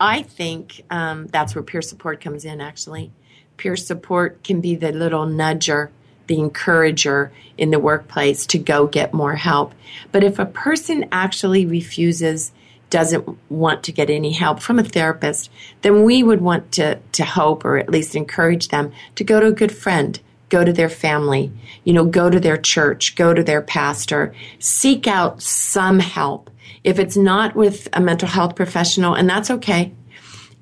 I 0.00 0.22
think 0.22 0.82
um, 0.90 1.28
that's 1.28 1.54
where 1.54 1.62
peer 1.62 1.80
support 1.80 2.20
comes 2.20 2.44
in. 2.44 2.60
Actually, 2.60 3.12
peer 3.56 3.76
support 3.76 4.42
can 4.44 4.60
be 4.60 4.74
the 4.74 4.92
little 4.92 5.26
nudger, 5.26 5.90
the 6.26 6.38
encourager 6.38 7.32
in 7.56 7.70
the 7.70 7.78
workplace 7.78 8.46
to 8.46 8.58
go 8.58 8.86
get 8.86 9.14
more 9.14 9.36
help. 9.36 9.74
But 10.12 10.24
if 10.24 10.38
a 10.38 10.46
person 10.46 11.08
actually 11.12 11.66
refuses 11.66 12.52
doesn't 12.90 13.28
want 13.50 13.82
to 13.82 13.92
get 13.92 14.08
any 14.08 14.32
help 14.32 14.60
from 14.60 14.78
a 14.78 14.84
therapist, 14.84 15.50
then 15.82 16.04
we 16.04 16.22
would 16.22 16.40
want 16.40 16.70
to, 16.72 16.96
to 17.12 17.24
hope 17.24 17.64
or 17.64 17.76
at 17.76 17.90
least 17.90 18.14
encourage 18.14 18.68
them 18.68 18.92
to 19.16 19.24
go 19.24 19.40
to 19.40 19.46
a 19.46 19.52
good 19.52 19.74
friend, 19.76 20.20
go 20.48 20.64
to 20.64 20.72
their 20.72 20.88
family, 20.88 21.50
you 21.82 21.92
know, 21.92 22.04
go 22.04 22.30
to 22.30 22.38
their 22.38 22.56
church, 22.56 23.16
go 23.16 23.34
to 23.34 23.42
their 23.42 23.62
pastor, 23.62 24.32
seek 24.60 25.08
out 25.08 25.42
some 25.42 25.98
help. 25.98 26.50
If 26.84 26.98
it's 26.98 27.16
not 27.16 27.56
with 27.56 27.88
a 27.92 28.00
mental 28.00 28.28
health 28.28 28.54
professional, 28.54 29.14
and 29.14 29.28
that's 29.28 29.50
okay, 29.50 29.92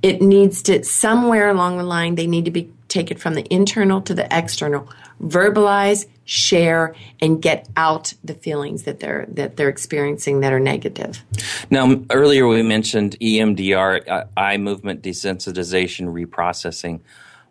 it 0.03 0.22
needs 0.22 0.62
to, 0.62 0.82
somewhere 0.84 1.51
along 1.51 1.76
the 1.76 1.84
line, 1.84 2.14
they 2.14 2.26
need 2.26 2.47
to 2.47 2.51
be 2.51 2.72
take 2.93 3.11
it 3.11 3.18
from 3.18 3.34
the 3.34 3.45
internal 3.53 4.03
to 4.03 4.14
the 4.14 4.26
external, 4.36 4.86
verbalize, 5.22 6.07
share, 6.24 6.95
and 7.20 7.40
get 7.40 7.68
out 7.76 8.12
the 8.22 8.34
feelings 8.34 8.82
that 8.82 9.01
they're 9.01 9.26
that 9.28 9.57
they're 9.57 9.70
experiencing 9.70 10.40
that 10.40 10.53
are 10.53 10.61
negative. 10.61 11.24
Now, 11.70 12.01
earlier 12.11 12.47
we 12.47 12.62
mentioned 12.62 13.18
EMDR, 13.20 14.09
uh, 14.09 14.24
eye 14.36 14.59
movement 14.59 15.03
desensitization 15.03 16.12
reprocessing. 16.12 17.01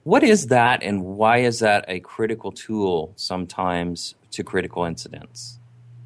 What 0.03 0.23
is 0.23 0.47
that, 0.47 0.81
and 0.81 1.03
why 1.03 1.39
is 1.39 1.59
that 1.59 1.85
a 1.87 1.99
critical 1.99 2.51
tool 2.51 3.13
sometimes 3.15 4.15
to 4.31 4.43
critical 4.43 4.85
incidents 4.85 5.59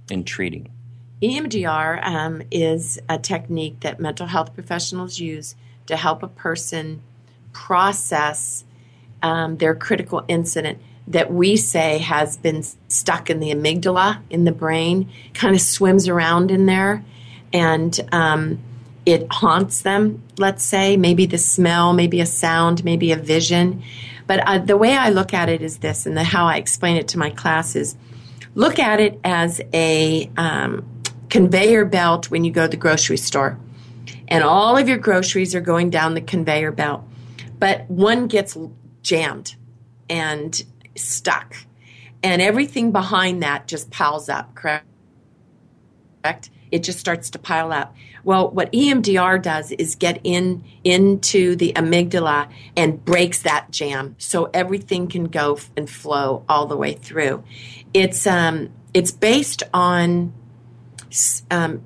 in 0.10 0.24
treating? 0.24 0.70
EMDR 1.22 2.06
um, 2.06 2.42
is 2.52 3.00
a 3.08 3.18
technique 3.18 3.80
that 3.82 4.00
mental 4.00 4.28
health 4.28 4.54
professionals 4.54 5.20
use 5.20 5.56
to 5.88 5.96
help 5.96 6.24
a 6.24 6.28
person 6.28 7.02
process 7.54 8.65
um, 9.26 9.58
their 9.58 9.74
critical 9.74 10.24
incident 10.28 10.78
that 11.08 11.34
we 11.34 11.58
say 11.58 11.98
has 11.98 12.38
been 12.38 12.62
stuck 12.88 13.30
in 13.32 13.40
the 13.40 13.50
amygdala 13.50 14.22
in 14.30 14.46
the 14.46 14.52
brain, 14.52 15.10
kind 15.34 15.56
of 15.56 15.62
swims 15.62 16.08
around 16.08 16.52
in 16.52 16.68
there, 16.68 17.04
and 17.52 18.00
um, 18.12 18.60
it 19.04 19.26
haunts 19.32 19.82
them. 19.82 20.22
Let's 20.38 20.64
say 20.64 20.96
maybe 20.96 21.26
the 21.26 21.40
smell, 21.40 21.92
maybe 21.94 22.22
a 22.22 22.26
sound, 22.28 22.86
maybe 22.86 23.12
a 23.12 23.16
vision. 23.16 23.82
But 24.28 24.48
uh, 24.48 24.60
the 24.60 24.78
way 24.78 24.96
I 24.96 25.10
look 25.10 25.34
at 25.34 25.50
it 25.50 25.64
is 25.64 25.80
this, 25.80 26.06
and 26.06 26.16
the, 26.16 26.24
how 26.24 26.46
I 26.46 26.58
explain 26.58 26.96
it 26.96 27.08
to 27.10 27.18
my 27.18 27.32
classes: 27.32 27.98
look 28.54 28.78
at 28.78 29.00
it 29.00 29.20
as 29.24 29.60
a 29.74 30.30
um, 30.38 30.88
conveyor 31.32 31.86
belt 31.86 32.30
when 32.30 32.44
you 32.44 32.52
go 32.52 32.66
to 32.66 32.70
the 32.70 32.78
grocery 32.78 33.18
store, 33.18 33.58
and 34.28 34.44
all 34.44 34.78
of 34.78 34.88
your 34.88 35.00
groceries 35.00 35.56
are 35.56 35.62
going 35.62 35.90
down 35.90 36.14
the 36.14 36.22
conveyor 36.22 36.72
belt, 36.72 37.04
but 37.58 37.90
one 37.90 38.28
gets 38.28 38.56
jammed 39.06 39.56
and 40.10 40.64
stuck. 40.96 41.56
And 42.24 42.42
everything 42.42 42.92
behind 42.92 43.44
that 43.44 43.68
just 43.68 43.92
piles 43.92 44.30
up, 44.30 44.56
correct? 44.56 44.84
It 46.72 46.84
just 46.84 47.00
starts 47.00 47.30
to 47.30 47.40
pile 47.40 47.72
up. 47.72 47.96
Well, 48.24 48.50
what 48.50 48.72
EMDR 48.72 49.42
does 49.42 49.72
is 49.72 49.96
get 49.96 50.20
in 50.24 50.64
into 50.84 51.56
the 51.56 51.72
amygdala 51.74 52.50
and 52.76 53.06
breaks 53.06 53.44
that 53.44 53.70
jam, 53.70 54.16
so 54.18 54.50
everything 54.52 55.08
can 55.08 55.26
go 55.26 55.60
and 55.78 55.88
flow 55.88 56.44
all 56.50 56.66
the 56.66 56.76
way 56.76 56.94
through. 56.94 57.44
It's 57.94 58.26
um, 58.26 58.70
it's 58.96 59.12
based 59.12 59.62
on 59.72 60.34
um, 61.52 61.84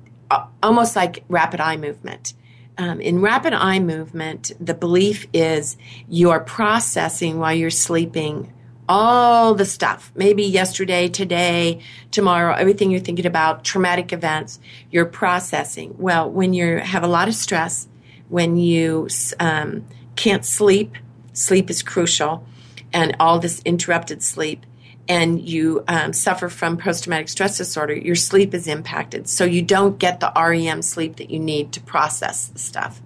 almost 0.62 0.96
like 0.96 1.24
rapid 1.28 1.60
eye 1.60 1.76
movement. 1.76 2.32
Um, 2.80 2.98
in 3.02 3.20
rapid 3.20 3.52
eye 3.52 3.78
movement, 3.78 4.52
the 4.58 4.72
belief 4.72 5.26
is 5.34 5.76
you 6.08 6.30
are 6.30 6.40
processing 6.40 7.38
while 7.38 7.52
you're 7.52 7.68
sleeping 7.68 8.54
all 8.88 9.54
the 9.54 9.66
stuff. 9.66 10.10
Maybe 10.14 10.44
yesterday, 10.44 11.06
today, 11.08 11.82
tomorrow, 12.10 12.54
everything 12.54 12.90
you're 12.90 13.00
thinking 13.00 13.26
about, 13.26 13.64
traumatic 13.64 14.14
events, 14.14 14.58
you're 14.90 15.04
processing. 15.04 15.94
Well, 15.98 16.30
when 16.30 16.54
you 16.54 16.78
have 16.78 17.02
a 17.02 17.06
lot 17.06 17.28
of 17.28 17.34
stress, 17.34 17.86
when 18.30 18.56
you 18.56 19.08
um, 19.38 19.86
can't 20.16 20.46
sleep, 20.46 20.96
sleep 21.34 21.68
is 21.68 21.82
crucial, 21.82 22.46
and 22.94 23.14
all 23.20 23.38
this 23.38 23.60
interrupted 23.66 24.22
sleep, 24.22 24.64
and 25.10 25.40
you 25.40 25.82
um, 25.88 26.12
suffer 26.12 26.48
from 26.48 26.76
post 26.76 27.02
traumatic 27.02 27.28
stress 27.28 27.58
disorder, 27.58 27.92
your 27.92 28.14
sleep 28.14 28.54
is 28.54 28.68
impacted. 28.68 29.28
So 29.28 29.44
you 29.44 29.60
don't 29.60 29.98
get 29.98 30.20
the 30.20 30.32
REM 30.36 30.82
sleep 30.82 31.16
that 31.16 31.30
you 31.30 31.40
need 31.40 31.72
to 31.72 31.80
process 31.80 32.46
the 32.46 32.60
stuff. 32.60 33.02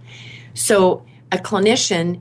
So 0.52 1.06
a 1.32 1.38
clinician, 1.38 2.20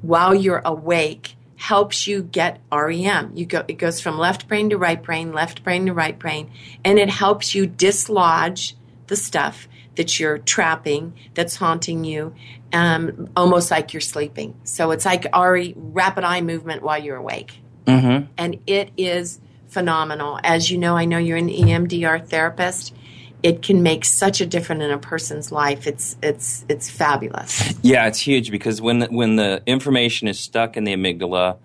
while 0.00 0.34
you're 0.34 0.62
awake, 0.64 1.36
helps 1.56 2.06
you 2.06 2.22
get 2.22 2.62
REM. 2.72 3.32
You 3.34 3.44
go, 3.44 3.66
it 3.68 3.74
goes 3.74 4.00
from 4.00 4.16
left 4.16 4.48
brain 4.48 4.70
to 4.70 4.78
right 4.78 5.02
brain, 5.02 5.34
left 5.34 5.62
brain 5.62 5.84
to 5.86 5.92
right 5.92 6.18
brain, 6.18 6.50
and 6.82 6.98
it 6.98 7.10
helps 7.10 7.54
you 7.54 7.66
dislodge 7.66 8.76
the 9.08 9.16
stuff 9.16 9.68
that 9.96 10.18
you're 10.18 10.38
trapping, 10.38 11.12
that's 11.34 11.56
haunting 11.56 12.04
you, 12.04 12.34
um, 12.72 13.28
almost 13.36 13.70
like 13.70 13.92
you're 13.92 14.00
sleeping. 14.00 14.58
So 14.64 14.90
it's 14.90 15.04
like 15.04 15.26
RE, 15.36 15.74
rapid 15.76 16.24
eye 16.24 16.40
movement 16.40 16.82
while 16.82 17.02
you're 17.02 17.16
awake. 17.16 17.60
Mm-hmm. 17.88 18.30
And 18.36 18.60
it 18.66 18.90
is 18.96 19.40
phenomenal. 19.68 20.38
As 20.44 20.70
you 20.70 20.78
know, 20.78 20.96
I 20.96 21.04
know 21.04 21.18
you're 21.18 21.38
an 21.38 21.48
EMDR 21.48 22.28
therapist. 22.28 22.94
It 23.42 23.62
can 23.62 23.82
make 23.82 24.04
such 24.04 24.40
a 24.40 24.46
difference 24.46 24.82
in 24.82 24.90
a 24.90 24.98
person's 24.98 25.52
life. 25.52 25.86
It's 25.86 26.16
it's 26.22 26.64
it's 26.68 26.90
fabulous. 26.90 27.74
Yeah, 27.82 28.06
it's 28.06 28.18
huge 28.18 28.50
because 28.50 28.80
when 28.82 28.98
the, 28.98 29.06
when 29.06 29.36
the 29.36 29.62
information 29.66 30.26
is 30.28 30.38
stuck 30.38 30.76
in 30.76 30.84
the 30.84 30.92
amygdala, 30.92 31.58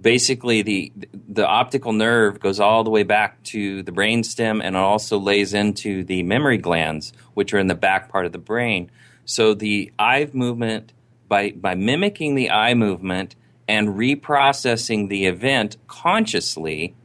basically 0.00 0.62
the 0.62 0.92
the 1.28 1.46
optical 1.46 1.92
nerve 1.92 2.40
goes 2.40 2.58
all 2.58 2.82
the 2.84 2.90
way 2.90 3.02
back 3.02 3.42
to 3.44 3.82
the 3.82 3.92
brainstem 3.92 4.60
and 4.64 4.74
it 4.74 4.78
also 4.78 5.18
lays 5.18 5.52
into 5.52 6.04
the 6.04 6.22
memory 6.22 6.56
glands, 6.56 7.12
which 7.34 7.52
are 7.52 7.58
in 7.58 7.66
the 7.66 7.74
back 7.74 8.08
part 8.08 8.24
of 8.26 8.32
the 8.32 8.38
brain. 8.38 8.90
So 9.26 9.54
the 9.54 9.92
eye 9.98 10.28
movement 10.32 10.92
by 11.28 11.50
by 11.50 11.74
mimicking 11.74 12.34
the 12.34 12.50
eye 12.50 12.74
movement 12.74 13.36
and 13.70 13.90
reprocessing 13.90 15.08
the 15.08 15.26
event 15.26 15.76
consciously, 15.86 16.96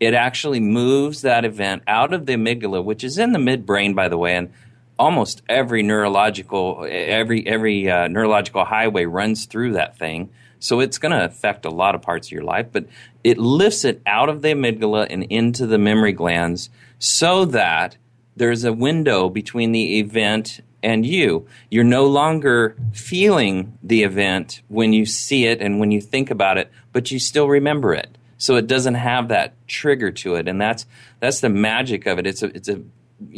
it 0.00 0.14
actually 0.14 0.60
moves 0.60 1.20
that 1.20 1.44
event 1.44 1.82
out 1.86 2.14
of 2.14 2.24
the 2.24 2.32
amygdala, 2.32 2.82
which 2.82 3.04
is 3.04 3.18
in 3.18 3.32
the 3.32 3.38
midbrain, 3.38 3.94
by 3.94 4.08
the 4.08 4.16
way, 4.16 4.34
and 4.34 4.50
almost 4.98 5.42
every 5.46 5.82
neurological 5.82 6.86
every 6.88 7.46
every 7.46 7.90
uh, 7.90 8.08
neurological 8.08 8.64
highway 8.64 9.04
runs 9.04 9.44
through 9.44 9.74
that 9.74 9.98
thing. 9.98 10.30
So 10.58 10.80
it's 10.80 10.96
going 10.96 11.12
to 11.12 11.22
affect 11.22 11.66
a 11.66 11.70
lot 11.70 11.94
of 11.94 12.00
parts 12.00 12.28
of 12.28 12.32
your 12.32 12.44
life, 12.44 12.68
but 12.72 12.86
it 13.22 13.36
lifts 13.36 13.84
it 13.84 14.00
out 14.06 14.30
of 14.30 14.40
the 14.40 14.48
amygdala 14.48 15.08
and 15.10 15.24
into 15.24 15.66
the 15.66 15.76
memory 15.76 16.12
glands 16.12 16.70
so 16.98 17.44
that 17.44 17.98
there's 18.34 18.64
a 18.64 18.72
window 18.72 19.28
between 19.28 19.72
the 19.72 19.98
event 19.98 20.60
and 20.86 21.04
you. 21.04 21.48
You're 21.68 21.82
no 21.82 22.06
longer 22.06 22.76
feeling 22.92 23.76
the 23.82 24.04
event 24.04 24.62
when 24.68 24.92
you 24.92 25.04
see 25.04 25.44
it 25.46 25.60
and 25.60 25.80
when 25.80 25.90
you 25.90 26.00
think 26.00 26.30
about 26.30 26.58
it, 26.58 26.70
but 26.92 27.10
you 27.10 27.18
still 27.18 27.48
remember 27.48 27.92
it. 27.92 28.16
So 28.38 28.54
it 28.54 28.68
doesn't 28.68 28.94
have 28.94 29.28
that 29.28 29.54
trigger 29.66 30.12
to 30.12 30.36
it, 30.36 30.46
and 30.46 30.60
that's 30.60 30.86
that's 31.18 31.40
the 31.40 31.48
magic 31.48 32.06
of 32.06 32.20
it. 32.20 32.26
It's 32.26 32.42
a 32.42 32.54
it's 32.54 32.68
a 32.68 32.76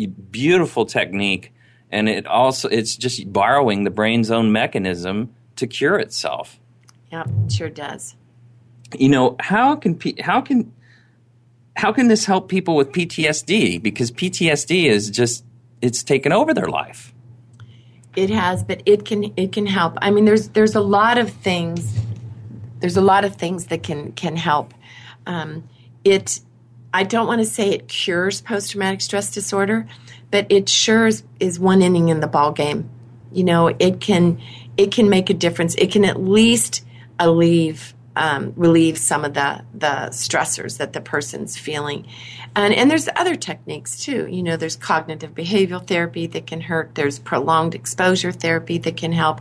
beautiful 0.08 0.84
technique, 0.84 1.54
and 1.90 2.06
it 2.08 2.26
also 2.26 2.68
it's 2.68 2.96
just 2.96 3.32
borrowing 3.32 3.84
the 3.84 3.90
brain's 3.90 4.30
own 4.30 4.52
mechanism 4.52 5.34
to 5.56 5.66
cure 5.66 5.98
itself. 5.98 6.60
Yeah, 7.10 7.24
sure 7.48 7.70
does. 7.70 8.14
You 8.98 9.08
know 9.08 9.36
how 9.40 9.76
can 9.76 9.98
how 10.20 10.42
can 10.42 10.70
how 11.76 11.92
can 11.92 12.08
this 12.08 12.26
help 12.26 12.50
people 12.50 12.76
with 12.76 12.92
PTSD? 12.92 13.82
Because 13.82 14.10
PTSD 14.10 14.84
is 14.84 15.08
just 15.08 15.44
it's 15.80 16.02
taken 16.02 16.32
over 16.32 16.52
their 16.52 16.68
life. 16.68 17.14
It 18.18 18.30
has, 18.30 18.64
but 18.64 18.82
it 18.84 19.04
can 19.04 19.32
it 19.36 19.52
can 19.52 19.64
help. 19.64 19.96
I 20.02 20.10
mean, 20.10 20.24
there's 20.24 20.48
there's 20.48 20.74
a 20.74 20.80
lot 20.80 21.18
of 21.18 21.30
things. 21.30 21.96
There's 22.80 22.96
a 22.96 23.00
lot 23.00 23.24
of 23.24 23.36
things 23.36 23.66
that 23.66 23.84
can 23.84 24.10
can 24.10 24.34
help. 24.34 24.74
Um, 25.24 25.68
it. 26.02 26.40
I 26.92 27.04
don't 27.04 27.28
want 27.28 27.42
to 27.42 27.44
say 27.44 27.70
it 27.70 27.86
cures 27.86 28.40
post 28.40 28.72
traumatic 28.72 29.02
stress 29.02 29.32
disorder, 29.32 29.86
but 30.32 30.50
it 30.50 30.68
sure 30.68 31.06
is, 31.06 31.22
is 31.38 31.60
one 31.60 31.80
inning 31.80 32.08
in 32.08 32.18
the 32.18 32.26
ball 32.26 32.50
game. 32.50 32.90
You 33.30 33.44
know, 33.44 33.68
it 33.68 34.00
can 34.00 34.40
it 34.76 34.90
can 34.90 35.08
make 35.08 35.30
a 35.30 35.34
difference. 35.34 35.76
It 35.76 35.92
can 35.92 36.04
at 36.04 36.20
least 36.20 36.84
alleviate 37.20 37.94
um, 38.18 38.52
relieve 38.56 38.98
some 38.98 39.24
of 39.24 39.34
the 39.34 39.64
the 39.72 40.10
stressors 40.10 40.78
that 40.78 40.92
the 40.92 41.00
person's 41.00 41.56
feeling. 41.56 42.06
And 42.56 42.74
and 42.74 42.90
there's 42.90 43.08
other 43.14 43.36
techniques 43.36 44.02
too. 44.02 44.26
You 44.28 44.42
know, 44.42 44.56
there's 44.56 44.76
cognitive 44.76 45.34
behavioral 45.34 45.86
therapy 45.86 46.26
that 46.26 46.46
can 46.46 46.60
hurt. 46.60 46.94
There's 46.94 47.18
prolonged 47.18 47.74
exposure 47.74 48.32
therapy 48.32 48.78
that 48.78 48.96
can 48.96 49.12
help. 49.12 49.40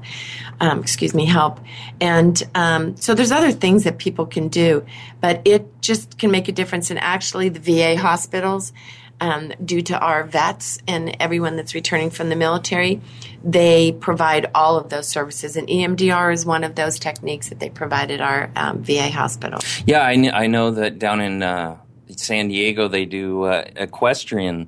Um, 0.60 0.80
excuse 0.80 1.14
me, 1.14 1.26
help. 1.26 1.60
And 2.00 2.42
um, 2.54 2.96
so 2.98 3.16
there's 3.16 3.32
other 3.32 3.52
things 3.52 3.84
that 3.84 3.98
people 3.98 4.28
can 4.28 4.48
do, 4.48 4.86
but 5.20 5.42
it 5.44 5.82
just 5.82 6.20
can 6.20 6.30
make 6.30 6.48
a 6.48 6.52
difference. 6.52 6.92
And 6.92 7.00
actually, 7.00 7.50
the 7.50 7.60
VA 7.60 8.00
hospitals 8.00 8.72
um, 9.20 9.52
due 9.64 9.82
to 9.84 10.00
our 10.00 10.24
vets 10.24 10.80
and 10.88 11.16
everyone 11.20 11.56
that's 11.56 11.74
returning 11.74 12.10
from 12.10 12.30
the 12.30 12.36
military, 12.36 13.02
they 13.44 13.92
provide 13.92 14.50
all 14.54 14.78
of 14.78 14.90
those 14.90 15.08
services. 15.08 15.56
And 15.56 15.68
EMDR 15.68 16.34
is 16.34 16.46
one 16.46 16.64
of 16.64 16.76
those 16.76 17.00
techniques 17.00 17.50
that 17.50 17.60
they 17.60 17.70
provide 17.70 18.12
at 18.12 18.22
our 18.22 18.52
um, 18.56 18.84
VA 18.84 19.10
hospital. 19.10 19.60
Yeah, 19.86 20.06
I, 20.06 20.16
kn- 20.16 20.34
I 20.34 20.48
know 20.48 20.72
that 20.72 21.00
down 21.00 21.22
in 21.22 21.44
uh, 21.44 21.78
San 22.16 22.50
Diego 22.50 22.88
they 22.88 23.06
do 23.06 23.44
uh, 23.44 23.66
equestrian 23.76 24.68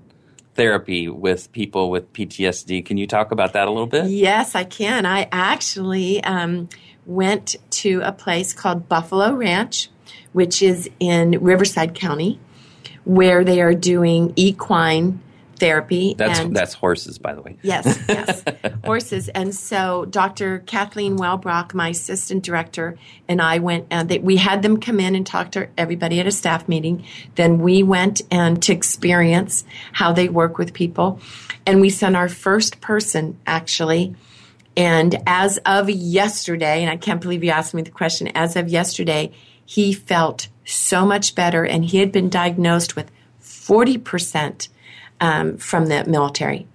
therapy 0.55 1.07
with 1.07 1.51
people 1.51 1.89
with 1.89 2.11
PTSD. 2.13 2.85
Can 2.85 2.97
you 2.97 3.07
talk 3.07 3.31
about 3.31 3.53
that 3.53 3.67
a 3.67 3.71
little 3.71 3.87
bit? 3.87 4.07
Yes, 4.07 4.55
I 4.55 4.65
can. 4.65 5.05
I 5.05 5.29
actually 5.31 6.23
um, 6.23 6.67
went 7.05 7.55
to 7.69 8.01
a 8.03 8.11
place 8.11 8.51
called 8.51 8.89
Buffalo 8.89 9.33
Ranch, 9.33 9.89
which 10.33 10.61
is 10.61 10.89
in 10.99 11.41
Riverside 11.41 11.95
County 11.95 12.39
where 13.03 13.43
they 13.43 13.61
are 13.61 13.73
doing 13.73 14.33
equine 14.35 15.21
therapy. 15.59 16.15
That's 16.17 16.39
and, 16.39 16.55
that's 16.55 16.73
horses, 16.73 17.19
by 17.19 17.35
the 17.35 17.41
way. 17.41 17.57
Yes, 17.61 17.99
yes, 18.07 18.43
horses. 18.83 19.29
And 19.29 19.53
so 19.53 20.05
Dr. 20.05 20.59
Kathleen 20.59 21.17
Welbrock, 21.17 21.73
my 21.73 21.89
assistant 21.89 22.43
director, 22.43 22.97
and 23.27 23.41
I 23.41 23.59
went 23.59 23.87
and 23.91 24.09
they, 24.09 24.19
we 24.19 24.37
had 24.37 24.61
them 24.61 24.79
come 24.79 24.99
in 24.99 25.15
and 25.15 25.27
talk 25.27 25.51
to 25.51 25.67
everybody 25.77 26.19
at 26.19 26.27
a 26.27 26.31
staff 26.31 26.67
meeting. 26.67 27.03
Then 27.35 27.59
we 27.59 27.83
went 27.83 28.21
and 28.31 28.61
to 28.63 28.73
experience 28.73 29.63
how 29.91 30.13
they 30.13 30.29
work 30.29 30.57
with 30.57 30.73
people, 30.73 31.19
and 31.65 31.81
we 31.81 31.89
sent 31.89 32.15
our 32.15 32.29
first 32.29 32.81
person 32.81 33.37
actually. 33.45 34.15
And 34.77 35.21
as 35.27 35.57
of 35.65 35.89
yesterday, 35.89 36.81
and 36.81 36.89
I 36.89 36.95
can't 36.95 37.19
believe 37.19 37.43
you 37.43 37.51
asked 37.51 37.73
me 37.73 37.81
the 37.81 37.91
question, 37.91 38.29
as 38.29 38.55
of 38.55 38.69
yesterday, 38.69 39.33
he 39.65 39.91
felt 39.91 40.47
so 40.71 41.05
much 41.05 41.35
better, 41.35 41.65
and 41.65 41.85
he 41.85 41.97
had 41.97 42.11
been 42.11 42.29
diagnosed 42.29 42.95
with 42.95 43.11
40% 43.41 44.67
um, 45.21 45.57
from 45.57 45.87
the 45.87 46.05
military. 46.05 46.67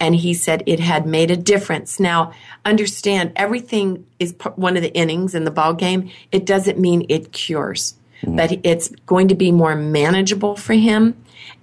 And 0.00 0.14
he 0.14 0.32
said 0.32 0.62
it 0.66 0.78
had 0.78 1.06
made 1.06 1.30
a 1.30 1.36
difference. 1.36 1.98
Now, 1.98 2.32
understand 2.64 3.32
everything 3.34 4.06
is 4.20 4.34
one 4.54 4.76
of 4.76 4.82
the 4.82 4.94
innings 4.94 5.34
in 5.34 5.44
the 5.44 5.50
ball 5.50 5.74
game. 5.74 6.10
It 6.30 6.46
doesn't 6.46 6.78
mean 6.78 7.04
it 7.08 7.32
cures, 7.32 7.94
mm-hmm. 8.22 8.36
but 8.36 8.60
it's 8.62 8.88
going 9.06 9.28
to 9.28 9.34
be 9.34 9.50
more 9.50 9.74
manageable 9.74 10.54
for 10.54 10.74
him 10.74 11.16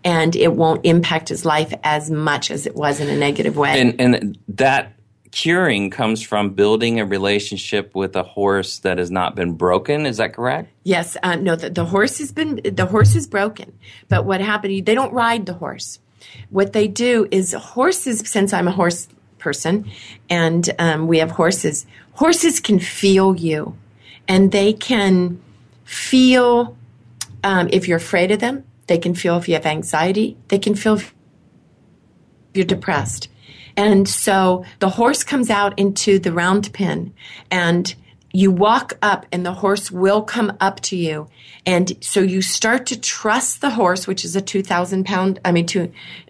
and 0.04 0.36
it 0.36 0.54
won't 0.54 0.86
impact 0.86 1.30
his 1.30 1.46
life 1.46 1.74
as 1.84 2.12
much 2.12 2.52
as 2.52 2.68
it 2.68 2.76
was 2.76 3.00
in 3.00 3.10
a 3.10 3.18
negative 3.18 3.58
way. 3.58 3.80
And, 3.80 4.00
and 4.00 4.38
that 4.50 4.94
curing 5.36 5.90
comes 5.90 6.22
from 6.22 6.52
building 6.52 6.98
a 7.00 7.06
relationship 7.06 7.94
with 7.94 8.16
a 8.16 8.24
horse 8.24 8.80
that 8.80 8.98
has 8.98 9.12
not 9.12 9.36
been 9.36 9.52
broken. 9.52 10.06
Is 10.06 10.18
that 10.18 10.34
correct? 10.34 10.72
Yes. 10.84 11.18
Um, 11.24 11.44
no, 11.44 11.58
the, 11.58 11.70
the 11.70 11.84
horse 11.84 12.18
has 12.20 12.32
been 12.32 12.62
the 12.64 12.86
horse 12.86 13.16
is 13.16 13.28
broken. 13.28 13.78
But 14.08 14.26
what 14.26 14.40
happened? 14.40 14.86
They 14.86 14.96
don't 14.96 15.14
ride 15.14 15.46
the 15.46 15.54
horse. 15.54 16.00
What 16.50 16.72
they 16.72 16.88
do 16.88 17.28
is 17.32 17.54
horses. 17.54 18.22
Since 18.22 18.54
I'm 18.54 18.68
a 18.68 18.72
horse 18.72 19.10
person, 19.38 19.92
and 20.30 20.74
um, 20.80 21.08
we 21.08 21.20
have 21.20 21.32
horses. 21.32 21.86
Horses 22.14 22.62
can 22.62 22.80
feel 22.80 23.36
you, 23.36 23.78
and 24.30 24.54
they 24.54 24.72
can 24.72 25.42
feel 25.84 26.78
um, 27.44 27.68
if 27.72 27.90
you're 27.90 27.98
afraid 27.98 28.32
of 28.32 28.40
them. 28.40 28.64
They 28.88 28.98
can 28.98 29.14
feel 29.16 29.38
if 29.38 29.50
you 29.50 29.56
have 29.56 29.66
anxiety. 29.66 30.38
They 30.48 30.60
can 30.60 30.76
feel 30.76 30.96
if 30.96 31.14
you're 32.54 32.64
depressed 32.64 33.28
and 33.78 34.08
so 34.08 34.66
the 34.80 34.90
horse 34.90 35.24
comes 35.24 35.50
out 35.50 35.78
into 35.78 36.20
the 36.20 36.32
round 36.32 36.72
pen 36.74 37.14
and 37.52 37.94
you 38.36 38.52
walk 38.52 38.98
up 39.02 39.26
and 39.32 39.46
the 39.46 39.54
horse 39.54 39.90
will 39.90 40.22
come 40.22 40.58
up 40.60 40.82
to 40.82 40.98
you. 40.98 41.28
And 41.66 41.94
so 42.02 42.20
you 42.20 42.42
start 42.42 42.86
to 42.88 43.00
trust 43.00 43.62
the 43.62 43.70
horse, 43.70 44.08
which 44.08 44.26
is 44.26 44.36
a 44.36 44.42
2,000 44.42 45.06
pound, 45.06 45.40
I 45.46 45.54
mean, 45.54 45.66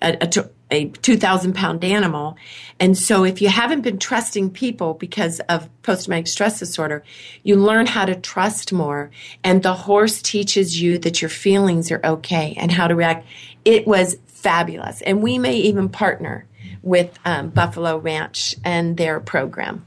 a, 0.04 0.18
a, 0.22 0.50
a 0.70 0.86
2,000 0.86 1.54
pound 1.56 1.84
animal. 1.84 2.38
And 2.80 2.96
so 2.96 3.24
if 3.24 3.42
you 3.42 3.50
haven't 3.50 3.82
been 3.82 3.98
trusting 3.98 4.52
people 4.52 4.94
because 4.94 5.40
of 5.42 5.68
post 5.82 6.06
traumatic 6.06 6.28
stress 6.28 6.60
disorder, 6.60 7.04
you 7.42 7.56
learn 7.56 7.88
how 7.88 8.06
to 8.06 8.16
trust 8.16 8.72
more. 8.72 9.10
And 9.44 9.64
the 9.64 9.74
horse 9.74 10.22
teaches 10.22 10.80
you 10.80 11.00
that 11.00 11.24
your 11.24 11.30
feelings 11.30 11.92
are 11.92 12.02
okay 12.04 12.56
and 12.58 12.72
how 12.72 12.88
to 12.88 12.94
react. 12.94 13.26
It 13.64 13.88
was 13.88 14.16
fabulous. 14.28 15.02
And 15.02 15.24
we 15.24 15.40
may 15.40 15.56
even 15.56 15.90
partner 15.90 16.46
with 16.86 17.18
um, 17.26 17.50
Buffalo 17.50 17.98
Ranch 17.98 18.56
and 18.64 18.96
their 18.96 19.20
program. 19.20 19.84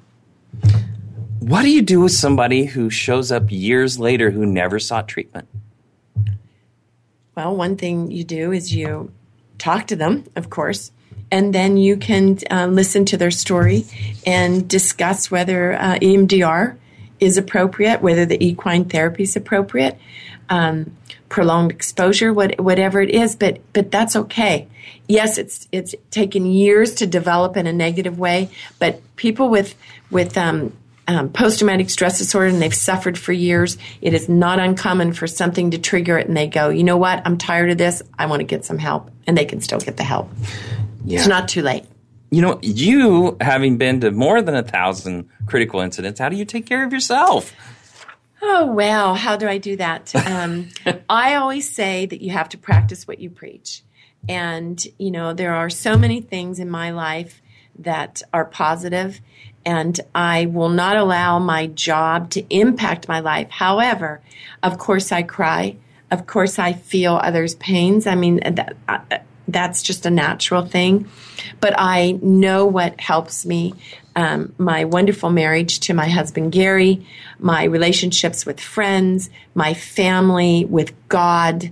What 1.38 1.62
do 1.62 1.70
you 1.70 1.80
do 1.80 2.00
with 2.00 2.12
somebody 2.12 2.66
who 2.66 2.90
shows 2.90 3.32
up 3.32 3.50
years 3.50 3.98
later 3.98 4.30
who 4.30 4.44
never 4.44 4.78
sought 4.78 5.08
treatment? 5.08 5.48
Well, 7.34 7.56
one 7.56 7.76
thing 7.76 8.10
you 8.10 8.24
do 8.24 8.52
is 8.52 8.74
you 8.74 9.12
talk 9.56 9.86
to 9.86 9.96
them, 9.96 10.24
of 10.34 10.50
course, 10.50 10.90
and 11.30 11.54
then 11.54 11.76
you 11.76 11.96
can 11.96 12.38
uh, 12.50 12.66
listen 12.66 13.04
to 13.06 13.16
their 13.16 13.30
story 13.30 13.84
and 14.26 14.68
discuss 14.68 15.30
whether 15.30 15.74
uh, 15.74 15.98
EMDR 16.00 16.76
is 17.20 17.36
appropriate, 17.36 18.02
whether 18.02 18.26
the 18.26 18.44
equine 18.44 18.84
therapy 18.86 19.22
is 19.22 19.36
appropriate, 19.36 19.98
um, 20.48 20.96
prolonged 21.28 21.70
exposure, 21.70 22.32
what, 22.32 22.58
whatever 22.60 23.00
it 23.00 23.10
is. 23.10 23.36
But 23.36 23.60
but 23.72 23.90
that's 23.90 24.16
okay. 24.16 24.68
Yes, 25.06 25.38
it's 25.38 25.68
it's 25.72 25.94
taken 26.10 26.46
years 26.46 26.94
to 26.96 27.06
develop 27.06 27.56
in 27.56 27.66
a 27.66 27.72
negative 27.72 28.18
way, 28.18 28.50
but 28.78 29.00
people 29.16 29.48
with 29.48 29.74
with 30.10 30.36
um, 30.36 30.72
um, 31.08 31.30
post 31.30 31.58
traumatic 31.58 31.88
stress 31.88 32.18
disorder 32.18 32.48
and 32.48 32.60
they've 32.60 32.74
suffered 32.74 33.18
for 33.18 33.32
years, 33.32 33.78
it 34.02 34.12
is 34.12 34.28
not 34.28 34.58
uncommon 34.58 35.14
for 35.14 35.26
something 35.26 35.70
to 35.70 35.78
trigger 35.78 36.18
it 36.18 36.28
and 36.28 36.36
they 36.36 36.46
go, 36.46 36.68
you 36.68 36.84
know 36.84 36.98
what, 36.98 37.22
I'm 37.24 37.38
tired 37.38 37.70
of 37.70 37.78
this, 37.78 38.02
I 38.18 38.26
want 38.26 38.40
to 38.40 38.44
get 38.44 38.64
some 38.66 38.78
help. 38.78 39.10
And 39.26 39.36
they 39.36 39.46
can 39.46 39.62
still 39.62 39.80
get 39.80 39.96
the 39.96 40.04
help. 40.04 40.30
Yeah. 41.04 41.18
It's 41.18 41.28
not 41.28 41.48
too 41.48 41.62
late. 41.62 41.84
You 42.30 42.42
know, 42.42 42.58
you 42.60 43.38
having 43.40 43.78
been 43.78 44.02
to 44.02 44.10
more 44.10 44.42
than 44.42 44.54
a 44.54 44.62
thousand 44.62 45.30
critical 45.46 45.80
incidents, 45.80 46.20
how 46.20 46.28
do 46.28 46.36
you 46.36 46.44
take 46.44 46.66
care 46.66 46.84
of 46.84 46.92
yourself? 46.92 47.54
Oh, 48.40 48.66
well, 48.72 49.14
how 49.14 49.36
do 49.36 49.48
I 49.48 49.58
do 49.58 49.76
that? 49.76 50.12
Um, 50.28 50.68
I 51.08 51.34
always 51.36 51.70
say 51.70 52.06
that 52.06 52.20
you 52.20 52.30
have 52.30 52.50
to 52.50 52.58
practice 52.58 53.08
what 53.08 53.18
you 53.18 53.30
preach. 53.30 53.82
And, 54.28 54.82
you 54.98 55.10
know, 55.10 55.32
there 55.32 55.54
are 55.54 55.70
so 55.70 55.96
many 55.96 56.20
things 56.20 56.58
in 56.58 56.68
my 56.68 56.90
life 56.90 57.40
that 57.78 58.22
are 58.32 58.44
positive, 58.44 59.20
and 59.64 59.98
I 60.14 60.46
will 60.46 60.68
not 60.68 60.96
allow 60.96 61.38
my 61.38 61.66
job 61.68 62.30
to 62.30 62.44
impact 62.50 63.08
my 63.08 63.20
life. 63.20 63.48
However, 63.50 64.20
of 64.62 64.78
course, 64.78 65.12
I 65.12 65.22
cry. 65.22 65.76
Of 66.10 66.26
course, 66.26 66.58
I 66.58 66.72
feel 66.74 67.14
others' 67.14 67.54
pains. 67.54 68.06
I 68.06 68.14
mean, 68.14 68.40
that, 68.44 68.76
uh, 68.88 68.98
that's 69.46 69.82
just 69.82 70.04
a 70.04 70.10
natural 70.10 70.64
thing. 70.66 71.08
But 71.60 71.74
I 71.78 72.18
know 72.22 72.66
what 72.66 73.00
helps 73.00 73.46
me. 73.46 73.74
Um, 74.18 74.52
my 74.58 74.84
wonderful 74.84 75.30
marriage 75.30 75.78
to 75.86 75.94
my 75.94 76.08
husband 76.08 76.50
Gary, 76.50 77.06
my 77.38 77.62
relationships 77.62 78.44
with 78.44 78.58
friends, 78.58 79.30
my 79.54 79.74
family, 79.74 80.64
with 80.64 80.92
God, 81.08 81.70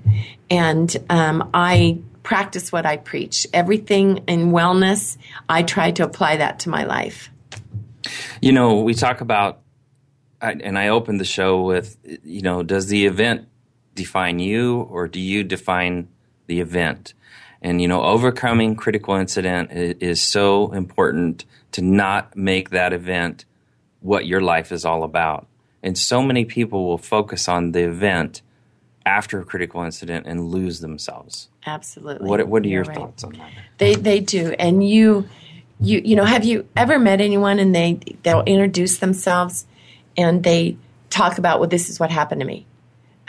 and 0.48 0.96
um, 1.10 1.50
I 1.52 1.98
practice 2.22 2.70
what 2.70 2.86
I 2.86 2.98
preach. 2.98 3.48
Everything 3.52 4.18
in 4.28 4.52
wellness, 4.52 5.16
I 5.48 5.64
try 5.64 5.90
to 5.90 6.04
apply 6.04 6.36
that 6.36 6.60
to 6.60 6.68
my 6.68 6.84
life. 6.84 7.30
You 8.40 8.52
know, 8.52 8.80
we 8.80 8.94
talk 8.94 9.20
about, 9.20 9.62
and 10.40 10.78
I 10.78 10.86
opened 10.86 11.18
the 11.18 11.24
show 11.24 11.62
with, 11.62 11.96
you 12.22 12.42
know, 12.42 12.62
does 12.62 12.86
the 12.86 13.06
event 13.06 13.48
define 13.96 14.38
you 14.38 14.82
or 14.82 15.08
do 15.08 15.18
you 15.18 15.42
define 15.42 16.06
the 16.46 16.60
event? 16.60 17.12
And, 17.60 17.82
you 17.82 17.88
know, 17.88 18.04
overcoming 18.04 18.76
critical 18.76 19.16
incident 19.16 19.72
is 19.72 20.22
so 20.22 20.70
important 20.70 21.44
to 21.72 21.82
not 21.82 22.36
make 22.36 22.70
that 22.70 22.92
event 22.92 23.44
what 24.00 24.26
your 24.26 24.40
life 24.40 24.72
is 24.72 24.84
all 24.84 25.02
about. 25.02 25.46
And 25.82 25.96
so 25.96 26.22
many 26.22 26.44
people 26.44 26.86
will 26.86 26.98
focus 26.98 27.48
on 27.48 27.72
the 27.72 27.84
event 27.84 28.42
after 29.04 29.40
a 29.40 29.44
critical 29.44 29.82
incident 29.82 30.26
and 30.26 30.50
lose 30.50 30.80
themselves. 30.80 31.48
Absolutely. 31.64 32.28
What 32.28 32.46
What 32.48 32.64
are 32.64 32.68
You're 32.68 32.84
your 32.84 32.84
right. 32.84 32.96
thoughts 32.96 33.24
on 33.24 33.32
that? 33.34 33.50
They 33.78 33.94
they 33.94 34.20
do, 34.20 34.52
and 34.58 34.86
you 34.86 35.28
you 35.80 36.00
you 36.04 36.16
know 36.16 36.24
have 36.24 36.44
you 36.44 36.66
ever 36.76 36.98
met 36.98 37.20
anyone 37.20 37.58
and 37.58 37.74
they 37.74 38.00
they'll 38.22 38.42
introduce 38.44 38.98
themselves 38.98 39.66
and 40.16 40.42
they 40.42 40.76
talk 41.10 41.38
about 41.38 41.60
well 41.60 41.68
this 41.68 41.88
is 41.88 42.00
what 42.00 42.10
happened 42.10 42.40
to 42.40 42.46
me, 42.46 42.66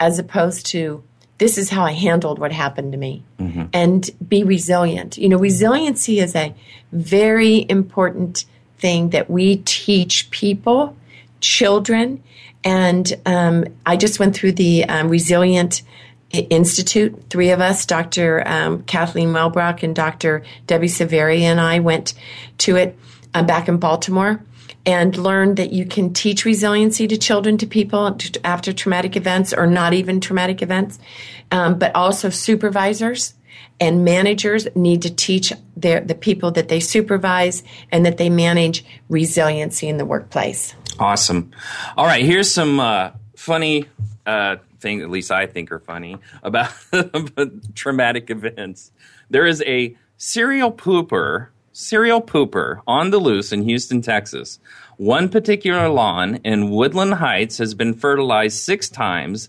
as 0.00 0.18
opposed 0.18 0.66
to 0.66 1.02
this 1.38 1.58
is 1.58 1.70
how 1.70 1.84
I 1.84 1.92
handled 1.92 2.38
what 2.38 2.52
happened 2.52 2.92
to 2.92 2.98
me, 2.98 3.22
mm-hmm. 3.38 3.64
and 3.72 4.10
be 4.26 4.44
resilient. 4.44 5.16
You 5.18 5.28
know, 5.28 5.38
resiliency 5.38 6.20
is 6.20 6.34
a 6.34 6.54
very 6.92 7.66
important 7.68 8.44
thing 8.78 9.10
that 9.10 9.30
we 9.30 9.56
teach 9.58 10.30
people, 10.30 10.96
children 11.40 12.22
and 12.64 13.12
um, 13.24 13.64
I 13.86 13.96
just 13.96 14.18
went 14.18 14.34
through 14.34 14.52
the 14.52 14.84
um, 14.84 15.08
Resilient 15.08 15.82
Institute. 16.32 17.24
Three 17.30 17.50
of 17.50 17.60
us, 17.60 17.86
Dr. 17.86 18.42
Um, 18.46 18.82
Kathleen 18.82 19.28
Welbrock 19.28 19.82
and 19.82 19.94
Dr. 19.94 20.44
Debbie 20.66 20.88
Severi, 20.88 21.44
and 21.44 21.60
I 21.60 21.78
went 21.78 22.14
to 22.58 22.76
it 22.76 22.98
uh, 23.32 23.42
back 23.42 23.68
in 23.68 23.78
Baltimore 23.78 24.42
and 24.86 25.16
learned 25.16 25.56
that 25.56 25.72
you 25.72 25.84
can 25.84 26.12
teach 26.12 26.44
resiliency 26.44 27.06
to 27.06 27.16
children, 27.16 27.58
to 27.58 27.66
people 27.66 28.16
after 28.44 28.72
traumatic 28.72 29.16
events 29.16 29.52
or 29.52 29.66
not 29.66 29.92
even 29.92 30.20
traumatic 30.20 30.62
events, 30.62 30.98
um, 31.50 31.78
but 31.78 31.94
also 31.94 32.30
supervisors 32.30 33.34
and 33.80 34.04
managers 34.04 34.66
need 34.74 35.02
to 35.02 35.14
teach 35.14 35.52
their, 35.76 36.00
the 36.00 36.14
people 36.14 36.50
that 36.52 36.68
they 36.68 36.80
supervise 36.80 37.62
and 37.92 38.04
that 38.04 38.16
they 38.16 38.28
manage 38.28 38.84
resiliency 39.08 39.88
in 39.88 39.98
the 39.98 40.04
workplace. 40.04 40.74
Awesome. 40.98 41.52
All 41.96 42.06
right, 42.06 42.24
here's 42.24 42.52
some 42.52 42.80
uh, 42.80 43.12
funny 43.36 43.84
uh, 44.26 44.56
things, 44.80 45.02
at 45.02 45.10
least 45.10 45.30
I 45.30 45.46
think 45.46 45.70
are 45.70 45.78
funny, 45.78 46.18
about 46.42 46.72
traumatic 47.74 48.30
events. 48.30 48.90
There 49.30 49.46
is 49.46 49.62
a 49.62 49.96
serial 50.16 50.72
pooper, 50.72 51.48
serial 51.78 52.20
pooper 52.20 52.80
on 52.88 53.10
the 53.10 53.18
loose 53.18 53.52
in 53.52 53.62
Houston, 53.62 54.02
Texas. 54.02 54.58
One 54.96 55.28
particular 55.28 55.88
lawn 55.88 56.40
in 56.44 56.70
Woodland 56.70 57.14
Heights 57.14 57.58
has 57.58 57.72
been 57.74 57.94
fertilized 57.94 58.58
six 58.58 58.88
times. 58.88 59.48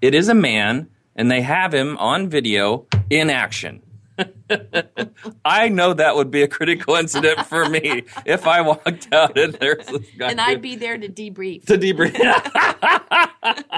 It 0.00 0.12
is 0.12 0.28
a 0.28 0.34
man, 0.34 0.88
and 1.14 1.30
they 1.30 1.42
have 1.42 1.72
him 1.72 1.96
on 1.98 2.28
video 2.28 2.86
in 3.08 3.30
action. 3.30 3.80
I 5.44 5.68
know 5.68 5.94
that 5.94 6.16
would 6.16 6.32
be 6.32 6.42
a 6.42 6.48
critical 6.48 6.96
incident 6.96 7.46
for 7.46 7.68
me 7.68 8.02
if 8.26 8.48
I 8.48 8.62
walked 8.62 9.12
out 9.12 9.38
and 9.38 9.54
there's 9.54 9.86
this 9.86 10.06
guy. 10.18 10.30
And 10.30 10.40
I'd 10.40 10.60
be 10.60 10.74
there 10.74 10.98
to 10.98 11.08
debrief. 11.08 11.66
To 11.66 11.78
debrief. 11.78 12.18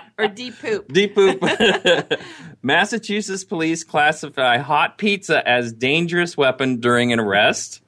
or 0.19 0.29
deep 0.29 0.59
poop. 0.59 0.91
Deep 0.91 1.15
poop. 1.15 1.43
Massachusetts 2.63 3.45
police 3.45 3.85
classify 3.85 4.59
hot 4.59 4.99
pizza 4.99 5.47
as 5.49 5.73
dangerous 5.73 6.37
weapon 6.37 6.79
during 6.81 7.13
an 7.13 7.21
arrest. 7.21 7.81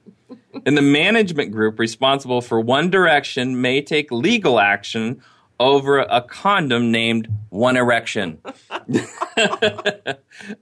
And 0.65 0.75
the 0.77 0.81
management 0.81 1.51
group 1.51 1.79
responsible 1.79 2.41
for 2.41 2.59
One 2.59 2.89
Direction 2.89 3.61
may 3.61 3.81
take 3.81 4.11
legal 4.11 4.59
action 4.59 5.21
over 5.59 5.99
a 5.99 6.21
condom 6.21 6.91
named 6.91 7.27
One 7.49 7.77
Erection. 7.77 8.39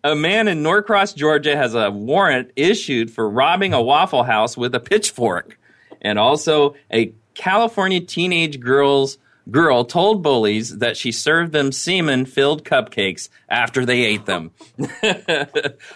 a 0.04 0.16
man 0.16 0.48
in 0.48 0.62
Norcross, 0.62 1.14
Georgia 1.14 1.56
has 1.56 1.74
a 1.74 1.90
warrant 1.90 2.52
issued 2.56 3.12
for 3.12 3.30
robbing 3.30 3.74
a 3.74 3.82
Waffle 3.82 4.24
House 4.24 4.58
with 4.58 4.76
a 4.76 4.80
pitchfork. 4.80 5.58
And 6.02 6.20
also, 6.20 6.76
a 6.92 7.14
California 7.34 8.02
teenage 8.02 8.60
girl's 8.60 9.18
girl 9.50 9.84
told 9.84 10.22
bullies 10.22 10.78
that 10.78 10.98
she 10.98 11.12
served 11.12 11.52
them 11.52 11.72
semen 11.72 12.26
filled 12.26 12.64
cupcakes 12.64 13.30
after 13.50 13.86
they 13.86 14.04
ate 14.04 14.26
them. 14.26 14.52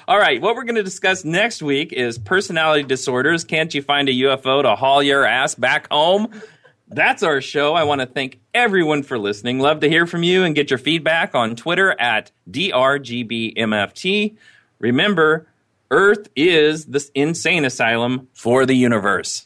All 0.08 0.18
right, 0.18 0.41
what 0.41 0.56
we're 0.56 0.64
going 0.64 0.76
to 0.76 0.84
discuss 0.84 1.24
next 1.24 1.62
week 1.62 1.93
is 1.93 2.18
personality 2.18 2.84
disorders. 2.84 3.43
Can't 3.43 3.74
you 3.74 3.82
find 3.82 4.10
a 4.10 4.14
UFO 4.14 4.64
to 4.64 4.76
haul 4.76 5.04
your 5.04 5.26
ass 5.26 5.56
back 5.56 5.91
home? 5.91 6.41
That's 6.88 7.24
our 7.24 7.41
show. 7.41 7.74
I 7.74 7.84
want 7.84 8.02
to 8.02 8.08
thank 8.08 8.39
everyone 8.54 9.04
for 9.04 9.18
listening. 9.18 9.60
Love 9.60 9.80
to 9.82 9.89
hear 9.89 10.06
from 10.06 10.24
you 10.24 10.43
and 10.43 10.54
get 10.54 10.70
your 10.70 10.78
feedback 10.78 11.34
on 11.34 11.56
Twitter 11.56 12.00
at 12.00 12.32
DRGBMFT. 12.50 14.36
Remember, 14.80 15.48
Earth 15.89 16.30
is 16.36 16.86
the 16.86 17.04
insane 17.16 17.66
asylum 17.66 18.28
for 18.34 18.66
the 18.66 18.76
universe. 18.76 19.45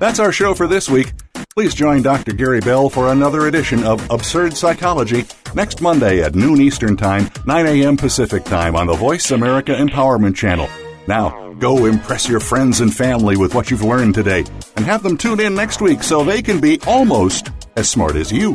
That's 0.00 0.18
our 0.18 0.32
show 0.32 0.54
for 0.54 0.66
this 0.66 0.88
week. 0.88 1.12
Please 1.54 1.74
join 1.74 2.00
Dr. 2.00 2.32
Gary 2.32 2.60
Bell 2.60 2.88
for 2.88 3.12
another 3.12 3.46
edition 3.48 3.84
of 3.84 4.10
Absurd 4.10 4.56
Psychology 4.56 5.26
next 5.54 5.82
Monday 5.82 6.22
at 6.22 6.34
noon 6.34 6.58
Eastern 6.58 6.96
Time, 6.96 7.30
9 7.44 7.66
a.m. 7.66 7.98
Pacific 7.98 8.42
Time 8.44 8.76
on 8.76 8.86
the 8.86 8.94
Voice 8.94 9.30
America 9.30 9.72
Empowerment 9.72 10.34
Channel. 10.34 10.70
Now, 11.06 11.52
go 11.58 11.84
impress 11.84 12.26
your 12.30 12.40
friends 12.40 12.80
and 12.80 12.96
family 12.96 13.36
with 13.36 13.54
what 13.54 13.70
you've 13.70 13.84
learned 13.84 14.14
today 14.14 14.44
and 14.76 14.86
have 14.86 15.02
them 15.02 15.18
tune 15.18 15.38
in 15.38 15.54
next 15.54 15.82
week 15.82 16.02
so 16.02 16.24
they 16.24 16.40
can 16.40 16.60
be 16.60 16.80
almost 16.86 17.50
as 17.76 17.90
smart 17.90 18.16
as 18.16 18.32
you. 18.32 18.54